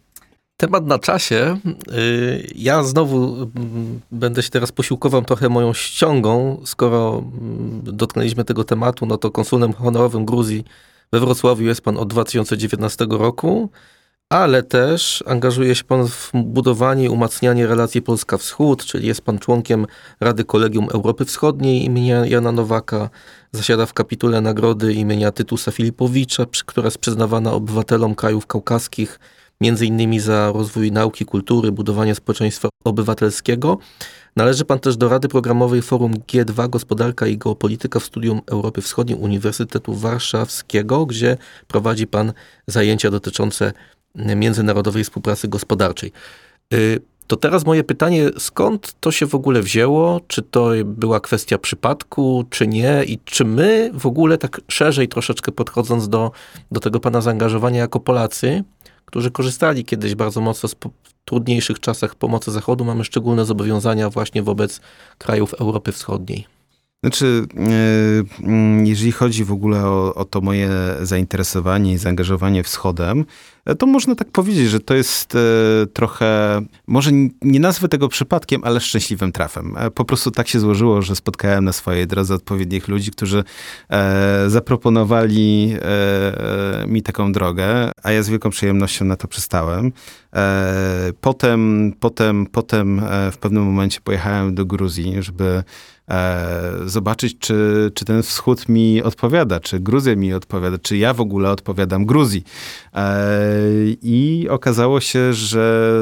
Temat 0.61 0.87
na 0.87 0.99
czasie. 0.99 1.59
Y, 1.93 2.53
ja 2.55 2.83
znowu 2.83 3.35
mm, 3.35 4.01
będę 4.13 4.43
się 4.43 4.51
teraz 4.51 4.73
posiłkował 4.73 5.23
trochę 5.23 5.49
moją 5.49 5.73
ściągą. 5.73 6.61
Skoro 6.65 7.23
mm, 7.41 7.81
dotknęliśmy 7.85 8.45
tego 8.45 8.65
tematu, 8.65 9.07
no 9.07 9.17
to 9.17 9.31
konsulem 9.31 9.73
honorowym 9.73 10.25
Gruzji 10.25 10.65
we 11.13 11.21
Wrocławiu 11.21 11.67
jest 11.67 11.81
pan 11.81 11.97
od 11.97 12.09
2019 12.09 13.07
roku 13.11 13.71
ale 14.29 14.63
też 14.63 15.25
angażuje 15.27 15.75
się 15.75 15.85
pan 15.85 16.09
w 16.09 16.31
budowanie 16.35 17.05
i 17.05 17.09
umacnianie 17.09 17.67
relacji 17.67 18.03
Polska-Wschód, 18.03 18.85
czyli 18.85 19.07
jest 19.07 19.23
pan 19.23 19.39
członkiem 19.39 19.87
Rady 20.21 20.45
Kolegium 20.45 20.89
Europy 20.93 21.25
Wschodniej 21.25 21.85
imienia 21.85 22.27
Jana 22.27 22.53
Nowaka, 22.53 23.11
zasiada 23.53 23.87
w 23.87 23.93
kapitule 23.93 24.41
nagrody 24.41 24.93
imienia 24.95 25.33
Tytusa 25.33 25.71
Filipowicza, 25.71 26.47
która 26.67 26.87
jest 26.87 26.99
przyznawana 26.99 27.53
obywatelom 27.53 28.15
krajów 28.15 28.47
kaukaskich, 28.47 29.21
między 29.61 29.87
innymi 29.87 30.21
za 30.21 30.53
rozwój 30.53 30.93
nauki, 30.93 31.25
kultury, 31.25 31.73
budowanie 31.73 32.15
społeczeństwa 32.15 32.69
obywatelskiego. 32.85 33.79
Należy 34.37 34.65
pan 34.65 34.79
też 34.79 34.97
do 34.97 35.09
Rady 35.09 35.29
Programowej 35.29 35.83
Forum 35.83 36.13
G2 36.15 36.71
Gospodarka 36.71 37.27
i 37.27 37.39
Geopolityka 37.39 38.01
w 38.01 38.05
Studium 38.05 38.41
Europy 38.47 38.83
Wschodniej 38.83 39.19
Uniwersytetu 39.19 39.95
Warszawskiego, 39.95 41.07
gdzie 41.07 41.37
prowadzi 41.67 42.07
pan 42.07 42.33
zajęcia 42.67 43.11
dotyczące 43.11 43.73
międzynarodowej 44.15 45.05
współpracy 45.05 45.49
gospodarczej. 45.49 46.13
Y, 46.75 47.01
to 47.27 47.37
teraz 47.37 47.67
moje 47.67 47.85
pytanie, 47.85 48.31
skąd 48.39 48.95
to 49.01 49.13
się 49.13 49.27
w 49.27 49.35
ogóle 49.35 49.63
wzięło? 49.63 50.21
Czy 50.29 50.43
to 50.43 50.71
była 50.85 51.21
kwestia 51.21 51.59
przypadku, 51.59 52.45
czy 52.51 52.67
nie? 52.67 53.05
I 53.07 53.19
czy 53.25 53.45
my 53.45 53.91
w 53.95 54.07
ogóle 54.07 54.39
tak 54.39 54.61
szerzej 54.69 55.09
troszeczkę 55.09 55.53
podchodząc 55.53 56.09
do, 56.09 56.31
do 56.71 56.81
tego 56.81 57.01
pana 57.01 57.21
zaangażowania 57.21 57.81
jako 57.81 58.01
Polacy, 58.01 58.65
którzy 59.05 59.31
korzystali 59.31 59.85
kiedyś 59.85 60.15
bardzo 60.15 60.41
mocno 60.41 60.69
z 60.69 60.75
trudniejszych 61.25 61.81
czasach 61.81 62.15
pomocy 62.15 62.51
Zachodu, 62.51 62.85
mamy 62.85 63.05
szczególne 63.05 63.45
zobowiązania 63.45 64.11
właśnie 64.11 64.43
wobec 64.43 64.81
krajów 65.19 65.55
Europy 65.55 65.93
Wschodniej? 65.93 66.58
Znaczy, 67.03 67.47
e, 67.57 68.45
mm, 68.45 68.87
jeżeli 68.87 69.13
chodzi 69.13 69.45
w 69.45 69.53
ogóle 69.53 69.85
o, 69.85 70.15
o, 70.15 70.25
to 70.25 70.41
moje 70.41 70.71
zainteresowanie 71.01 71.93
i 71.93 71.99
zaangażowanie 71.99 72.63
wschodem, 72.63 73.25
e, 73.65 73.75
to 73.75 73.87
można 73.87 74.15
tak 74.15 74.31
powiedzieć, 74.31 74.69
że 74.69 74.81
to 74.81 74.95
jest 74.95 75.35
e, 75.35 75.39
trochę, 75.93 76.61
może 76.87 77.11
nie 77.43 77.61
nazwę 77.61 77.89
tego 77.89 78.09
przypadkiem, 78.09 78.61
ale 78.65 78.81
szczęśliwym 78.81 79.33
trafem. 79.33 79.77
Po 79.95 80.05
prostu 80.05 80.31
tak 80.31 80.49
się 80.49 80.61
złożyło, 80.61 81.03
że 81.03 81.17
spotkałem 81.17 81.65
na 81.65 81.73
swojej 81.73 82.07
drodze 82.07 82.35
odpowiednich 82.35 82.89
ludzi, 82.89 83.11
którzy 83.11 83.45
zaproponowali 84.47 85.75
mi 86.87 87.03
taką 87.03 87.33
drogę, 87.33 87.91
a 88.03 88.13
ja 88.13 88.23
z 88.23 88.29
wielką 88.29 88.51
przyjemnością 88.51 89.05
na 89.05 89.17
to 89.17 89.29
przystałem. 89.29 89.93
Potem, 91.21 91.93
potem, 92.01 92.47
potem 92.47 93.03
w 93.33 93.39
pewnym 93.39 93.65
momencie 93.65 94.01
pojechałem 94.01 94.55
do 94.55 94.65
Gruzji, 94.65 95.15
żeby 95.19 95.63
zobaczyć, 96.87 97.39
czy, 97.39 97.91
czy 97.95 98.05
ten 98.05 98.23
wschód 98.23 98.69
mi 98.69 99.03
odpowiada, 99.03 99.61
czy 99.61 99.81
Gruzja 99.81 100.17
mi 100.17 100.35
odpowiada, 100.35 100.79
czy 100.79 100.97
ja 100.97 101.15
w 101.15 101.21
ogóle 101.21 101.51
odpowiadam 101.51 102.07
Gruzji. 102.07 102.45
E, 102.95 103.19
I 104.03 104.47
okazało 104.51 105.01
się, 105.01 105.33
że 105.33 105.93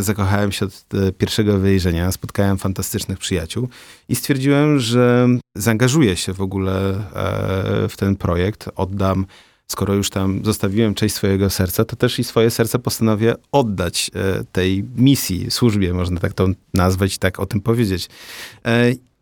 zakochałem 0.00 0.52
się 0.52 0.66
od 0.66 0.84
e, 0.94 1.12
pierwszego 1.12 1.58
wyjrzenia, 1.58 2.12
spotkałem 2.12 2.58
fantastycznych 2.58 3.18
przyjaciół 3.18 3.68
i 4.08 4.16
stwierdziłem, 4.16 4.78
że 4.78 5.28
zaangażuję 5.54 6.16
się 6.16 6.32
w 6.32 6.40
ogóle 6.40 6.94
e, 7.14 7.88
w 7.88 7.96
ten 7.96 8.16
projekt, 8.16 8.68
oddam 8.76 9.26
skoro 9.66 9.94
już 9.94 10.10
tam 10.10 10.44
zostawiłem 10.44 10.94
część 10.94 11.14
swojego 11.14 11.50
serca, 11.50 11.84
to 11.84 11.96
też 11.96 12.18
i 12.18 12.24
swoje 12.24 12.50
serce 12.50 12.78
postanowię 12.78 13.34
oddać 13.52 14.10
e, 14.14 14.44
tej 14.44 14.84
misji, 14.96 15.50
służbie, 15.50 15.94
można 15.94 16.20
tak 16.20 16.32
to 16.32 16.48
nazwać 16.74 17.14
i 17.14 17.18
tak 17.18 17.40
o 17.40 17.46
tym 17.46 17.60
powiedzieć. 17.60 18.08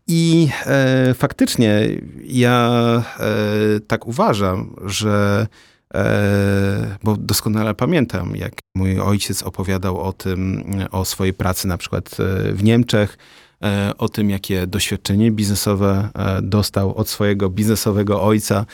I 0.07 0.49
e, 0.65 1.13
faktycznie 1.13 1.81
ja 2.23 2.71
e, 3.19 3.79
tak 3.79 4.07
uważam, 4.07 4.75
że 4.85 5.47
e, 5.93 6.97
bo 7.03 7.17
doskonale 7.17 7.73
pamiętam, 7.73 8.35
jak 8.35 8.53
mój 8.75 8.99
ojciec 8.99 9.43
opowiadał 9.43 9.99
o 9.99 10.13
tym, 10.13 10.63
o 10.91 11.05
swojej 11.05 11.33
pracy 11.33 11.67
na 11.67 11.77
przykład 11.77 12.17
e, 12.19 12.53
w 12.53 12.63
Niemczech, 12.63 13.17
e, 13.63 13.91
o 13.97 14.09
tym, 14.09 14.29
jakie 14.29 14.67
doświadczenie 14.67 15.31
biznesowe 15.31 16.09
e, 16.15 16.41
dostał 16.41 16.95
od 16.95 17.09
swojego 17.09 17.49
biznesowego 17.49 18.23
ojca, 18.23 18.65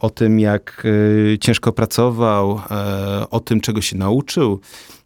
o 0.00 0.10
tym, 0.10 0.40
jak 0.40 0.86
ciężko 1.40 1.72
pracował, 1.72 2.60
o 3.30 3.40
tym, 3.40 3.60
czego 3.60 3.80
się 3.82 3.96
nauczył, 3.96 4.60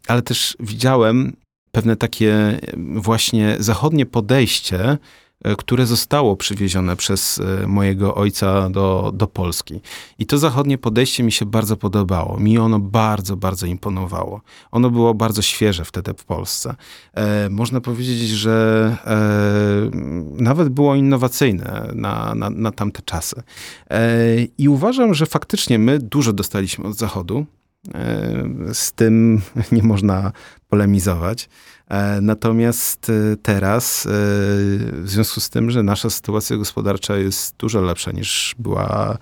ale 0.07 0.21
też 0.21 0.57
widziałem 0.59 1.33
pewne 1.71 1.95
takie 1.95 2.59
właśnie 2.77 3.55
zachodnie 3.59 4.05
podejście 4.05 4.97
E, 5.43 5.55
które 5.55 5.85
zostało 5.85 6.35
przywiezione 6.35 6.95
przez 6.95 7.39
e, 7.63 7.67
mojego 7.67 8.15
ojca 8.15 8.69
do, 8.69 9.11
do 9.15 9.27
Polski. 9.27 9.81
I 10.19 10.25
to 10.25 10.37
zachodnie 10.37 10.77
podejście 10.77 11.23
mi 11.23 11.31
się 11.31 11.45
bardzo 11.45 11.77
podobało. 11.77 12.39
Mi 12.39 12.57
ono 12.57 12.79
bardzo, 12.79 13.37
bardzo 13.37 13.65
imponowało. 13.65 14.41
Ono 14.71 14.89
było 14.89 15.13
bardzo 15.13 15.41
świeże 15.41 15.85
wtedy 15.85 16.13
w 16.17 16.25
Polsce. 16.25 16.75
E, 17.13 17.49
można 17.49 17.81
powiedzieć, 17.81 18.29
że 18.29 18.97
e, 19.05 20.43
nawet 20.43 20.69
było 20.69 20.95
innowacyjne 20.95 21.91
na, 21.95 22.35
na, 22.35 22.49
na 22.49 22.71
tamte 22.71 23.01
czasy. 23.01 23.43
E, 23.89 24.43
I 24.57 24.69
uważam, 24.69 25.13
że 25.13 25.25
faktycznie 25.25 25.79
my 25.79 25.99
dużo 25.99 26.33
dostaliśmy 26.33 26.87
od 26.87 26.95
Zachodu. 26.95 27.45
E, 27.93 28.73
z 28.73 28.91
tym 28.91 29.41
nie 29.71 29.83
można 29.83 30.31
polemizować. 30.69 31.49
E, 31.89 32.21
natomiast 32.21 33.09
e, 33.09 33.37
teraz, 33.41 34.07
w 34.11 35.03
związku 35.05 35.39
z 35.39 35.49
tym, 35.49 35.71
że 35.71 35.83
nasza 35.83 36.09
sytuacja 36.09 36.57
gospodarcza 36.57 37.17
jest 37.17 37.55
dużo 37.57 37.81
lepsza 37.81 38.11
niż 38.11 38.55
była 38.59 39.17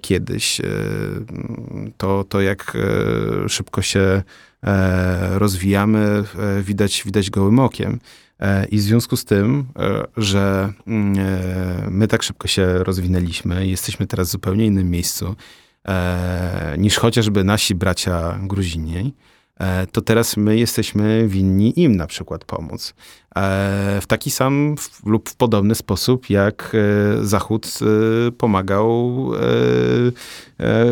kiedyś, 0.00 0.60
to, 1.96 2.24
to 2.24 2.40
jak 2.40 2.76
szybko 3.48 3.82
się 3.82 4.22
rozwijamy, 5.30 6.24
widać, 6.62 7.02
widać 7.04 7.30
gołym 7.30 7.58
okiem. 7.58 7.98
I 8.70 8.78
w 8.78 8.80
związku 8.80 9.16
z 9.16 9.24
tym, 9.24 9.66
że 10.16 10.72
mm, 10.86 11.16
my 11.90 12.08
tak 12.08 12.22
szybko 12.22 12.48
się 12.48 12.78
rozwinęliśmy, 12.78 13.66
jesteśmy 13.66 14.06
teraz 14.06 14.28
w 14.28 14.32
zupełnie 14.32 14.66
innym 14.66 14.90
miejscu, 14.90 15.36
E, 15.88 16.74
niż 16.78 16.98
chociażby 16.98 17.44
nasi 17.44 17.74
bracia 17.74 18.38
Gruzini, 18.42 19.14
to 19.92 20.00
teraz 20.00 20.36
my 20.36 20.56
jesteśmy 20.58 21.28
winni 21.28 21.80
im 21.80 21.96
na 21.96 22.06
przykład 22.06 22.44
pomóc. 22.44 22.94
W 24.00 24.04
taki 24.06 24.30
sam 24.30 24.74
lub 25.06 25.28
w 25.28 25.36
podobny 25.36 25.74
sposób, 25.74 26.30
jak 26.30 26.76
Zachód 27.22 27.78
pomagał 28.38 29.30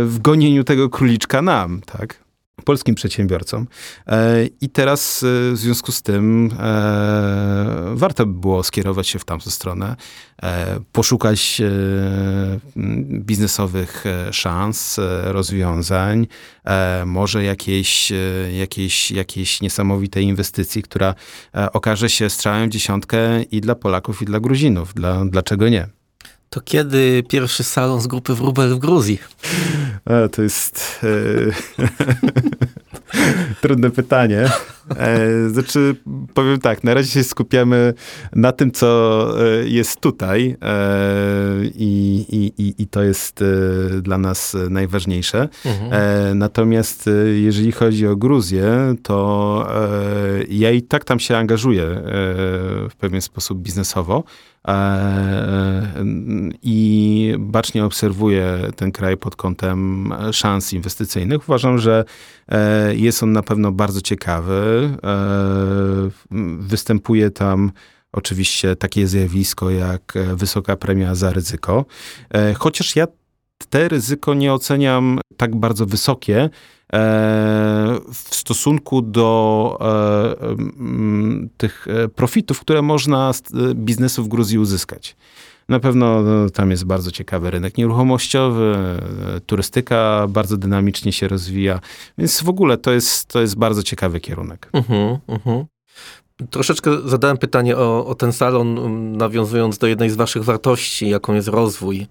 w 0.05 0.16
gonieniu 0.22 0.64
tego 0.64 0.90
króliczka 0.90 1.43
nam, 1.43 1.80
tak? 1.86 2.22
Polskim 2.62 2.94
przedsiębiorcom. 2.94 3.66
E, 4.06 4.46
I 4.60 4.68
teraz 4.68 5.22
e, 5.22 5.52
w 5.52 5.56
związku 5.56 5.92
z 5.92 6.02
tym 6.02 6.50
e, 6.60 7.92
warto 7.94 8.26
by 8.26 8.40
było 8.40 8.62
skierować 8.62 9.08
się 9.08 9.18
w 9.18 9.24
tamtą 9.24 9.50
stronę, 9.50 9.96
poszukać 10.92 11.62
biznesowych 13.08 14.04
szans, 14.30 15.00
rozwiązań, 15.24 16.26
może 17.06 17.44
jakiejś, 17.44 18.12
jakiejś, 18.58 19.10
jakiejś 19.10 19.60
niesamowitej 19.60 20.24
inwestycji, 20.24 20.82
która 20.82 21.14
okaże 21.72 22.10
się 22.10 22.30
strzałem 22.30 22.70
dziesiątkę 22.70 23.42
i 23.42 23.60
dla 23.60 23.74
Polaków, 23.74 24.22
i 24.22 24.24
dla 24.24 24.40
Gruzinów. 24.40 24.94
Dla, 24.94 25.24
dlaczego 25.24 25.68
nie? 25.68 26.01
To 26.53 26.61
kiedy 26.61 27.22
pierwszy 27.28 27.64
salon 27.64 28.00
z 28.00 28.07
grupy 28.07 28.34
Wróbel 28.34 28.74
w 28.74 28.78
Gruzji? 28.78 29.18
A, 30.05 30.28
to 30.28 30.42
jest 30.42 31.00
e, 31.03 31.09
trudne 33.62 33.90
pytanie. 33.90 34.50
E, 34.96 35.48
znaczy, 35.48 35.96
powiem 36.34 36.61
tak, 36.61 36.84
na 36.84 36.94
razie 36.94 37.11
się 37.11 37.24
skupiamy 37.24 37.94
na 38.32 38.53
tym, 38.53 38.72
co 38.72 39.28
e, 39.40 39.68
jest 39.68 40.00
tutaj 40.00 40.57
e, 40.62 40.76
i, 41.64 42.53
i, 42.59 42.82
i 42.82 42.86
to 42.86 43.03
jest 43.03 43.42
e, 43.42 43.44
dla 44.00 44.18
nas 44.18 44.57
najważniejsze. 44.70 45.48
Mhm. 45.64 45.92
E, 45.92 46.34
natomiast 46.34 47.11
jeżeli 47.34 47.72
chodzi 47.72 48.07
o 48.07 48.16
Gruzję, 48.16 48.94
to 49.03 49.66
ja 50.48 50.70
i 50.70 50.82
tak 50.82 51.05
tam 51.05 51.20
się 51.20 51.36
angażuję 51.36 52.03
w 52.90 52.96
pewien 52.98 53.20
sposób 53.20 53.59
biznesowo. 53.59 54.24
E, 54.68 54.72
e, 54.72 56.04
i 56.62 57.34
bacznie 57.38 57.84
obserwuję 57.84 58.58
ten 58.76 58.92
kraj 58.92 59.16
pod 59.16 59.36
kątem 59.36 60.12
szans 60.32 60.72
inwestycyjnych. 60.72 61.48
Uważam, 61.48 61.78
że 61.78 62.04
e, 62.48 62.94
jest 62.94 63.22
on 63.22 63.32
na 63.32 63.42
pewno 63.42 63.72
bardzo 63.72 64.00
ciekawy. 64.00 64.90
Występuje 66.58 67.30
tam 67.30 67.72
oczywiście 68.12 68.76
takie 68.76 69.06
zjawisko 69.06 69.70
jak 69.70 70.14
wysoka 70.34 70.76
premia 70.76 71.14
za 71.14 71.30
ryzyko. 71.30 71.84
Chociaż 72.58 72.96
ja 72.96 73.06
te 73.66 73.88
ryzyko 73.88 74.34
nie 74.34 74.52
oceniam 74.52 75.20
tak 75.36 75.56
bardzo 75.56 75.86
wysokie, 75.86 76.50
w 78.12 78.28
stosunku 78.30 79.02
do 79.02 79.78
e, 79.80 81.46
tych 81.56 81.86
e, 81.88 82.08
profitów, 82.08 82.60
które 82.60 82.82
można 82.82 83.32
z 83.32 83.40
e, 83.40 83.74
biznesu 83.74 84.24
w 84.24 84.28
Gruzji 84.28 84.58
uzyskać. 84.58 85.16
Na 85.68 85.80
pewno 85.80 86.22
no, 86.22 86.50
tam 86.50 86.70
jest 86.70 86.84
bardzo 86.84 87.10
ciekawy 87.10 87.50
rynek 87.50 87.78
nieruchomościowy, 87.78 88.76
turystyka 89.46 90.26
bardzo 90.28 90.56
dynamicznie 90.56 91.12
się 91.12 91.28
rozwija, 91.28 91.80
więc 92.18 92.42
w 92.42 92.48
ogóle 92.48 92.78
to 92.78 92.92
jest, 92.92 93.26
to 93.26 93.40
jest 93.40 93.56
bardzo 93.56 93.82
ciekawy 93.82 94.20
kierunek. 94.20 94.70
Uh 94.72 94.88
-huh, 94.88 95.18
uh 95.26 95.38
-huh. 95.38 95.64
Troszeczkę 96.50 96.90
zadałem 97.04 97.38
pytanie 97.38 97.76
o, 97.76 98.06
o 98.06 98.14
ten 98.14 98.32
salon, 98.32 99.12
nawiązując 99.16 99.78
do 99.78 99.86
jednej 99.86 100.10
z 100.10 100.16
waszych 100.16 100.44
wartości, 100.44 101.08
jaką 101.08 101.34
jest 101.34 101.48
rozwój. 101.48 102.06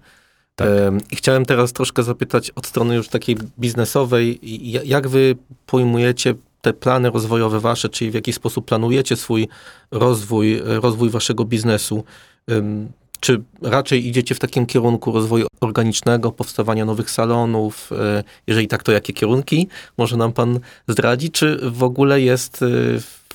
Tak. 0.56 0.68
I 1.10 1.16
chciałem 1.16 1.44
teraz 1.44 1.72
troszkę 1.72 2.02
zapytać 2.02 2.50
od 2.50 2.66
strony 2.66 2.94
już 2.94 3.08
takiej 3.08 3.36
biznesowej, 3.58 4.38
jak 4.84 5.08
wy 5.08 5.36
pojmujecie 5.66 6.34
te 6.60 6.72
plany 6.72 7.10
rozwojowe 7.10 7.60
wasze, 7.60 7.88
czyli 7.88 8.10
w 8.10 8.14
jaki 8.14 8.32
sposób 8.32 8.66
planujecie 8.66 9.16
swój 9.16 9.48
rozwój, 9.90 10.60
rozwój 10.64 11.10
waszego 11.10 11.44
biznesu? 11.44 12.04
Czy 13.20 13.42
raczej 13.62 14.06
idziecie 14.06 14.34
w 14.34 14.38
takim 14.38 14.66
kierunku 14.66 15.12
rozwoju 15.12 15.46
organicznego, 15.60 16.32
powstawania 16.32 16.84
nowych 16.84 17.10
salonów? 17.10 17.90
E, 17.92 18.24
jeżeli 18.46 18.68
tak, 18.68 18.82
to 18.82 18.92
jakie 18.92 19.12
kierunki 19.12 19.68
może 19.98 20.16
nam 20.16 20.32
pan 20.32 20.60
zdradzi? 20.88 21.30
Czy 21.30 21.70
w 21.70 21.82
ogóle 21.82 22.20
jest 22.20 22.62
e, 22.62 22.66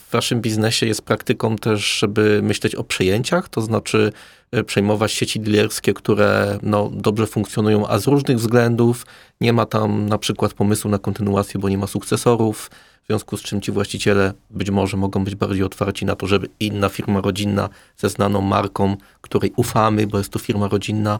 w 0.07 0.11
waszym 0.11 0.41
biznesie 0.41 0.85
jest 0.85 1.01
praktyką 1.01 1.55
też, 1.55 1.99
żeby 1.99 2.39
myśleć 2.43 2.75
o 2.75 2.83
przejęciach, 2.83 3.49
to 3.49 3.61
znaczy 3.61 4.11
E, 4.51 4.63
przejmować 4.63 5.11
sieci 5.11 5.39
dealerskie, 5.39 5.93
które 5.93 6.59
no, 6.63 6.89
dobrze 6.93 7.27
funkcjonują, 7.27 7.87
a 7.87 7.99
z 7.99 8.07
różnych 8.07 8.37
względów 8.37 9.05
nie 9.41 9.53
ma 9.53 9.65
tam 9.65 10.09
na 10.09 10.17
przykład 10.17 10.53
pomysłu 10.53 10.91
na 10.91 10.99
kontynuację, 10.99 11.59
bo 11.59 11.69
nie 11.69 11.77
ma 11.77 11.87
sukcesorów, 11.87 12.71
w 13.03 13.07
związku 13.07 13.37
z 13.37 13.41
czym 13.41 13.61
ci 13.61 13.71
właściciele 13.71 14.33
być 14.49 14.69
może 14.69 14.97
mogą 14.97 15.23
być 15.23 15.35
bardziej 15.35 15.63
otwarci 15.63 16.05
na 16.05 16.15
to, 16.15 16.27
żeby 16.27 16.49
inna 16.59 16.89
firma 16.89 17.21
rodzinna 17.21 17.69
ze 17.97 18.09
znaną 18.09 18.41
marką, 18.41 18.97
której 19.21 19.53
ufamy, 19.55 20.07
bo 20.07 20.17
jest 20.17 20.29
to 20.29 20.39
firma 20.39 20.67
rodzinna, 20.67 21.19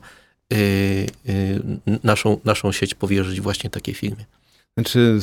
yy, 0.52 0.58
yy, 1.26 2.00
naszą, 2.04 2.40
naszą 2.46 2.72
sieć 2.72 2.94
powierzyć 2.94 3.42
właśnie 3.42 3.70
takiej 3.70 3.94
firmie. 3.96 4.26
Znaczy, 4.78 5.20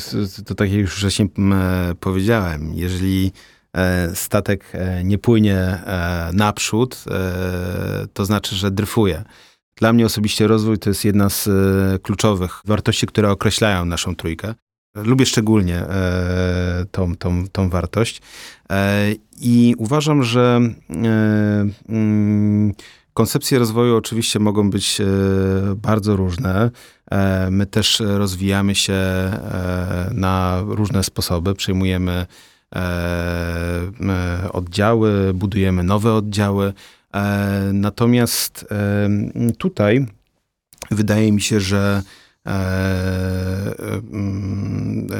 to 0.46 0.54
tak 0.54 0.70
jak 0.70 0.80
już 0.80 0.94
wcześniej 0.94 1.28
powiedziałem, 2.00 2.74
jeżeli 2.74 3.32
E, 3.36 3.53
statek 4.14 4.64
e, 4.72 5.04
nie 5.04 5.18
płynie 5.18 5.56
e, 5.56 6.30
naprzód, 6.32 7.04
to 8.12 8.24
znaczy, 8.24 8.56
że 8.56 8.70
dryfuje. 8.70 9.24
Dla 9.76 9.92
mnie 9.92 10.06
osobiście 10.06 10.46
rozwój 10.46 10.78
to 10.78 10.90
jest 10.90 11.04
jedna 11.04 11.28
z 11.28 11.48
kluczowych 12.02 12.60
wartości, 12.64 13.06
które 13.06 13.30
określają 13.30 13.84
naszą 13.84 14.16
trójkę. 14.16 14.54
Lubię 14.94 15.26
szczególnie 15.26 15.84
tą, 16.90 17.16
tą, 17.16 17.48
tą 17.48 17.70
wartość 17.70 18.22
i 19.40 19.74
uważam, 19.78 20.22
że 20.22 20.60
mm, 21.88 22.72
koncepcje 23.14 23.58
rozwoju 23.58 23.96
oczywiście 23.96 24.38
mogą 24.38 24.70
być 24.70 24.98
bardzo 25.76 26.16
różne. 26.16 26.70
My 27.50 27.66
też 27.66 28.02
rozwijamy 28.06 28.74
się 28.74 29.02
na 30.10 30.62
różne 30.66 31.04
sposoby, 31.04 31.54
przyjmujemy 31.54 32.26
E, 32.26 32.26
e, 32.26 32.53
oddziały, 34.52 35.34
budujemy 35.34 35.82
nowe 35.82 36.12
oddziały. 36.12 36.72
E, 37.14 37.70
natomiast 37.72 38.66
tutaj 39.58 40.06
wydaje 40.90 41.32
mi 41.32 41.40
się, 41.40 41.60
że 41.60 42.02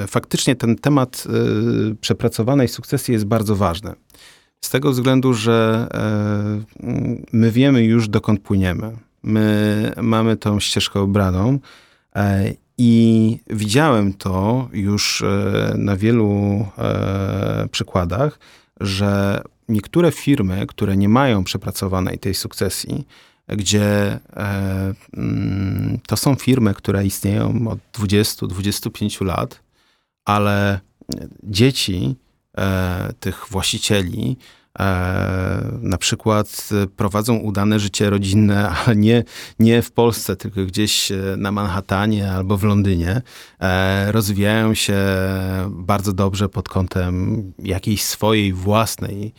faktycznie 0.07 0.57
ten 0.57 0.77
temat 0.77 1.25
przepracowanej 2.01 2.69
sukcesji 2.69 3.13
jest 3.13 3.25
bardzo 3.25 3.57
ważny. 3.57 3.93
Z 4.61 4.71
tego 4.71 4.91
względu, 4.91 5.35
że 5.35 5.89
my 7.33 7.51
wiemy 7.51 7.85
już 7.85 8.09
dokąd 8.09 8.41
płyniemy. 8.41 8.97
My 9.23 9.93
mamy 10.03 10.37
tą 10.37 10.61
ścieżkę 10.61 11.01
obraną 11.01 11.59
i 12.79 13.39
widziałem 13.47 14.15
to 14.15 14.69
już 14.73 15.23
e, 15.23 15.75
na 15.79 15.97
wielu 15.97 16.67
e, 16.79 17.69
przykładach, 17.71 18.39
że 18.81 19.43
niektóre 19.69 20.13
firmy, 20.13 20.67
które 20.67 20.97
nie 20.97 21.09
mają 21.09 21.45
przepracowanej 21.45 22.19
tej 22.19 22.35
sukcesji, 22.35 23.07
gdzie 23.49 23.85
e, 23.85 24.95
mm, 25.17 25.99
to 26.07 26.17
są 26.17 26.35
firmy, 26.35 26.75
które 26.75 27.07
istnieją 27.07 27.69
od 27.69 27.79
20-25 27.93 29.25
lat, 29.25 29.61
ale 30.25 30.81
dzieci 31.43 32.17
tych 33.21 33.47
właścicieli 33.51 34.37
na 35.81 35.99
przykład 35.99 36.69
prowadzą 36.97 37.37
udane 37.37 37.81
życie 37.81 38.11
rodzinne, 38.11 38.69
ale 38.87 38.97
nie, 38.97 39.25
nie 39.59 39.83
w 39.83 39.93
Polsce, 39.93 40.37
tylko 40.37 40.65
gdzieś 40.65 41.13
e, 41.13 41.17
na 41.37 41.53
Manhattanie 41.53 42.33
albo 42.33 42.57
w 42.57 42.65
Londynie, 42.65 43.23
e, 43.61 44.13
rozwijają 44.13 44.75
się 44.75 44.97
bardzo 45.71 46.13
dobrze 46.13 46.49
pod 46.49 46.69
kątem 46.69 47.43
jakiejś 47.59 48.03
swojej 48.03 48.53
własnej 48.53 49.35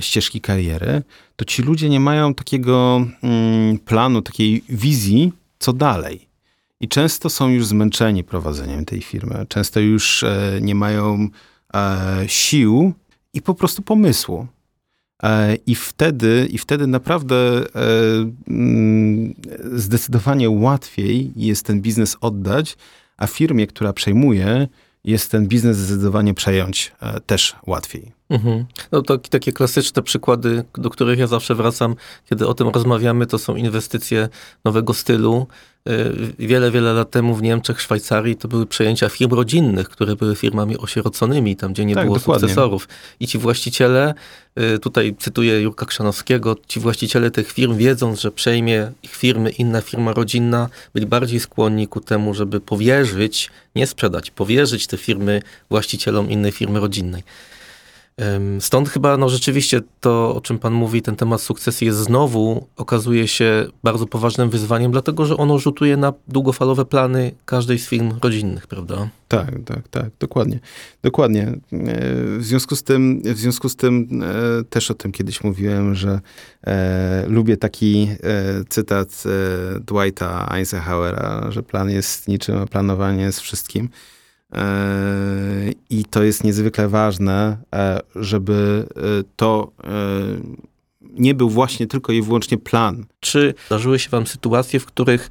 ścieżki 0.00 0.40
kariery, 0.40 1.02
to 1.36 1.44
ci 1.44 1.62
ludzie 1.62 1.88
nie 1.88 2.00
mają 2.00 2.34
takiego 2.34 3.06
mm, 3.22 3.78
planu, 3.78 4.22
takiej 4.22 4.64
wizji, 4.68 5.32
co 5.58 5.72
dalej. 5.72 6.28
I 6.80 6.88
często 6.88 7.30
są 7.30 7.48
już 7.48 7.66
zmęczeni 7.66 8.24
prowadzeniem 8.24 8.84
tej 8.84 9.02
firmy. 9.02 9.46
Często 9.48 9.80
już 9.80 10.24
nie 10.60 10.74
mają 10.74 11.28
sił 12.26 12.92
i 13.32 13.42
po 13.42 13.54
prostu 13.54 13.82
pomysłu. 13.82 14.46
E, 15.22 15.54
I 15.66 15.74
wtedy, 15.74 16.48
I 16.50 16.58
wtedy 16.58 16.86
naprawdę 16.86 17.36
e, 17.36 17.62
mm, 18.48 19.34
zdecydowanie 19.72 20.50
łatwiej 20.50 21.32
jest 21.36 21.66
ten 21.66 21.80
biznes 21.80 22.16
oddać, 22.20 22.76
a 23.16 23.26
firmie, 23.26 23.66
która 23.66 23.92
przejmuje, 23.92 24.68
jest 25.04 25.30
ten 25.30 25.48
biznes 25.48 25.76
zdecydowanie 25.76 26.34
przejąć 26.34 26.92
e, 27.00 27.20
też 27.20 27.56
łatwiej. 27.66 28.12
Mhm. 28.34 28.64
No 28.92 29.02
to 29.02 29.18
takie 29.18 29.52
klasyczne 29.52 30.02
przykłady, 30.02 30.64
do 30.74 30.90
których 30.90 31.18
ja 31.18 31.26
zawsze 31.26 31.54
wracam, 31.54 31.96
kiedy 32.30 32.46
o 32.46 32.54
tym 32.54 32.68
rozmawiamy, 32.68 33.26
to 33.26 33.38
są 33.38 33.56
inwestycje 33.56 34.28
nowego 34.64 34.94
stylu. 34.94 35.46
Y, 35.88 36.46
wiele, 36.46 36.70
wiele 36.70 36.92
lat 36.92 37.10
temu 37.10 37.34
w 37.34 37.42
Niemczech, 37.42 37.80
Szwajcarii 37.80 38.36
to 38.36 38.48
były 38.48 38.66
przejęcia 38.66 39.08
firm 39.08 39.34
rodzinnych, 39.34 39.88
które 39.88 40.16
były 40.16 40.36
firmami 40.36 40.78
osieroconymi, 40.78 41.56
tam 41.56 41.72
gdzie 41.72 41.84
nie 41.84 41.94
tak, 41.94 42.04
było 42.04 42.18
dokładnie. 42.18 42.40
sukcesorów. 42.40 42.88
I 43.20 43.26
ci 43.26 43.38
właściciele, 43.38 44.14
y, 44.74 44.78
tutaj 44.78 45.14
cytuję 45.18 45.60
Jurka 45.60 45.86
Krzanowskiego, 45.86 46.56
ci 46.68 46.80
właściciele 46.80 47.30
tych 47.30 47.52
firm 47.52 47.76
wiedząc, 47.76 48.20
że 48.20 48.30
przejmie 48.30 48.92
ich 49.02 49.14
firmy 49.16 49.50
inna 49.50 49.80
firma 49.80 50.12
rodzinna, 50.12 50.68
byli 50.94 51.06
bardziej 51.06 51.40
skłonni 51.40 51.88
ku 51.88 52.00
temu, 52.00 52.34
żeby 52.34 52.60
powierzyć, 52.60 53.50
nie 53.76 53.86
sprzedać, 53.86 54.30
powierzyć 54.30 54.86
te 54.86 54.96
firmy 54.96 55.42
właścicielom 55.70 56.30
innej 56.30 56.52
firmy 56.52 56.80
rodzinnej. 56.80 57.22
Stąd 58.60 58.88
chyba 58.88 59.16
no 59.16 59.28
rzeczywiście 59.28 59.80
to, 60.00 60.34
o 60.34 60.40
czym 60.40 60.58
Pan 60.58 60.72
mówi, 60.72 61.02
ten 61.02 61.16
temat 61.16 61.40
sukcesji 61.40 61.86
jest 61.86 61.98
znowu, 61.98 62.66
okazuje 62.76 63.28
się 63.28 63.66
bardzo 63.82 64.06
poważnym 64.06 64.50
wyzwaniem, 64.50 64.92
dlatego 64.92 65.26
że 65.26 65.36
ono 65.36 65.58
rzutuje 65.58 65.96
na 65.96 66.12
długofalowe 66.28 66.84
plany 66.84 67.32
każdej 67.44 67.78
z 67.78 67.88
firm 67.88 68.12
rodzinnych, 68.22 68.66
prawda? 68.66 69.08
Tak, 69.28 69.50
tak, 69.64 69.88
tak, 69.88 70.10
dokładnie. 70.20 70.60
Dokładnie. 71.02 71.42
E, 71.42 71.58
w 72.38 72.44
związku 72.44 72.76
z 72.76 72.82
tym, 72.82 73.22
w 73.24 73.38
związku 73.38 73.68
z 73.68 73.76
tym 73.76 74.22
e, 74.22 74.64
też 74.64 74.90
o 74.90 74.94
tym 74.94 75.12
kiedyś 75.12 75.44
mówiłem, 75.44 75.94
że 75.94 76.20
e, 76.66 77.24
lubię 77.28 77.56
taki 77.56 78.08
e, 78.22 78.64
cytat 78.68 79.22
e, 79.26 79.80
Dwighta 79.80 80.48
Eisenhowera, 80.56 81.50
że 81.50 81.62
plan 81.62 81.90
jest 81.90 82.28
niczym, 82.28 82.58
a 82.58 82.66
planowanie 82.66 83.22
jest 83.22 83.40
wszystkim. 83.40 83.88
I 85.90 86.04
to 86.04 86.22
jest 86.22 86.44
niezwykle 86.44 86.88
ważne, 86.88 87.56
e, 87.74 88.00
żeby 88.16 88.86
e, 88.96 89.00
to 89.36 89.72
e, 89.84 89.88
nie 91.00 91.34
był 91.34 91.50
właśnie 91.50 91.86
tylko 91.86 92.12
i 92.12 92.22
wyłącznie 92.22 92.58
plan. 92.58 93.04
Czy 93.20 93.54
zdarzyły 93.66 93.98
się 93.98 94.10
wam 94.10 94.26
sytuacje, 94.26 94.80
w 94.80 94.86
których 94.86 95.30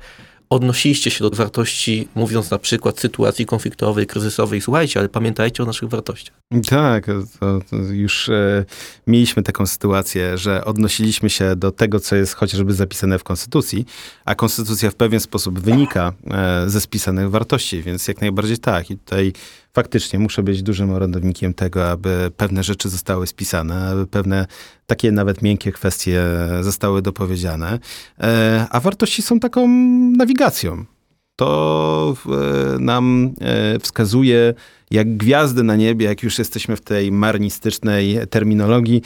odnosiliście 0.50 1.12
się 1.12 1.30
do 1.30 1.30
wartości, 1.30 2.08
mówiąc 2.16 2.52
na 2.52 2.60
przykład 2.60 3.00
sytuacji 3.00 3.46
konfliktowej, 3.46 4.08
kryzysowej. 4.08 4.62
Słuchajcie, 4.62 5.00
ale 5.00 5.10
pamiętajcie 5.10 5.64
o 5.64 5.66
naszych 5.66 5.90
wartościach. 5.90 6.36
Tak, 6.70 7.06
to, 7.40 7.60
to 7.70 7.76
już 7.76 8.30
e, 8.30 8.66
mieliśmy 9.08 9.44
taką 9.44 9.66
sytuację, 9.66 10.38
że 10.38 10.66
odnosiliśmy 10.66 11.30
się 11.30 11.56
do 11.56 11.72
tego, 11.72 12.00
co 12.00 12.16
jest 12.16 12.34
chociażby 12.34 12.74
zapisane 12.74 13.20
w 13.20 13.24
Konstytucji, 13.24 13.86
a 14.26 14.36
Konstytucja 14.36 14.92
w 14.92 14.96
pewien 14.96 15.20
sposób 15.20 15.60
wynika 15.60 16.14
e, 16.32 16.70
ze 16.70 16.82
spisanych 16.82 17.30
wartości, 17.30 17.82
więc 17.82 18.08
jak 18.08 18.22
najbardziej 18.22 18.58
tak. 18.58 18.92
I 18.92 18.98
tutaj 18.98 19.34
faktycznie 19.74 20.20
muszę 20.20 20.44
być 20.44 20.64
dużym 20.64 20.92
orędownikiem 20.92 21.54
tego, 21.54 21.90
aby 21.90 22.32
pewne 22.38 22.64
rzeczy 22.64 22.90
zostały 22.90 23.28
spisane, 23.28 23.88
aby 23.88 24.08
pewne 24.08 24.46
takie 24.86 25.12
nawet 25.12 25.42
miękkie 25.42 25.72
kwestie 25.72 26.24
zostały 26.62 27.02
dopowiedziane. 27.02 27.80
E, 28.20 28.68
a 28.70 28.80
wartości 28.80 29.22
są 29.22 29.40
taką 29.40 29.68
nawigacją. 30.18 30.86
To 31.36 32.16
e, 32.26 32.80
nam 32.80 33.34
e, 33.42 33.80
wskazuje, 33.80 34.54
jak 34.92 35.18
gwiazdy 35.18 35.64
na 35.64 35.76
niebie, 35.76 36.06
jak 36.06 36.24
już 36.24 36.40
jesteśmy 36.40 36.76
w 36.76 36.82
tej 36.82 37.12
marnistycznej 37.12 38.20
terminologii, 38.30 39.02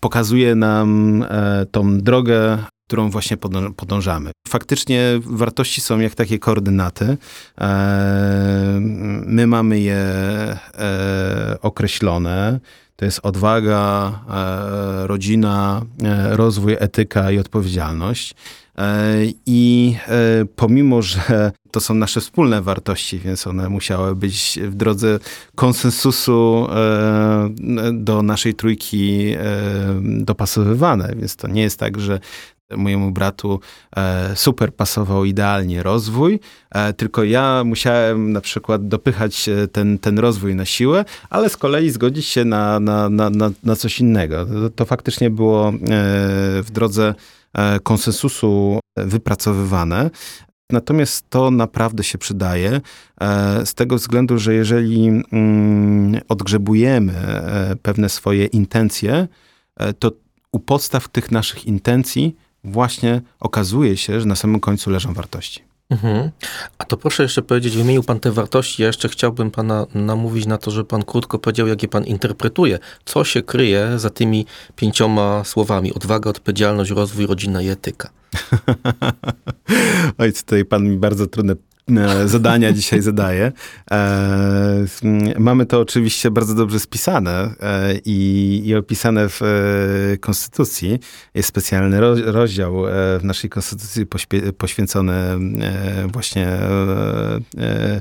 pokazuje 0.00 0.54
nam 0.54 1.24
tą 1.70 1.98
drogę 1.98 2.58
którą 2.88 3.10
właśnie 3.10 3.36
podążamy. 3.76 4.30
Faktycznie 4.48 5.02
wartości 5.24 5.80
są 5.80 5.98
jak 5.98 6.14
takie 6.14 6.38
koordynaty. 6.38 7.16
E, 7.60 8.78
my 9.26 9.46
mamy 9.46 9.80
je 9.80 9.96
e, 9.96 10.58
określone. 11.62 12.60
To 12.96 13.04
jest 13.04 13.20
odwaga, 13.22 14.12
e, 14.30 15.06
rodzina, 15.06 15.82
rozwój, 16.30 16.76
etyka 16.78 17.30
i 17.30 17.38
odpowiedzialność. 17.38 18.34
I 19.46 19.96
pomimo, 20.56 21.02
że 21.02 21.52
to 21.70 21.80
są 21.80 21.94
nasze 21.94 22.20
wspólne 22.20 22.62
wartości, 22.62 23.18
więc 23.18 23.46
one 23.46 23.68
musiały 23.68 24.16
być 24.16 24.58
w 24.62 24.74
drodze 24.74 25.18
konsensusu 25.54 26.66
do 27.92 28.22
naszej 28.22 28.54
trójki 28.54 29.34
dopasowywane, 30.00 31.12
więc 31.16 31.36
to 31.36 31.48
nie 31.48 31.62
jest 31.62 31.78
tak, 31.78 32.00
że 32.00 32.20
mojemu 32.76 33.10
bratu 33.10 33.60
e, 33.96 34.36
super 34.36 34.74
pasował 34.74 35.24
idealnie 35.24 35.82
rozwój, 35.82 36.40
e, 36.70 36.92
tylko 36.92 37.24
ja 37.24 37.62
musiałem 37.64 38.32
na 38.32 38.40
przykład 38.40 38.88
dopychać 38.88 39.48
e, 39.48 39.68
ten, 39.68 39.98
ten 39.98 40.18
rozwój 40.18 40.54
na 40.54 40.64
siłę, 40.64 41.04
ale 41.30 41.48
z 41.48 41.56
kolei 41.56 41.90
zgodzić 41.90 42.26
się 42.26 42.44
na, 42.44 42.80
na, 42.80 43.08
na, 43.08 43.30
na, 43.30 43.50
na 43.64 43.76
coś 43.76 44.00
innego. 44.00 44.46
To, 44.46 44.70
to 44.70 44.84
faktycznie 44.84 45.30
było 45.30 45.72
w 46.62 46.66
drodze 46.72 47.14
konsensusu 47.82 48.80
wypracowywane. 48.96 50.10
Natomiast 50.72 51.30
to 51.30 51.50
naprawdę 51.50 52.04
się 52.04 52.18
przydaje 52.18 52.80
z 53.64 53.74
tego 53.74 53.96
względu, 53.96 54.38
że 54.38 54.54
jeżeli 54.54 55.08
mm, 55.08 56.20
odgrzebujemy 56.28 57.12
pewne 57.82 58.08
swoje 58.08 58.46
intencje, 58.46 59.28
to 59.98 60.12
u 60.52 60.58
podstaw 60.58 61.08
tych 61.08 61.30
naszych 61.30 61.66
intencji 61.66 62.36
właśnie 62.64 63.20
okazuje 63.40 63.96
się, 63.96 64.20
że 64.20 64.26
na 64.26 64.36
samym 64.36 64.60
końcu 64.60 64.90
leżą 64.90 65.14
wartości. 65.14 65.68
Mhm. 65.90 66.30
A 66.78 66.84
to 66.84 66.96
proszę 66.96 67.22
jeszcze 67.22 67.42
powiedzieć, 67.42 67.76
wymienił 67.76 68.02
pan 68.02 68.20
te 68.20 68.32
wartości. 68.32 68.82
Ja 68.82 68.86
jeszcze 68.86 69.08
chciałbym 69.08 69.50
pana 69.50 69.86
namówić 69.94 70.46
na 70.46 70.58
to, 70.58 70.70
że 70.70 70.84
pan 70.84 71.02
krótko 71.02 71.38
powiedział, 71.38 71.66
jak 71.66 71.82
je 71.82 71.88
pan 71.88 72.04
interpretuje. 72.04 72.78
Co 73.04 73.24
się 73.24 73.42
kryje 73.42 73.98
za 73.98 74.10
tymi 74.10 74.46
pięcioma 74.76 75.44
słowami? 75.44 75.94
Odwaga, 75.94 76.30
odpowiedzialność, 76.30 76.90
rozwój, 76.90 77.26
rodzina 77.26 77.62
i 77.62 77.68
etyka. 77.68 78.10
Oj, 80.18 80.32
tutaj 80.32 80.64
pan 80.64 80.84
mi 80.84 80.96
bardzo 80.96 81.26
trudne 81.26 81.54
zadania 82.26 82.72
dzisiaj 82.72 83.02
zadaję. 83.02 83.52
E, 83.90 84.84
mamy 85.38 85.66
to 85.66 85.80
oczywiście 85.80 86.30
bardzo 86.30 86.54
dobrze 86.54 86.80
spisane 86.80 87.54
e, 87.60 87.94
i, 88.04 88.62
i 88.64 88.74
opisane 88.74 89.28
w 89.28 89.40
Konstytucji. 90.20 90.98
Jest 91.34 91.48
specjalny 91.48 92.00
rozdział 92.24 92.82
w 93.18 93.24
naszej 93.24 93.50
Konstytucji 93.50 94.06
poświęcony 94.58 95.14
właśnie 96.12 96.58
E, 97.58 98.00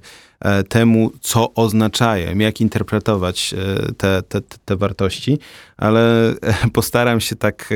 temu, 0.69 1.11
co 1.21 1.53
oznaczają, 1.53 2.37
jak 2.37 2.61
interpretować 2.61 3.53
e, 3.53 3.93
te, 3.93 4.21
te, 4.21 4.41
te 4.65 4.75
wartości, 4.75 5.39
ale 5.77 6.33
postaram 6.73 7.21
się 7.21 7.35
tak 7.35 7.69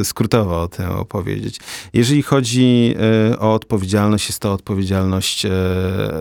e, 0.00 0.04
skrótowo 0.04 0.62
o 0.62 0.68
tym 0.68 0.90
opowiedzieć. 0.90 1.58
Jeżeli 1.92 2.22
chodzi 2.22 2.94
o 3.38 3.54
odpowiedzialność, 3.54 4.28
jest 4.28 4.40
to 4.40 4.52
odpowiedzialność 4.52 5.46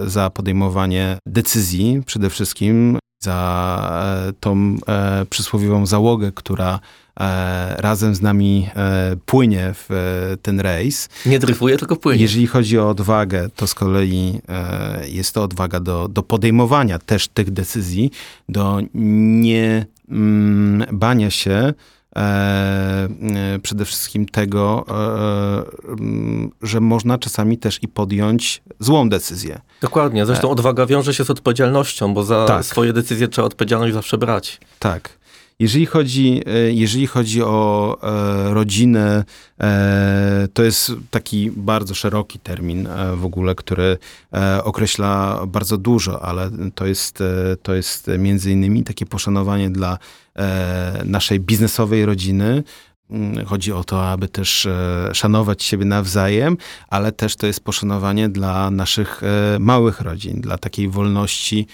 za 0.05 0.29
podejmowanie 0.29 1.17
decyzji 1.25 2.01
przede 2.05 2.29
wszystkim, 2.29 2.99
za 3.23 4.33
tą 4.39 4.77
przysłowiową 5.29 5.85
załogę, 5.85 6.31
która 6.31 6.79
E, 6.79 7.02
razem 7.77 8.15
z 8.15 8.21
nami 8.21 8.69
e, 8.75 9.15
płynie 9.25 9.73
w 9.73 9.91
e, 9.91 10.37
ten 10.37 10.59
rejs. 10.59 11.09
Nie 11.25 11.39
dryfuje, 11.39 11.77
tylko 11.77 11.95
płynie. 11.95 12.21
Jeżeli 12.21 12.47
chodzi 12.47 12.79
o 12.79 12.89
odwagę, 12.89 13.49
to 13.55 13.67
z 13.67 13.73
kolei 13.73 14.41
jest 15.07 15.33
to 15.33 15.43
odwaga 15.43 15.79
do, 15.79 16.07
do 16.07 16.23
podejmowania 16.23 16.99
też 16.99 17.27
tych 17.27 17.51
decyzji, 17.51 18.11
do 18.49 18.81
nie 18.93 19.85
mm, 20.09 20.85
bania 20.91 21.31
się 21.31 21.73
przede 23.63 23.85
wszystkim 23.85 24.25
tego, 24.25 24.85
mm, 25.87 26.51
że 26.61 26.79
można 26.79 27.17
czasami 27.17 27.57
też 27.57 27.83
i 27.83 27.87
podjąć 27.87 28.63
złą 28.79 29.09
decyzję. 29.09 29.61
Dokładnie. 29.81 30.25
Zresztą 30.25 30.49
odwaga 30.49 30.85
wiąże 30.85 31.13
się 31.13 31.25
z 31.25 31.29
odpowiedzialnością, 31.29 32.13
bo 32.13 32.23
za 32.23 32.45
tak. 32.45 32.65
swoje 32.65 32.93
decyzje 32.93 33.27
trzeba 33.27 33.45
odpowiedzialność 33.45 33.93
zawsze 33.93 34.17
brać. 34.17 34.59
Tak. 34.79 35.22
Jeżeli 35.59 35.85
chodzi, 35.85 36.41
e, 36.45 36.73
jeżeli 36.73 37.07
chodzi 37.07 37.43
o 37.43 37.97
e, 38.03 38.53
rodzinę, 38.53 39.23
e, 39.61 40.47
to 40.53 40.63
jest 40.63 40.91
taki 41.11 41.51
bardzo 41.51 41.93
szeroki 41.95 42.39
termin 42.39 42.87
w 43.15 43.25
ogóle, 43.25 43.55
który 43.55 43.97
określa 44.63 45.41
bardzo 45.47 45.77
dużo, 45.77 46.21
ale 46.21 46.51
to 46.75 46.85
jest, 46.85 47.23
to 47.63 47.75
jest 47.75 48.07
między 48.19 48.51
innymi 48.51 48.83
takie 48.83 49.05
poszanowanie 49.05 49.69
dla 49.69 49.97
naszej 51.05 51.39
biznesowej 51.39 52.05
rodziny, 52.05 52.63
mm, 53.09 53.45
Chodzi 53.45 53.71
o 53.71 53.83
to, 53.83 54.09
aby 54.09 54.27
też 54.27 54.67
szanować 55.13 55.63
siebie 55.63 55.85
nawzajem, 55.85 56.57
ale 56.87 57.11
też 57.11 57.35
to 57.35 57.47
jest 57.47 57.63
poszanowanie 57.63 58.29
dla 58.29 58.71
naszych 58.71 59.21
małych 59.59 60.01
rodzin, 60.01 60.41
dla 60.41 60.57
takiej 60.57 60.89
wolności 60.89 61.67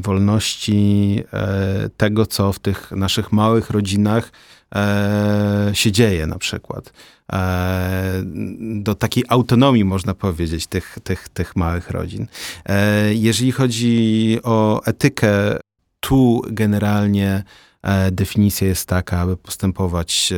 wolności 0.00 1.22
e, 1.32 1.88
tego, 1.96 2.26
co 2.26 2.52
w 2.52 2.58
tych 2.58 2.92
naszych 2.92 3.32
małych 3.32 3.70
rodzinach 3.70 4.32
e, 4.74 5.70
się 5.72 5.92
dzieje 5.92 6.26
na 6.26 6.38
przykład. 6.38 6.92
E, 7.32 8.22
do 8.80 8.94
takiej 8.94 9.24
autonomii, 9.28 9.84
można 9.84 10.14
powiedzieć, 10.14 10.66
tych, 10.66 10.98
tych, 11.04 11.28
tych 11.28 11.56
małych 11.56 11.90
rodzin. 11.90 12.26
Jeżeli 13.10 13.52
chodzi 13.52 14.38
o 14.42 14.84
etykę, 14.84 15.28
tu 16.00 16.42
generalnie 16.50 17.44
definicja 18.12 18.68
jest 18.68 18.88
taka, 18.88 19.18
aby 19.18 19.36
postępować 19.36 20.32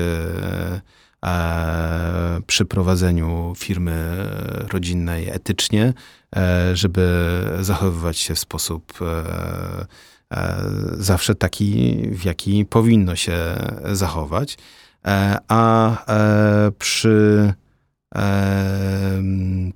przy 2.46 2.64
prowadzeniu 2.64 3.52
firmy 3.56 4.16
rodzinnej 4.72 5.28
etycznie, 5.28 5.92
żeby 6.72 7.28
zachowywać 7.60 8.18
się 8.18 8.34
w 8.34 8.38
sposób 8.38 8.92
zawsze 10.92 11.34
taki, 11.34 12.02
w 12.12 12.24
jaki 12.24 12.64
powinno 12.64 13.16
się 13.16 13.36
zachować. 13.92 14.58
A 15.48 15.96
przy 16.78 17.52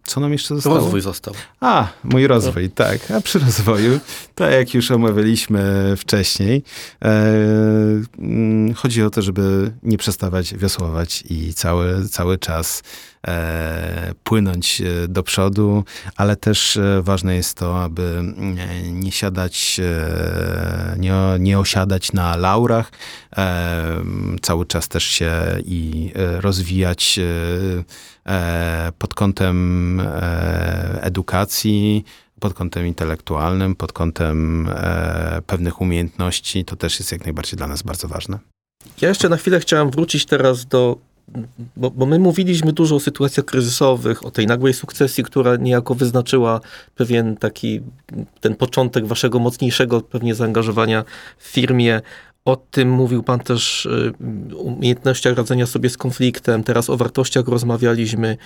co 0.04 0.20
nam 0.20 0.32
jeszcze 0.32 0.54
zostało? 0.54 0.76
Rozwój 0.76 1.00
został. 1.00 1.34
A, 1.60 1.88
mój 2.04 2.26
rozwój, 2.26 2.64
no. 2.64 2.70
tak. 2.74 3.10
A 3.10 3.20
przy 3.20 3.38
rozwoju, 3.38 4.00
tak 4.34 4.52
jak 4.52 4.74
już 4.74 4.90
omawialiśmy 4.90 5.94
wcześniej, 5.96 6.62
mm, 7.00 8.74
chodzi 8.74 9.02
o 9.02 9.10
to, 9.10 9.22
żeby 9.22 9.72
nie 9.82 9.98
przestawać 9.98 10.54
wiosłować 10.54 11.24
i 11.30 11.54
cały, 11.54 12.08
cały 12.08 12.38
czas 12.38 12.82
e, 13.26 14.14
płynąć 14.24 14.80
e, 14.80 15.08
do 15.08 15.22
przodu, 15.22 15.84
ale 16.16 16.36
też 16.36 16.76
e, 16.76 17.02
ważne 17.02 17.36
jest 17.36 17.56
to, 17.56 17.82
aby 17.82 18.02
mm, 18.02 19.00
nie 19.00 19.12
siadać, 19.12 19.80
nie, 20.98 21.12
nie 21.38 21.58
osiadać 21.58 22.12
na 22.12 22.36
laurach, 22.36 22.92
cały 24.42 24.66
czas 24.66 24.88
też 24.88 25.04
się 25.04 25.32
i 25.64 26.12
rozwijać 26.14 27.20
pod 28.98 29.14
kątem 29.14 30.02
edukacji, 31.00 32.04
pod 32.40 32.54
kątem 32.54 32.86
intelektualnym, 32.86 33.74
pod 33.74 33.92
kątem 33.92 34.68
pewnych 35.46 35.80
umiejętności, 35.80 36.64
to 36.64 36.76
też 36.76 36.98
jest 36.98 37.12
jak 37.12 37.24
najbardziej 37.24 37.56
dla 37.56 37.66
nas 37.66 37.82
bardzo 37.82 38.08
ważne. 38.08 38.38
Ja 39.00 39.08
jeszcze 39.08 39.28
na 39.28 39.36
chwilę 39.36 39.60
chciałem 39.60 39.90
wrócić 39.90 40.26
teraz 40.26 40.66
do 40.66 40.96
bo, 41.76 41.90
bo, 41.90 42.06
my 42.06 42.18
mówiliśmy 42.18 42.72
dużo 42.72 42.96
o 42.96 43.00
sytuacjach 43.00 43.46
kryzysowych, 43.46 44.26
o 44.26 44.30
tej 44.30 44.46
nagłej 44.46 44.74
sukcesji, 44.74 45.24
która 45.24 45.56
niejako 45.56 45.94
wyznaczyła 45.94 46.60
pewien 46.94 47.36
taki, 47.36 47.80
ten 48.40 48.54
początek 48.54 49.06
waszego 49.06 49.38
mocniejszego 49.38 50.00
pewnie 50.00 50.34
zaangażowania 50.34 51.04
w 51.38 51.46
firmie. 51.46 52.00
O 52.44 52.56
tym 52.56 52.90
mówił 52.90 53.22
pan 53.22 53.40
też, 53.40 53.86
y, 53.86 54.12
umiejętnościach 54.56 55.36
radzenia 55.36 55.66
sobie 55.66 55.90
z 55.90 55.96
konfliktem, 55.96 56.64
teraz 56.64 56.90
o 56.90 56.96
wartościach 56.96 57.48
rozmawialiśmy. 57.48 58.36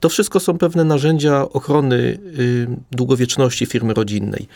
To 0.00 0.08
wszystko 0.08 0.40
są 0.40 0.58
pewne 0.58 0.84
narzędzia 0.84 1.48
ochrony 1.48 1.96
y, 1.96 2.66
długowieczności 2.90 3.66
firmy 3.66 3.94
rodzinnej. 3.94 4.48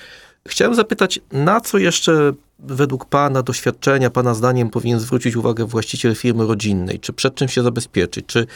Chciałem 0.48 0.74
zapytać, 0.74 1.20
na 1.32 1.60
co 1.60 1.78
jeszcze 1.78 2.32
według 2.58 3.04
Pana 3.04 3.42
doświadczenia, 3.42 4.10
Pana 4.10 4.34
zdaniem 4.34 4.70
powinien 4.70 5.00
zwrócić 5.00 5.36
uwagę 5.36 5.66
właściciel 5.66 6.14
firmy 6.14 6.46
rodzinnej? 6.46 7.00
Czy 7.00 7.12
przed 7.12 7.34
czym 7.34 7.48
się 7.48 7.62
zabezpieczyć? 7.62 8.26
Czy 8.26 8.46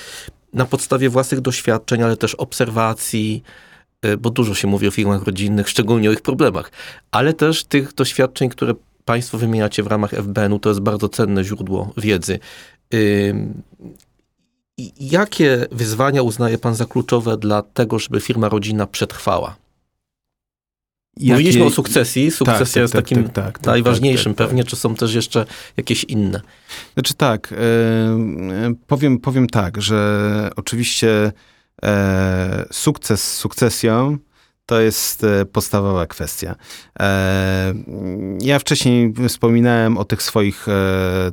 na 0.53 0.65
podstawie 0.65 1.09
własnych 1.11 1.41
doświadczeń, 1.41 2.03
ale 2.03 2.17
też 2.17 2.35
obserwacji, 2.35 3.43
e, 4.03 4.17
bo 4.17 4.31
dużo 4.31 4.55
się 4.55 4.69
mówi 4.69 4.89
o 4.89 4.91
firmach 4.91 5.23
rodzinnych, 5.23 5.69
szczególnie 5.69 6.11
o 6.11 6.13
ich 6.13 6.21
problemach, 6.21 6.71
ale 7.11 7.35
też 7.35 7.65
tych 7.65 7.95
doświadczeń, 7.95 8.49
które 8.49 8.75
Państwo 9.07 9.39
wymieniacie 9.39 9.83
w 9.83 9.87
ramach 9.87 10.11
FBN-u, 10.15 10.59
to 10.59 10.69
jest 10.69 10.81
bardzo 10.81 11.09
cenne 11.09 11.45
źródło 11.45 11.93
wiedzy. 11.97 12.39
Jakie 15.01 15.67
wyzwania 15.73 16.23
uznaje 16.23 16.59
Pan 16.59 16.75
za 16.75 16.87
kluczowe 16.87 17.37
dla 17.37 17.63
tego, 17.63 17.99
żeby 17.99 18.21
firma 18.21 18.49
rodzinna 18.49 18.87
przetrwała? 18.87 19.57
Jakie... 21.17 21.33
Mówiliśmy 21.33 21.65
o 21.65 21.71
sukcesji. 21.71 22.31
Sukcesja 22.31 22.65
tak, 22.65 22.73
tak, 22.73 22.83
jest 22.83 22.93
tak, 22.93 23.03
takim 23.05 23.25
tak, 23.25 23.33
tak, 23.33 23.59
tak 23.59 23.67
najważniejszym 23.67 24.35
tak, 24.35 24.47
pewnie, 24.47 24.65
czy 24.65 24.77
są 24.77 24.95
też 24.95 25.15
jeszcze 25.15 25.47
jakieś 25.77 26.05
inne? 26.05 26.41
Znaczy 26.95 27.15
tak, 27.15 27.53
e, 27.53 27.57
powiem, 28.87 29.19
powiem 29.19 29.47
tak, 29.47 29.83
że 29.83 30.51
oczywiście 30.57 31.33
e, 31.83 32.65
sukces 32.73 33.33
z 33.33 33.37
sukcesją 33.37 34.19
to 34.67 34.81
jest 34.81 35.25
e, 35.25 35.45
podstawowa 35.45 36.07
kwestia. 36.07 36.55
E, 37.01 37.75
ja 38.41 38.59
wcześniej 38.59 39.15
wspominałem 39.29 39.99
o 39.99 40.05
tych 40.05 40.23
swoich 40.23 40.69
e, 40.69 40.73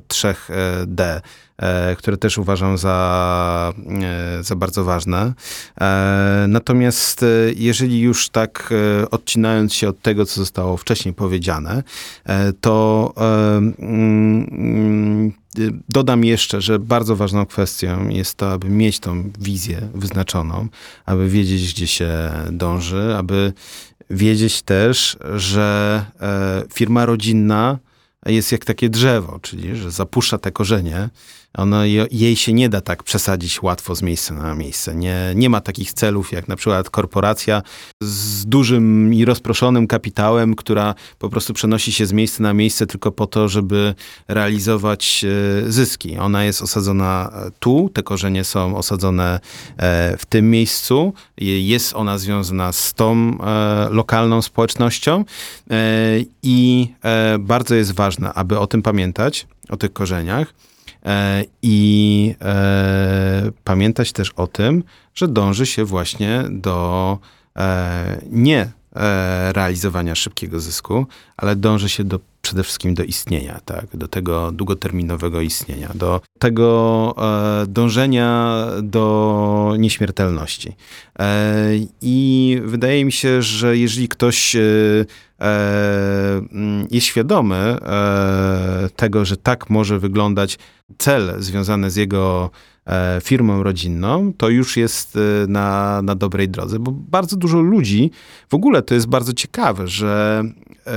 trzech 0.08 0.50
D. 0.88 1.22
E, 1.58 1.96
które 1.96 2.18
też 2.18 2.38
uważam 2.38 2.78
za, 2.78 3.74
e, 4.40 4.44
za 4.44 4.56
bardzo 4.56 4.84
ważne. 4.84 5.34
E, 5.82 6.46
natomiast 6.48 7.26
jeżeli 7.56 8.02
już 8.02 8.30
tak 8.30 8.74
odcinając 9.12 9.74
się 9.74 9.90
od 9.90 10.02
tego, 10.02 10.26
co 10.26 10.36
zostało 10.36 10.78
wcześniej 10.78 11.14
powiedziane, 11.14 11.84
to 12.62 13.14
mm, 13.80 15.34
Dodam 15.90 16.26
jeszcze, 16.26 16.62
że 16.62 16.80
bardzo 16.80 17.16
ważną 17.16 17.46
kwestią 17.46 18.10
jest 18.10 18.36
to, 18.36 18.52
aby 18.52 18.70
mieć 18.70 19.00
tą 19.00 19.32
wizję 19.40 19.90
wyznaczoną, 19.94 20.68
aby 21.06 21.30
wiedzieć, 21.30 21.74
gdzie 21.74 21.88
się 21.88 22.10
dąży, 22.52 23.16
aby 23.18 23.54
wiedzieć 24.10 24.62
też, 24.62 25.18
że 25.36 26.06
firma 26.74 27.06
rodzinna 27.06 27.80
jest 28.26 28.52
jak 28.52 28.66
takie 28.66 28.90
drzewo, 28.90 29.40
czyli 29.42 29.76
że 29.76 29.92
zapuszcza 29.92 30.38
te 30.38 30.52
korzenie 30.52 31.10
ono, 31.58 31.86
jej 32.12 32.36
się 32.36 32.54
nie 32.54 32.70
da 32.70 32.82
tak 32.82 33.04
przesadzić 33.04 33.62
łatwo 33.62 33.96
z 33.96 34.02
miejsca 34.02 34.34
na 34.34 34.56
miejsce. 34.56 34.96
Nie, 34.96 35.34
nie 35.36 35.50
ma 35.50 35.62
takich 35.62 35.94
celów 35.94 36.32
jak 36.32 36.48
na 36.48 36.56
przykład 36.56 36.90
korporacja 36.90 37.62
z 38.02 38.46
dużym 38.46 39.14
i 39.14 39.26
rozproszonym 39.26 39.88
kapitałem, 39.88 40.56
która 40.56 40.96
po 41.20 41.30
prostu 41.30 41.54
przenosi 41.54 41.92
się 41.92 42.06
z 42.06 42.14
miejsca 42.14 42.44
na 42.44 42.54
miejsce 42.54 42.88
tylko 42.88 43.12
po 43.12 43.28
to, 43.28 43.50
żeby 43.50 43.96
realizować 44.28 45.26
e, 45.68 45.72
zyski. 45.72 46.18
Ona 46.18 46.44
jest 46.44 46.62
osadzona 46.62 47.32
e, 47.34 47.52
tu, 47.60 47.90
te 47.94 48.04
korzenie 48.04 48.44
są 48.44 48.78
osadzone 48.78 49.40
e, 49.78 50.18
w 50.18 50.26
tym 50.26 50.52
miejscu. 50.52 51.14
Jest 51.38 51.96
ona 51.96 52.18
związana 52.18 52.72
z 52.72 52.94
tą 52.94 53.38
lokalną 53.90 54.42
społecznością 54.42 55.26
i 56.44 56.88
bardzo 57.40 57.76
jest 57.76 57.92
ważne, 57.92 58.34
aby 58.34 58.60
o 58.60 58.68
tym 58.68 58.82
pamiętać, 58.82 59.48
o 59.70 59.78
tych 59.78 59.94
korzeniach 59.94 60.54
I 61.62 62.36
e, 62.42 63.52
pamiętać 63.64 64.12
też 64.12 64.30
o 64.30 64.48
tym, 64.48 64.84
że 65.16 65.28
dąży 65.28 65.66
się 65.66 65.86
właśnie 65.86 66.44
do 66.50 67.20
e, 67.58 68.22
nie 68.30 68.72
realizowania 69.52 70.16
szybkiego 70.16 70.60
zysku, 70.60 71.06
ale 71.38 71.56
dąży 71.56 71.90
się 71.90 72.04
do, 72.04 72.20
przede 72.44 72.64
wszystkim 72.64 72.94
do 72.94 73.04
istnienia, 73.04 73.60
tak? 73.66 73.86
do 73.94 74.08
tego 74.08 74.52
długoterminowego 74.52 75.42
istnienia, 75.42 75.90
do 75.96 76.22
tego 76.40 77.16
dążenia 77.68 78.66
do 78.82 79.76
nieśmiertelności. 79.80 80.76
I 82.02 82.58
wydaje 82.66 83.06
mi 83.06 83.12
się, 83.12 83.42
że 83.42 83.78
jeżeli 83.78 84.08
ktoś 84.08 84.56
jest 86.92 87.08
świadomy 87.08 87.78
tego, 88.96 89.26
że 89.26 89.38
tak 89.38 89.70
może 89.70 90.00
wyglądać 90.00 90.60
cel 90.98 91.34
związany 91.40 91.92
z 91.92 91.96
jego 91.96 92.50
e, 92.50 92.73
firmą 93.24 93.64
rodzinną, 93.64 94.34
to 94.38 94.50
już 94.50 94.78
jest 94.78 95.16
e, 95.16 95.20
na, 95.48 96.02
na 96.02 96.16
dobrej 96.16 96.50
drodze, 96.50 96.80
bo 96.80 96.92
bardzo 96.92 97.36
dużo 97.36 97.60
ludzi, 97.60 98.12
w 98.50 98.54
ogóle 98.54 98.82
to 98.82 98.94
jest 98.94 99.08
bardzo 99.08 99.34
ciekawe, 99.34 99.88
że 99.88 100.44
e, 100.88 100.92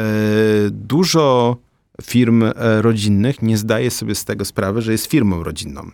dużo 0.71 1.57
firm 2.03 2.45
rodzinnych 2.81 3.43
nie 3.43 3.59
zdaje 3.59 3.91
sobie 3.91 4.15
z 4.15 4.25
tego 4.25 4.45
sprawy, 4.45 4.83
że 4.83 4.93
jest 4.93 5.07
firmą 5.07 5.43
rodzinną. 5.43 5.91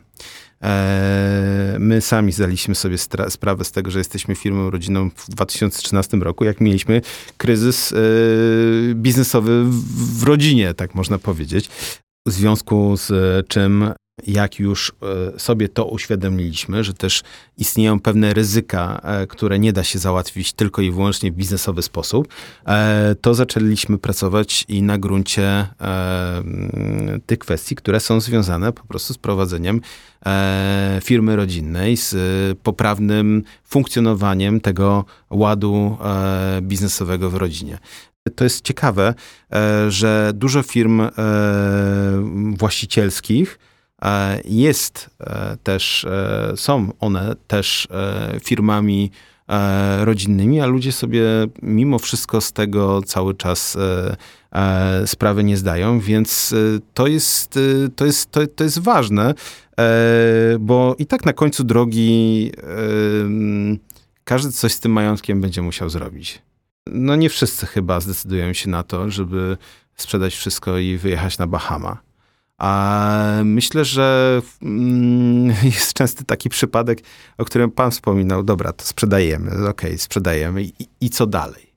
My 1.79 2.01
sami 2.01 2.33
zdaliśmy 2.33 2.75
sobie 2.75 2.97
sprawę 3.29 3.65
z 3.65 3.73
tego, 3.73 3.91
że 3.91 3.99
jesteśmy 3.99 4.35
firmą 4.35 4.71
rodzinną 4.71 5.11
w 5.17 5.29
2013 5.31 6.17
roku, 6.17 6.45
jak 6.45 6.61
mieliśmy 6.61 7.01
kryzys 7.37 7.95
biznesowy 8.95 9.65
w 10.19 10.23
rodzinie, 10.23 10.75
tak 10.75 10.95
można 10.95 11.19
powiedzieć. 11.19 11.71
W 12.27 12.33
związku 12.33 12.97
z 12.97 13.13
czym 13.49 13.93
jak 14.27 14.59
już 14.59 14.93
e, 15.35 15.39
sobie 15.39 15.69
to 15.69 15.85
uświadomiliśmy, 15.85 16.85
że 16.85 16.95
też 16.95 17.23
istnieją 17.59 18.01
pewne 18.01 18.35
ryzyka, 18.35 19.01
e, 19.05 19.27
które 19.27 19.59
nie 19.59 19.73
da 19.73 19.85
się 19.85 19.99
załatwić 19.99 20.53
tylko 20.53 20.83
i 20.83 20.91
wyłącznie 20.91 21.33
w 21.33 21.35
biznesowy 21.35 21.83
sposób, 21.83 22.29
e, 22.67 23.15
to 23.21 23.35
zaczęliśmy 23.35 23.99
pracować 23.99 24.65
i 24.69 24.83
na 24.83 24.99
gruncie 24.99 25.67
tych 27.27 27.39
kwestii, 27.39 27.77
które 27.77 28.01
są 28.01 28.21
związane 28.21 28.73
po 28.73 28.85
prostu 28.85 29.15
z 29.15 29.19
prowadzeniem 29.19 29.81
firmy 31.03 31.37
rodzinnej, 31.37 31.97
z 31.97 32.15
poprawnym 32.59 33.43
funkcjonowaniem 33.65 34.61
tego 34.61 35.05
ładu 35.31 35.99
biznesowego 36.63 37.31
w 37.31 37.35
rodzinie. 37.35 37.79
To 38.35 38.45
jest 38.45 38.65
ciekawe, 38.65 39.15
że 39.89 40.33
dużo 40.35 40.63
firm 40.63 41.03
właścicielskich, 42.57 43.59
jest 44.45 45.11
też, 45.63 46.07
są 46.57 46.93
one 47.01 47.37
też 47.47 47.89
firmami 48.45 49.11
rodzinnymi, 50.01 50.61
a 50.61 50.67
ludzie 50.67 50.93
sobie 50.93 51.23
mimo 51.63 51.99
wszystko 51.99 52.41
z 52.41 52.53
tego 52.53 53.03
cały 53.03 53.35
czas 53.35 53.79
sprawy 55.07 55.45
nie 55.45 55.57
zdają, 55.57 56.01
więc 56.01 56.55
to 56.95 57.07
jest, 57.07 57.59
to 57.97 58.07
jest, 58.07 58.31
to, 58.31 58.47
to 58.47 58.65
jest 58.65 58.79
ważne, 58.79 59.35
bo 60.61 60.97
i 60.99 61.07
tak 61.07 61.25
na 61.25 61.33
końcu 61.33 61.65
drogi 61.65 62.53
każdy 64.25 64.53
coś 64.53 64.73
z 64.73 64.81
tym 64.81 64.93
majątkiem 64.93 65.41
będzie 65.41 65.63
musiał 65.63 65.91
zrobić. 65.91 66.43
No 66.87 67.17
nie 67.17 67.31
wszyscy 67.31 67.67
chyba 67.67 68.01
zdecydują 68.01 68.53
się 68.53 68.71
na 68.71 68.83
to, 68.83 69.11
żeby 69.11 69.57
sprzedać 69.97 70.35
wszystko 70.35 70.79
i 70.79 70.97
wyjechać 70.97 71.39
na 71.39 71.47
Bahama. 71.47 72.12
A 72.63 73.41
myślę, 73.45 73.85
że 73.85 74.41
mm, 74.63 75.57
jest 75.65 75.93
częsty 75.93 76.25
taki 76.25 76.49
przypadek, 76.49 77.03
o 77.39 77.45
którym 77.45 77.71
pan 77.71 77.91
wspominał. 77.91 78.43
Dobra, 78.43 78.73
to 78.73 78.85
sprzedajemy, 78.85 79.51
okej, 79.51 79.69
okay, 79.69 79.99
sprzedajemy 79.99 80.63
I, 80.63 80.75
i 81.01 81.11
co 81.11 81.27
dalej? 81.27 81.73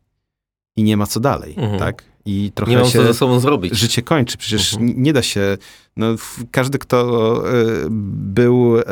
I 0.77 0.83
nie 0.83 0.97
ma 0.97 1.07
co 1.07 1.19
dalej, 1.19 1.53
mhm. 1.57 1.79
tak? 1.79 2.03
I 2.25 2.51
trochę 2.55 2.71
nie 2.71 2.77
mam 2.77 2.85
się 2.85 2.99
co 2.99 3.03
ze 3.03 3.13
sobą 3.13 3.39
zrobić. 3.39 3.73
Życie 3.73 4.01
kończy. 4.01 4.37
Przecież 4.37 4.73
mhm. 4.73 5.03
nie 5.03 5.13
da 5.13 5.21
się 5.21 5.57
no, 5.97 6.15
każdy, 6.51 6.77
kto 6.77 7.43
e, 7.49 7.51
był 7.89 8.79
e, 8.79 8.83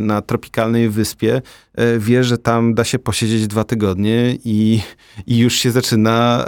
na 0.00 0.22
tropikalnej 0.22 0.88
wyspie, 0.88 1.42
e, 1.74 1.98
wie, 1.98 2.24
że 2.24 2.38
tam 2.38 2.74
da 2.74 2.84
się 2.84 2.98
posiedzieć 2.98 3.46
dwa 3.46 3.64
tygodnie 3.64 4.38
i, 4.44 4.80
i 5.26 5.38
już 5.38 5.54
się 5.54 5.70
zaczyna. 5.70 6.44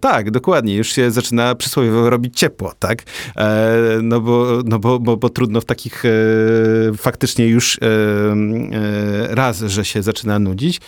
tak, 0.00 0.30
dokładnie, 0.30 0.76
już 0.76 0.92
się 0.92 1.10
zaczyna 1.10 1.54
przysłowiowo 1.54 2.10
robić 2.10 2.38
ciepło, 2.38 2.72
tak? 2.78 3.02
no 4.02 4.20
bo, 4.20 4.62
no 4.64 4.78
bo, 4.78 4.98
bo, 4.98 5.16
bo 5.16 5.28
trudno 5.28 5.60
w 5.60 5.64
takich 5.64 6.02
faktycznie 6.96 7.46
już 7.46 7.78
raz, 9.28 9.58
że 9.58 9.84
się 9.84 10.02
zaczyna 10.02 10.38
nudzić, 10.38 10.80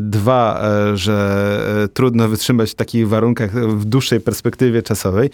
dwa, 0.00 0.62
że 0.94 1.88
trudno 1.94 2.28
wytrzymać 2.28 2.70
w 2.70 2.74
takich 2.74 3.08
warunkach 3.08 3.50
w 3.78 3.84
dłuższej 3.84 4.20
perspektywie 4.20 4.82
czasowej, 4.82 5.30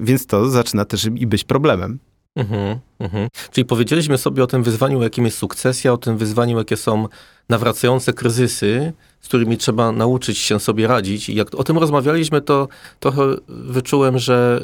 więc 0.00 0.26
to 0.26 0.50
za 0.50 0.61
zaczyna 0.62 0.84
też 0.84 1.04
i 1.04 1.26
być 1.26 1.44
problemem. 1.44 1.98
Mhm, 2.36 2.78
mhm. 2.98 3.28
Czyli 3.50 3.64
powiedzieliśmy 3.64 4.18
sobie 4.18 4.44
o 4.44 4.46
tym 4.46 4.62
wyzwaniu, 4.62 5.02
jakim 5.02 5.24
jest 5.24 5.38
sukcesja, 5.38 5.92
o 5.92 5.96
tym 5.96 6.18
wyzwaniu, 6.18 6.58
jakie 6.58 6.76
są 6.76 7.08
nawracające 7.48 8.12
kryzysy, 8.12 8.92
z 9.20 9.28
którymi 9.28 9.56
trzeba 9.56 9.92
nauczyć 9.92 10.38
się 10.38 10.60
sobie 10.60 10.86
radzić. 10.86 11.28
I 11.28 11.34
jak 11.34 11.54
o 11.54 11.64
tym 11.64 11.78
rozmawialiśmy, 11.78 12.40
to 12.40 12.68
trochę 13.00 13.22
wyczułem, 13.48 14.18
że 14.18 14.62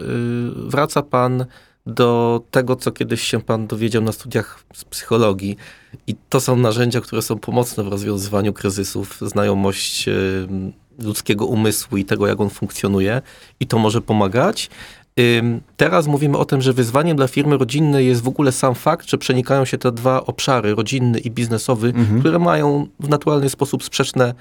y, 0.67 0.71
wraca 0.71 1.03
pan 1.03 1.47
do 1.87 2.41
tego, 2.51 2.77
co 2.77 2.93
kiedyś 2.93 3.23
się 3.23 3.41
pan 3.41 3.67
dowiedział 3.67 4.03
na 4.03 4.13
studiach 4.13 4.65
z 4.75 4.85
psychologii. 4.85 5.57
I 6.07 6.15
to 6.29 6.41
są 6.41 6.57
narzędzia, 6.57 7.01
które 7.01 7.23
są 7.23 7.39
pomocne 7.39 7.85
w 7.85 7.89
rozwiązywaniu 7.89 8.53
kryzysów, 8.53 9.19
znajomość 9.21 10.09
y, 10.09 10.49
ludzkiego 10.99 11.47
umysłu 11.47 11.97
i 11.97 12.05
tego, 12.05 12.27
jak 12.27 12.41
on 12.41 12.51
funkcjonuje. 12.51 13.23
I 13.61 13.67
to 13.67 13.79
może 13.79 14.01
pomagać. 14.01 14.71
Teraz 15.77 16.07
mówimy 16.07 16.39
o 16.39 16.45
tym, 16.45 16.63
że 16.63 16.73
wyzwaniem 16.73 17.17
dla 17.17 17.29
firmy 17.29 17.59
rodzinnej 17.59 18.07
jest 18.07 18.23
w 18.23 18.29
ogóle 18.29 18.53
sam 18.53 18.75
fakt, 18.75 19.11
że 19.11 19.19
przenikają 19.19 19.65
się 19.65 19.79
te 19.79 19.93
dwa 19.93 20.27
obszary, 20.27 20.75
rodzinny 20.75 21.19
i 21.19 21.31
biznesowy, 21.31 21.89
mhm. 21.89 22.21
które 22.21 22.39
mają 22.39 22.87
w 23.01 23.09
naturalny 23.09 23.49
sposób 23.49 23.85
sprzeczne 23.85 24.35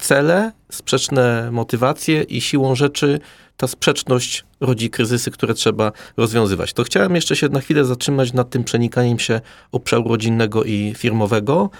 cele, 0.00 0.52
sprzeczne 0.70 1.48
motywacje 1.52 2.22
i 2.22 2.40
siłą 2.40 2.74
rzeczy 2.74 3.20
ta 3.56 3.66
sprzeczność 3.66 4.44
rodzi 4.60 4.90
kryzysy, 4.90 5.30
które 5.30 5.54
trzeba 5.54 5.92
rozwiązywać. 6.16 6.72
To 6.72 6.84
chciałem 6.84 7.14
jeszcze 7.14 7.36
się 7.36 7.48
na 7.48 7.60
chwilę 7.60 7.84
zatrzymać 7.84 8.32
nad 8.32 8.50
tym 8.50 8.64
przenikaniem 8.64 9.18
się 9.18 9.40
obszaru 9.72 10.08
rodzinnego 10.08 10.64
i 10.64 10.94
firmowego 10.96 11.70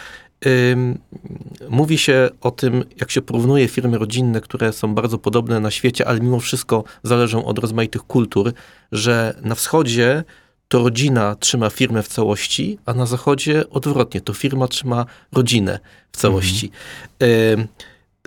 mówi 1.69 1.99
się 1.99 2.29
o 2.41 2.51
tym, 2.51 2.85
jak 3.01 3.11
się 3.11 3.23
porównuje 3.23 3.69
firmy 3.69 3.99
rodzinne, 3.99 4.41
które 4.41 4.73
są 4.73 4.95
bardzo 4.95 5.19
podobne 5.19 5.61
na 5.61 5.71
świecie, 5.71 6.09
ale 6.09 6.21
mimo 6.21 6.41
wszystko 6.41 6.85
zależą 7.03 7.45
od 7.45 7.59
rozmaitych 7.59 8.03
kultur, 8.03 8.53
że 8.93 9.35
na 9.43 9.55
wschodzie 9.55 10.25
to 10.69 10.79
rodzina 10.79 11.35
trzyma 11.35 11.71
firmę 11.71 12.03
w 12.03 12.09
całości, 12.09 12.79
a 12.87 12.95
na 12.95 13.07
zachodzie 13.07 13.71
odwrotnie, 13.71 14.21
to 14.21 14.35
firma 14.35 14.69
trzyma 14.69 15.07
rodzinę 15.33 15.79
w 16.13 16.17
całości. 16.17 16.71
Mhm. 17.19 17.69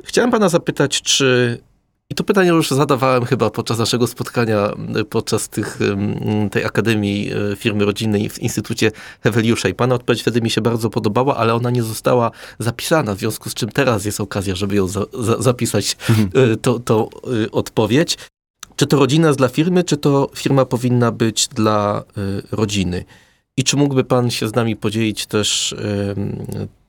Chciałem 0.04 0.32
pana 0.32 0.50
zapytać, 0.50 1.02
czy 1.02 1.58
i 2.14 2.16
to 2.16 2.24
pytanie 2.24 2.50
już 2.50 2.72
zadawałem 2.72 3.26
chyba 3.26 3.50
podczas 3.50 3.78
naszego 3.78 4.08
spotkania, 4.08 4.74
podczas 5.10 5.50
tych, 5.50 5.80
tej 6.52 6.66
Akademii 6.66 7.32
e, 7.52 7.56
Firmy 7.56 7.86
Rodzinnej 7.86 8.30
w 8.30 8.40
Instytucie 8.40 8.92
Heweliusza. 9.24 9.70
I 9.70 9.74
pana 9.74 9.96
odpowiedź 9.96 10.22
wtedy 10.22 10.42
mi 10.42 10.50
się 10.50 10.62
bardzo 10.62 10.90
podobała, 10.90 11.38
ale 11.38 11.54
ona 11.54 11.70
nie 11.70 11.84
została 11.84 12.32
zapisana, 12.60 13.16
w 13.16 13.20
związku 13.20 13.50
z 13.50 13.54
czym 13.54 13.70
teraz 13.70 14.06
jest 14.06 14.22
okazja, 14.22 14.56
żeby 14.56 14.76
ją 14.76 14.88
za, 14.88 15.06
za, 15.20 15.42
zapisać, 15.42 15.98
mhm. 16.10 16.52
e, 16.52 16.58
to, 16.58 16.80
to 16.80 17.10
e, 17.46 17.52
odpowiedź. 17.52 18.18
Czy 18.76 18.88
to 18.88 18.98
rodzina 18.98 19.28
jest 19.28 19.40
dla 19.40 19.48
firmy, 19.48 19.84
czy 19.84 19.98
to 19.98 20.30
firma 20.36 20.66
powinna 20.66 21.12
być 21.12 21.48
dla 21.48 22.04
rodziny? 22.52 23.06
I 23.58 23.64
czy 23.64 23.78
mógłby 23.78 24.04
pan 24.04 24.32
się 24.32 24.48
z 24.48 24.56
nami 24.56 24.76
podzielić 24.76 25.26
też 25.26 25.76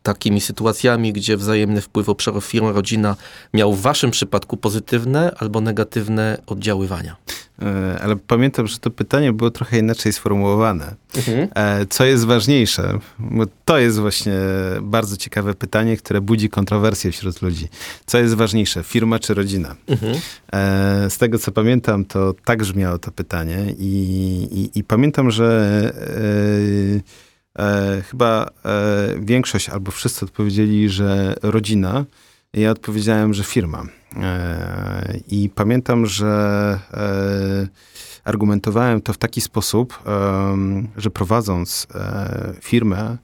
takimi 0.05 0.41
sytuacjami, 0.41 1.13
gdzie 1.13 1.37
wzajemny 1.37 1.81
wpływ 1.81 2.09
obszarów 2.09 2.45
firma, 2.45 2.73
rodzina 2.73 3.17
miał 3.55 3.73
w 3.73 3.81
waszym 3.81 4.11
przypadku 4.11 4.57
pozytywne 4.57 5.35
albo 5.39 5.61
negatywne 5.61 6.39
oddziaływania? 6.47 7.17
E, 7.63 7.99
ale 8.03 8.17
pamiętam, 8.17 8.67
że 8.67 8.79
to 8.79 8.91
pytanie 8.91 9.33
było 9.33 9.51
trochę 9.51 9.79
inaczej 9.79 10.13
sformułowane. 10.13 10.95
Mhm. 11.17 11.49
E, 11.55 11.87
co 11.87 12.05
jest 12.05 12.25
ważniejsze? 12.25 12.99
Bo 13.19 13.45
to 13.65 13.79
jest 13.79 13.99
właśnie 13.99 14.35
bardzo 14.83 15.17
ciekawe 15.17 15.55
pytanie, 15.55 15.97
które 15.97 16.21
budzi 16.21 16.49
kontrowersje 16.49 17.13
wśród 17.13 17.43
ludzi. 17.43 17.69
Co 18.07 18.19
jest 18.19 18.35
ważniejsze, 18.35 18.83
firma 18.83 19.19
czy 19.19 19.35
rodzina? 19.35 19.77
Mhm. 19.87 20.15
E, 20.53 21.11
z 21.11 21.19
tego 21.19 21.39
co 21.39 21.53
pamiętam, 21.53 22.05
to 22.05 22.35
tak 22.45 22.59
brzmiało 22.59 22.99
to 22.99 23.11
pytanie 23.11 23.75
i, 23.79 23.91
i, 24.75 24.79
i 24.79 24.85
pamiętam, 24.85 25.31
że 25.31 25.93
e, 27.59 28.03
chyba 28.11 28.51
e, 28.65 29.15
większość 29.21 29.69
albo 29.69 29.91
wszyscy 29.91 30.25
odpowiedzieli, 30.25 30.89
że 30.89 31.35
rodzina. 31.43 32.05
Ja 32.53 32.71
odpowiedziałem, 32.71 33.35
że 33.35 33.45
firma. 33.45 33.85
E, 34.17 35.19
I 35.29 35.51
pamiętam, 35.55 36.07
że 36.07 36.79
e, 36.93 37.69
argumentowałem 38.25 39.01
to 39.01 39.13
w 39.13 39.19
taki 39.19 39.41
sposób, 39.41 40.03
że 40.97 41.11
prowadząc 41.11 41.87
e, 41.95 42.55
firmę, 42.61 43.17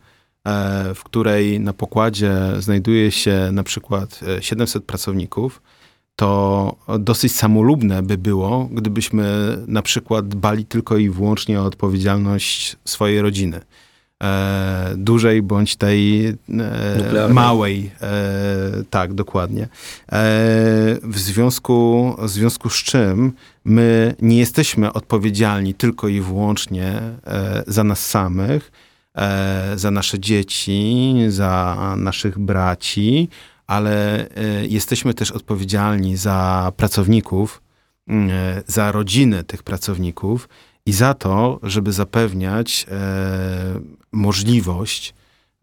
e, 0.45 0.95
w 0.95 1.05
której 1.05 1.61
na 1.61 1.72
pokładzie 1.72 2.35
znajduje 2.59 3.11
się 3.11 3.49
na 3.53 3.62
przykład 3.62 4.20
700 4.41 4.85
pracowników, 4.85 5.62
to 6.16 6.76
dosyć 6.99 7.33
samolubne 7.35 8.03
by 8.03 8.18
było, 8.18 8.68
gdybyśmy 8.72 9.57
na 9.66 9.83
przykład 9.83 10.28
dbali 10.28 10.64
tylko 10.64 10.97
i 10.97 11.11
wyłącznie 11.11 11.61
o 11.61 11.64
odpowiedzialność 11.64 12.76
swojej 12.85 13.22
rodziny 13.22 13.61
e, 14.23 14.95
dużej 14.97 15.43
bądź 15.43 15.77
tej 15.77 16.29
e, 16.29 17.29
małej. 17.29 17.91
E, 18.03 18.11
tak, 18.91 19.14
dokładnie. 19.14 19.62
E, 19.62 19.68
w, 21.03 21.18
związku, 21.18 22.14
w 22.18 22.29
związku 22.29 22.71
z 22.71 22.75
czym 22.75 23.33
my 23.64 24.14
nie 24.23 24.39
jesteśmy 24.39 24.93
odpowiedzialni 24.93 25.75
tylko 25.75 26.09
i 26.09 26.21
wyłącznie 26.21 26.87
e, 27.27 27.62
za 27.66 27.85
nas 27.85 28.07
samych, 28.07 28.73
e, 29.14 29.73
za 29.79 29.91
nasze 29.91 30.18
dzieci, 30.18 31.14
za 31.29 31.77
naszych 31.97 32.39
braci, 32.39 33.29
ale 33.66 34.27
jesteśmy 34.68 35.14
też 35.14 35.31
odpowiedzialni 35.31 36.16
za 36.16 36.73
pracowników, 36.77 37.62
za 38.66 38.93
rodziny 38.93 39.45
tych 39.45 39.62
pracowników 39.62 40.49
i 40.87 40.93
za 40.93 41.14
to, 41.14 41.61
żeby 41.62 41.93
zapewniać 41.93 42.87
e, 42.91 43.81
możliwość 44.12 45.14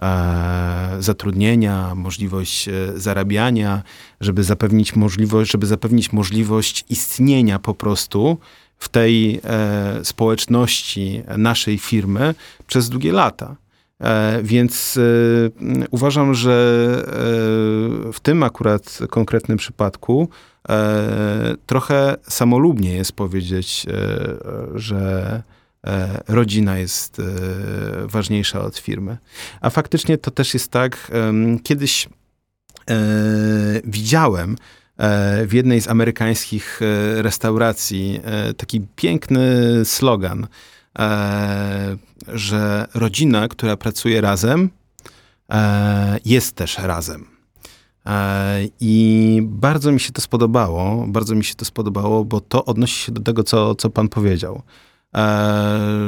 e, 0.01 0.97
zatrudnienia, 0.99 1.95
możliwość 1.95 2.67
e, 2.67 2.71
zarabiania, 2.95 3.83
żeby 4.21 4.43
zapewnić 4.43 4.95
możliwość, 4.95 5.51
żeby 5.51 5.65
zapewnić 5.65 6.13
możliwość 6.13 6.85
istnienia 6.89 7.59
po 7.59 7.73
prostu 7.73 8.37
w 8.77 8.89
tej 8.89 9.39
e, 9.43 10.05
społeczności 10.05 11.23
naszej 11.37 11.77
firmy 11.77 12.35
przez 12.67 12.89
długie 12.89 13.11
lata. 13.11 13.55
E, 14.01 14.39
więc 14.43 14.97
e, 14.97 15.85
uważam, 15.91 16.33
że 16.33 16.87
w 18.13 18.19
tym 18.21 18.43
akurat 18.43 18.99
konkretnym 19.09 19.57
przypadku 19.57 20.29
E, 20.69 21.55
trochę 21.65 22.15
samolubnie 22.29 22.93
jest 22.93 23.11
powiedzieć, 23.11 23.85
e, 23.89 24.79
że 24.79 25.43
e, 25.87 26.23
rodzina 26.27 26.77
jest 26.77 27.21
ważniejsza 28.05 28.61
od 28.61 28.77
firmy. 28.77 29.17
A 29.61 29.69
faktycznie 29.69 30.17
to 30.17 30.31
też 30.31 30.53
jest 30.53 30.71
tak, 30.71 31.11
kiedyś 31.63 32.09
widziałem 33.83 34.55
w 35.47 35.49
jednej 35.53 35.81
z 35.81 35.87
amerykańskich 35.87 36.79
restauracji 37.15 38.21
taki 38.57 38.81
piękny 38.95 39.45
slogan, 39.85 40.47
że 42.27 42.87
rodzina, 42.93 43.47
która 43.47 43.77
pracuje 43.77 44.21
razem, 44.21 44.69
jest 46.25 46.55
też 46.55 46.77
razem. 46.77 47.25
I 48.79 49.39
bardzo 49.43 49.91
mi 49.91 49.99
się 49.99 50.11
to 50.11 50.21
spodobało, 50.21 51.05
bardzo 51.07 51.35
mi 51.35 51.43
się 51.43 51.55
to 51.55 51.65
spodobało, 51.65 52.25
bo 52.25 52.41
to 52.41 52.65
odnosi 52.65 53.05
się 53.05 53.11
do 53.11 53.21
tego, 53.21 53.43
co, 53.43 53.75
co 53.75 53.89
pan 53.89 54.09
powiedział, 54.09 54.61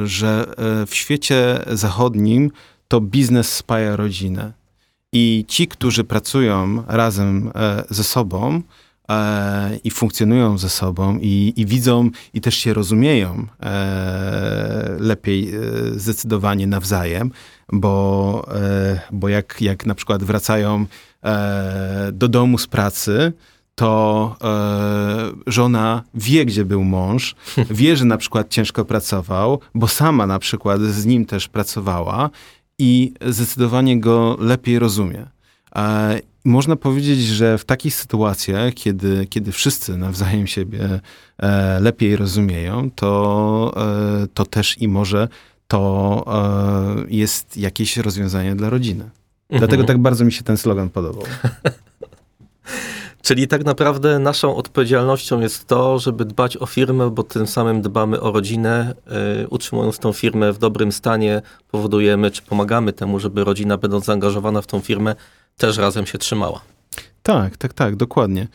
że 0.04 0.46
w 0.86 0.94
świecie 0.94 1.64
zachodnim 1.66 2.50
to 2.88 3.00
biznes 3.00 3.56
spaja 3.56 3.96
rodzinę. 3.96 4.52
I 5.12 5.44
ci, 5.48 5.68
którzy 5.68 6.04
pracują 6.04 6.82
razem 6.86 7.50
e, 7.54 7.84
ze 7.90 8.04
sobą 8.04 8.62
e, 9.10 9.76
i 9.84 9.90
funkcjonują 9.90 10.58
ze 10.58 10.68
sobą 10.68 11.18
i, 11.18 11.52
i 11.56 11.66
widzą 11.66 12.10
i 12.34 12.40
też 12.40 12.54
się 12.54 12.74
rozumieją 12.74 13.46
e, 13.62 14.96
lepiej 14.98 15.52
zdecydowanie 15.96 16.66
nawzajem, 16.66 17.30
bo, 17.72 18.46
bo 19.12 19.28
jak, 19.28 19.56
jak 19.60 19.86
na 19.86 19.94
przykład 19.94 20.24
wracają 20.24 20.86
do 22.12 22.28
domu 22.28 22.58
z 22.58 22.66
pracy, 22.66 23.32
to 23.80 24.36
e, 24.44 25.50
żona 25.52 26.02
wie, 26.14 26.44
gdzie 26.44 26.64
był 26.64 26.84
mąż, 26.84 27.34
wie, 27.70 27.96
że 27.96 28.04
na 28.04 28.16
przykład 28.16 28.50
ciężko 28.50 28.84
pracował, 28.84 29.60
bo 29.74 29.88
sama 29.88 30.26
na 30.26 30.38
przykład 30.38 30.80
z 30.80 31.06
nim 31.06 31.26
też 31.26 31.48
pracowała 31.48 32.30
i 32.78 33.12
zdecydowanie 33.26 34.00
go 34.00 34.36
lepiej 34.40 34.78
rozumie. 34.78 35.26
Można 36.44 36.76
powiedzieć, 36.76 37.18
że 37.20 37.58
w 37.58 37.64
takich 37.64 37.94
sytuacjach, 37.94 38.74
kiedy, 38.74 39.26
kiedy 39.26 39.52
wszyscy 39.52 39.96
nawzajem 39.96 40.46
siebie 40.46 41.00
e, 41.38 41.80
lepiej 41.80 42.16
rozumieją, 42.16 42.90
to, 42.90 43.72
e, 43.76 44.26
to 44.34 44.46
też 44.46 44.78
i 44.78 44.88
może 44.88 45.28
to 45.68 46.24
e, 46.26 47.04
jest 47.08 47.56
jakieś 47.56 47.96
rozwiązanie 47.96 48.56
dla 48.56 48.70
rodziny. 48.70 49.04
Mhm. 49.04 49.58
Dlatego 49.58 49.84
tak 49.84 49.98
bardzo 49.98 50.24
mi 50.24 50.32
się 50.32 50.42
ten 50.42 50.56
slogan 50.56 50.90
podobał. 50.90 51.24
Czyli 53.22 53.48
tak 53.48 53.64
naprawdę 53.64 54.18
naszą 54.18 54.56
odpowiedzialnością 54.56 55.40
jest 55.40 55.66
to, 55.66 55.98
żeby 55.98 56.24
dbać 56.24 56.56
o 56.56 56.66
firmę, 56.66 57.10
bo 57.10 57.22
tym 57.22 57.46
samym 57.46 57.82
dbamy 57.82 58.20
o 58.20 58.32
rodzinę. 58.32 58.94
Yy, 59.38 59.48
utrzymując 59.48 59.98
tą 59.98 60.12
firmę 60.12 60.52
w 60.52 60.58
dobrym 60.58 60.92
stanie, 60.92 61.42
powodujemy 61.70 62.30
czy 62.30 62.42
pomagamy 62.42 62.92
temu, 62.92 63.18
żeby 63.18 63.44
rodzina, 63.44 63.76
będąc 63.76 64.04
zaangażowana 64.04 64.62
w 64.62 64.66
tą 64.66 64.80
firmę, 64.80 65.14
też 65.56 65.78
razem 65.78 66.06
się 66.06 66.18
trzymała. 66.18 66.60
Tak, 67.22 67.56
tak, 67.56 67.72
tak, 67.72 67.96
dokładnie. 67.96 68.48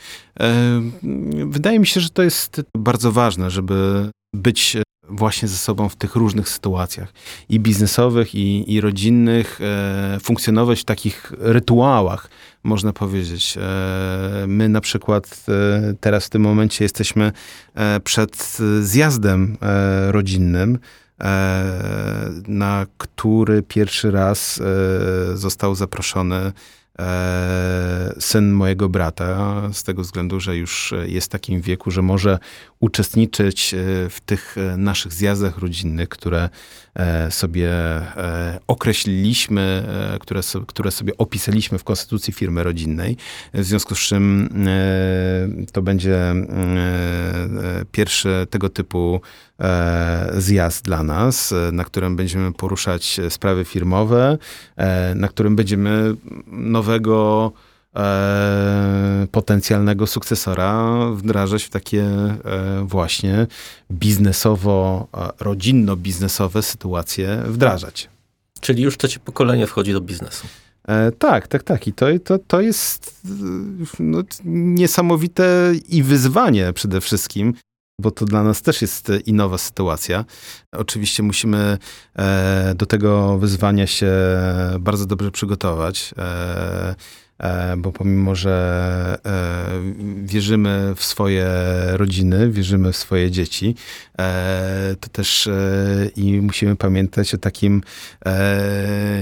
Wydaje 1.45 1.79
mi 1.79 1.87
się, 1.87 1.99
że 2.01 2.09
to 2.09 2.23
jest 2.23 2.61
bardzo 2.77 3.11
ważne, 3.11 3.51
żeby 3.51 4.09
być 4.33 4.77
właśnie 5.09 5.47
ze 5.47 5.57
sobą 5.57 5.89
w 5.89 5.95
tych 5.95 6.15
różnych 6.15 6.49
sytuacjach 6.49 7.13
i 7.49 7.59
biznesowych, 7.59 8.35
i, 8.35 8.73
i 8.73 8.81
rodzinnych, 8.81 9.59
e, 9.61 10.17
funkcjonować 10.19 10.81
w 10.81 10.85
takich 10.85 11.33
rytuałach, 11.39 12.29
można 12.63 12.93
powiedzieć. 12.93 13.57
E, 13.57 14.45
my 14.47 14.69
na 14.69 14.81
przykład 14.81 15.45
e, 15.49 15.93
teraz 15.99 16.25
w 16.25 16.29
tym 16.29 16.41
momencie 16.41 16.85
jesteśmy 16.85 17.31
e, 17.75 17.99
przed 17.99 18.57
zjazdem 18.81 19.57
e, 19.61 20.11
rodzinnym, 20.11 20.79
e, 21.21 22.31
na 22.47 22.85
który 22.97 23.63
pierwszy 23.63 24.11
raz 24.11 24.61
został 25.33 25.75
zaproszony 25.75 26.35
E, 26.35 26.51
syn 28.19 28.51
mojego 28.51 28.89
brata, 28.89 29.61
z 29.73 29.83
tego 29.83 30.01
względu, 30.01 30.39
że 30.39 30.57
już 30.57 30.93
jest 31.05 31.27
w 31.27 31.29
takim 31.29 31.61
wieku, 31.61 31.91
że 31.91 32.01
może 32.01 32.39
uczestniczyć 32.79 33.73
e, 33.73 33.77
w 34.09 34.21
tych 34.25 34.57
e, 34.57 34.77
naszych 34.77 35.13
zjazdach 35.13 35.57
rodzinnych, 35.57 36.09
które 36.09 36.49
sobie 37.29 37.71
określiliśmy, 38.67 39.83
które, 40.19 40.41
które 40.67 40.91
sobie 40.91 41.17
opisaliśmy 41.17 41.77
w 41.77 41.83
konstytucji 41.83 42.33
firmy 42.33 42.63
rodzinnej. 42.63 43.17
W 43.53 43.63
związku 43.63 43.95
z 43.95 43.99
czym 43.99 44.49
to 45.71 45.81
będzie 45.81 46.33
pierwszy 47.91 48.47
tego 48.49 48.69
typu 48.69 49.21
zjazd 50.37 50.85
dla 50.85 51.03
nas, 51.03 51.53
na 51.71 51.83
którym 51.83 52.15
będziemy 52.15 52.53
poruszać 52.53 53.19
sprawy 53.29 53.65
firmowe, 53.65 54.37
na 55.15 55.27
którym 55.27 55.55
będziemy 55.55 56.15
no, 56.47 56.85
nowego 56.85 57.51
e, 57.95 59.27
potencjalnego 59.31 60.07
sukcesora 60.07 60.95
wdrażać 61.13 61.63
w 61.63 61.69
takie 61.69 62.03
e, 62.03 62.37
właśnie 62.85 63.47
biznesowo, 63.91 65.07
rodzinno-biznesowe 65.39 66.61
sytuacje 66.61 67.43
wdrażać. 67.45 68.09
Czyli 68.61 68.83
już 68.83 68.97
trzecie 68.97 69.19
pokolenie 69.19 69.67
wchodzi 69.67 69.93
do 69.93 70.01
biznesu. 70.01 70.47
E, 70.87 71.11
tak, 71.11 71.47
tak, 71.47 71.63
tak. 71.63 71.87
I 71.87 71.93
to, 71.93 72.05
to, 72.23 72.39
to 72.39 72.61
jest 72.61 73.21
no, 73.99 74.23
niesamowite 74.45 75.71
i 75.89 76.03
wyzwanie 76.03 76.73
przede 76.73 77.01
wszystkim, 77.01 77.53
bo 78.01 78.11
to 78.11 78.25
dla 78.25 78.43
nas 78.43 78.61
też 78.61 78.81
jest 78.81 79.11
i 79.25 79.33
nowa 79.33 79.57
sytuacja. 79.57 80.25
Oczywiście 80.71 81.23
musimy 81.23 81.77
e, 82.15 82.73
do 82.77 82.85
tego 82.85 83.37
wyzwania 83.37 83.87
się 83.87 84.11
bardzo 84.79 85.05
dobrze 85.05 85.31
przygotować. 85.31 86.13
E, 87.39 87.77
bo 87.77 87.91
pomimo, 87.91 88.35
że 88.35 89.17
e, 89.25 89.65
wierzymy 90.23 90.93
w 90.95 91.03
swoje 91.03 91.47
rodziny, 91.91 92.51
wierzymy 92.51 92.91
w 92.91 92.97
swoje 92.97 93.31
dzieci, 93.31 93.75
e, 94.19 94.95
to 94.99 95.09
też 95.09 95.49
i 96.15 96.41
musimy 96.41 96.75
pamiętać 96.75 97.33
o 97.33 97.37
takim 97.37 97.81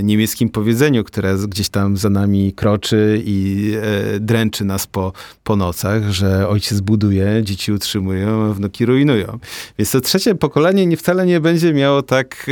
niemieckim 0.03 0.49
powiedzeniu, 0.49 1.03
które 1.03 1.35
gdzieś 1.47 1.69
tam 1.69 1.97
za 1.97 2.09
nami 2.09 2.53
kroczy 2.53 3.21
i 3.25 3.71
dręczy 4.19 4.65
nas 4.65 4.87
po, 4.87 5.13
po 5.43 5.55
nocach, 5.55 6.09
że 6.09 6.47
ojciec 6.47 6.79
buduje, 6.79 7.41
dzieci 7.43 7.71
utrzymują, 7.71 8.49
a 8.49 8.53
wnuki 8.53 8.85
rujnują. 8.85 9.39
Więc 9.77 9.91
to 9.91 10.01
trzecie 10.01 10.35
pokolenie 10.35 10.85
nie 10.85 10.97
wcale 10.97 11.25
nie 11.25 11.39
będzie 11.39 11.73
miało 11.73 12.01
tak 12.01 12.45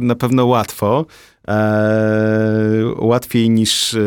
na 0.00 0.14
pewno 0.14 0.46
łatwo, 0.46 1.06
łatwiej 2.96 3.50
niż, 3.50 3.94
e, 3.94 3.98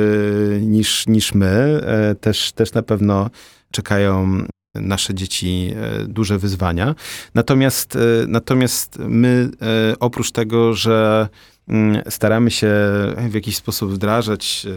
niż, 0.62 1.08
niż 1.08 1.34
my. 1.34 1.82
E, 1.86 2.16
też, 2.16 2.52
też 2.52 2.74
na 2.74 2.82
pewno 2.82 3.30
czekają 3.72 4.46
nasze 4.76 5.14
dzieci 5.14 5.74
e, 5.76 6.06
duże 6.08 6.38
wyzwania. 6.38 6.96
Natomiast, 7.34 7.98
natomiast 8.28 8.98
my 9.00 9.50
oprócz 10.00 10.32
tego, 10.32 10.74
że 10.74 11.28
mm, 11.68 12.02
staramy 12.10 12.52
się 12.52 12.72
w 13.30 13.34
jakiś 13.34 13.56
sposób 13.56 13.92
wdrażać 13.92 14.68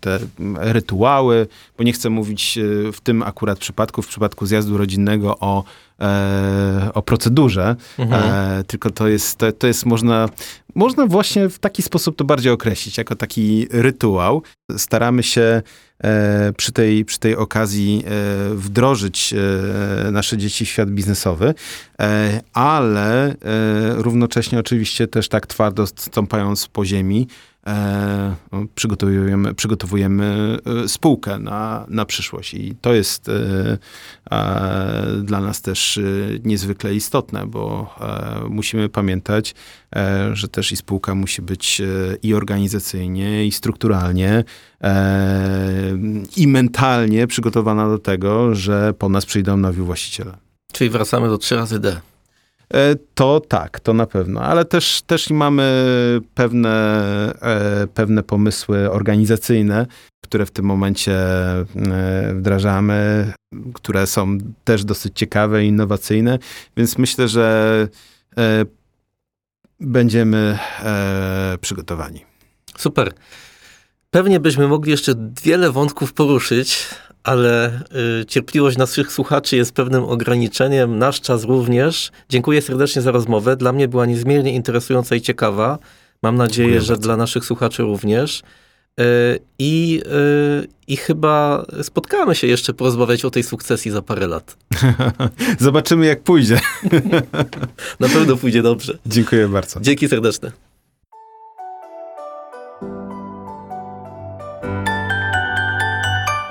te 0.00 0.18
rytuały, 0.56 1.46
bo 1.78 1.84
nie 1.84 1.92
chcę 1.92 2.10
mówić 2.10 2.58
w 2.92 3.00
tym 3.00 3.22
akurat 3.22 3.58
przypadku, 3.58 4.02
w 4.02 4.08
przypadku 4.08 4.46
zjazdu 4.46 4.78
rodzinnego 4.78 5.38
o 5.38 5.64
e, 6.00 6.90
o 6.94 7.02
procedurze, 7.02 7.76
mhm. 7.98 8.22
e, 8.22 8.64
tylko 8.64 8.90
to 8.90 9.08
jest, 9.08 9.38
to, 9.38 9.52
to 9.52 9.66
jest 9.66 9.86
można, 9.86 10.28
można 10.74 11.06
właśnie 11.06 11.48
w 11.48 11.58
taki 11.58 11.82
sposób 11.82 12.16
to 12.16 12.24
bardziej 12.24 12.52
określić, 12.52 12.98
jako 12.98 13.16
taki 13.16 13.66
rytuał. 13.70 14.42
Staramy 14.76 15.22
się 15.22 15.62
e, 16.04 16.52
przy, 16.56 16.72
tej, 16.72 17.04
przy 17.04 17.18
tej 17.18 17.36
okazji 17.36 18.04
e, 18.06 18.54
wdrożyć 18.54 19.34
e, 19.34 20.10
nasze 20.10 20.36
dzieci 20.36 20.64
w 20.64 20.68
świat 20.68 20.90
biznesowy, 20.90 21.54
e, 22.00 22.40
ale 22.52 23.34
równocześnie 23.96 24.58
oczywiście 24.58 25.08
też 25.08 25.28
tak 25.28 25.46
twardo 25.46 25.86
stąpając 25.86 26.68
po 26.68 26.84
ziemi, 26.84 27.28
E, 27.66 28.36
przygotowujemy, 28.74 29.54
przygotowujemy 29.54 30.58
e, 30.84 30.88
spółkę 30.88 31.38
na, 31.38 31.86
na 31.88 32.04
przyszłość 32.04 32.54
i 32.54 32.74
to 32.80 32.94
jest 32.94 33.28
e, 33.28 33.78
dla 35.22 35.40
nas 35.40 35.62
też 35.62 36.00
niezwykle 36.44 36.94
istotne, 36.94 37.46
bo 37.46 37.94
musimy 38.50 38.88
pamiętać, 38.88 39.54
że 40.32 40.48
też 40.48 40.72
i 40.72 40.76
spółka 40.76 41.14
musi 41.14 41.42
być 41.42 41.82
i 42.22 42.34
organizacyjnie, 42.34 43.46
i 43.46 43.52
strukturalnie, 43.52 44.44
i 46.36 46.48
mentalnie 46.48 47.26
przygotowana 47.26 47.88
do 47.88 47.98
tego, 47.98 48.54
że 48.54 48.94
po 48.98 49.08
nas 49.08 49.26
przyjdą 49.26 49.56
nowi 49.56 49.82
właściciele. 49.82 50.32
Czyli 50.72 50.90
wracamy 50.90 51.28
do 51.28 51.38
3 51.38 51.56
razy 51.56 51.78
D. 51.78 52.00
E, 52.74 52.96
to 53.14 53.40
tak, 53.40 53.80
to 53.80 53.92
na 53.92 54.06
pewno, 54.06 54.40
ale 54.40 54.64
też, 54.64 55.02
też 55.02 55.30
mamy 55.30 55.64
pewne, 56.34 56.68
e, 57.42 57.86
pewne 57.94 58.22
pomysły 58.22 58.90
organizacyjne, 58.90 59.86
które 60.24 60.46
w 60.46 60.50
tym 60.50 60.64
momencie 60.64 61.16
e, 61.16 61.64
wdrażamy, 62.34 63.32
które 63.74 64.06
są 64.06 64.38
też 64.64 64.84
dosyć 64.84 65.18
ciekawe 65.18 65.64
i 65.64 65.68
innowacyjne, 65.68 66.38
więc 66.76 66.98
myślę, 66.98 67.28
że 67.28 67.88
będziemy 69.80 70.58
przygotowani. 71.60 72.24
Super. 72.78 73.12
Pewnie 74.10 74.40
byśmy 74.40 74.68
mogli 74.68 74.90
jeszcze 74.90 75.14
wiele 75.42 75.72
wątków 75.72 76.12
poruszyć, 76.12 76.88
ale 77.26 77.80
y, 78.20 78.26
cierpliwość 78.26 78.76
naszych 78.76 79.12
słuchaczy 79.12 79.56
jest 79.56 79.72
pewnym 79.72 80.04
ograniczeniem, 80.04 80.98
nasz 80.98 81.20
czas 81.20 81.44
również. 81.44 82.10
Dziękuję 82.28 82.62
serdecznie 82.62 83.02
za 83.02 83.10
rozmowę. 83.10 83.56
Dla 83.56 83.72
mnie 83.72 83.88
była 83.88 84.06
niezmiernie 84.06 84.52
interesująca 84.52 85.16
i 85.16 85.20
ciekawa. 85.20 85.78
Mam 86.22 86.36
nadzieję, 86.36 86.68
Dziękuję 86.68 86.80
że 86.86 86.92
bardzo. 86.92 87.02
dla 87.02 87.16
naszych 87.16 87.44
słuchaczy 87.44 87.82
również. 87.82 88.42
I, 89.58 90.02
I 90.86 90.96
chyba 90.96 91.66
spotkamy 91.82 92.34
się 92.34 92.46
jeszcze 92.46 92.74
porozmawiać 92.74 93.24
o 93.24 93.30
tej 93.30 93.42
sukcesji 93.42 93.90
za 93.90 94.02
parę 94.02 94.26
lat. 94.26 94.56
Zobaczymy, 95.58 96.06
jak 96.06 96.22
pójdzie. 96.22 96.60
Na 98.00 98.08
pewno 98.08 98.36
pójdzie 98.36 98.62
dobrze. 98.62 98.98
Dziękuję 99.06 99.48
bardzo. 99.48 99.80
Dzięki 99.80 100.08
serdeczne. 100.08 100.52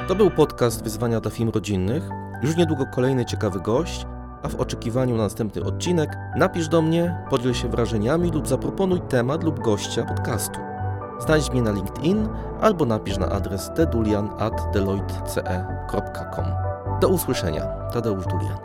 To 0.07 0.15
był 0.15 0.31
podcast 0.31 0.83
Wyzwania 0.83 1.19
dla 1.19 1.31
Film 1.31 1.49
Rodzinnych. 1.49 2.09
Już 2.41 2.55
niedługo 2.55 2.85
kolejny 2.85 3.25
ciekawy 3.25 3.59
gość, 3.59 4.05
a 4.43 4.49
w 4.49 4.55
oczekiwaniu 4.55 5.17
na 5.17 5.23
następny 5.23 5.63
odcinek 5.63 6.17
napisz 6.35 6.67
do 6.67 6.81
mnie, 6.81 7.17
podziel 7.29 7.53
się 7.53 7.69
wrażeniami 7.69 8.31
lub 8.31 8.47
zaproponuj 8.47 9.01
temat 9.09 9.43
lub 9.43 9.59
gościa 9.59 10.03
podcastu. 10.03 10.59
Znajdź 11.19 11.51
mnie 11.51 11.61
na 11.61 11.71
LinkedIn 11.71 12.29
albo 12.61 12.85
napisz 12.85 13.17
na 13.17 13.29
adres 13.29 13.71
tedulian.deloitte.com. 13.75 16.45
Do 17.01 17.07
usłyszenia. 17.07 17.63
Tadeusz 17.93 18.25
Dulian. 18.25 18.57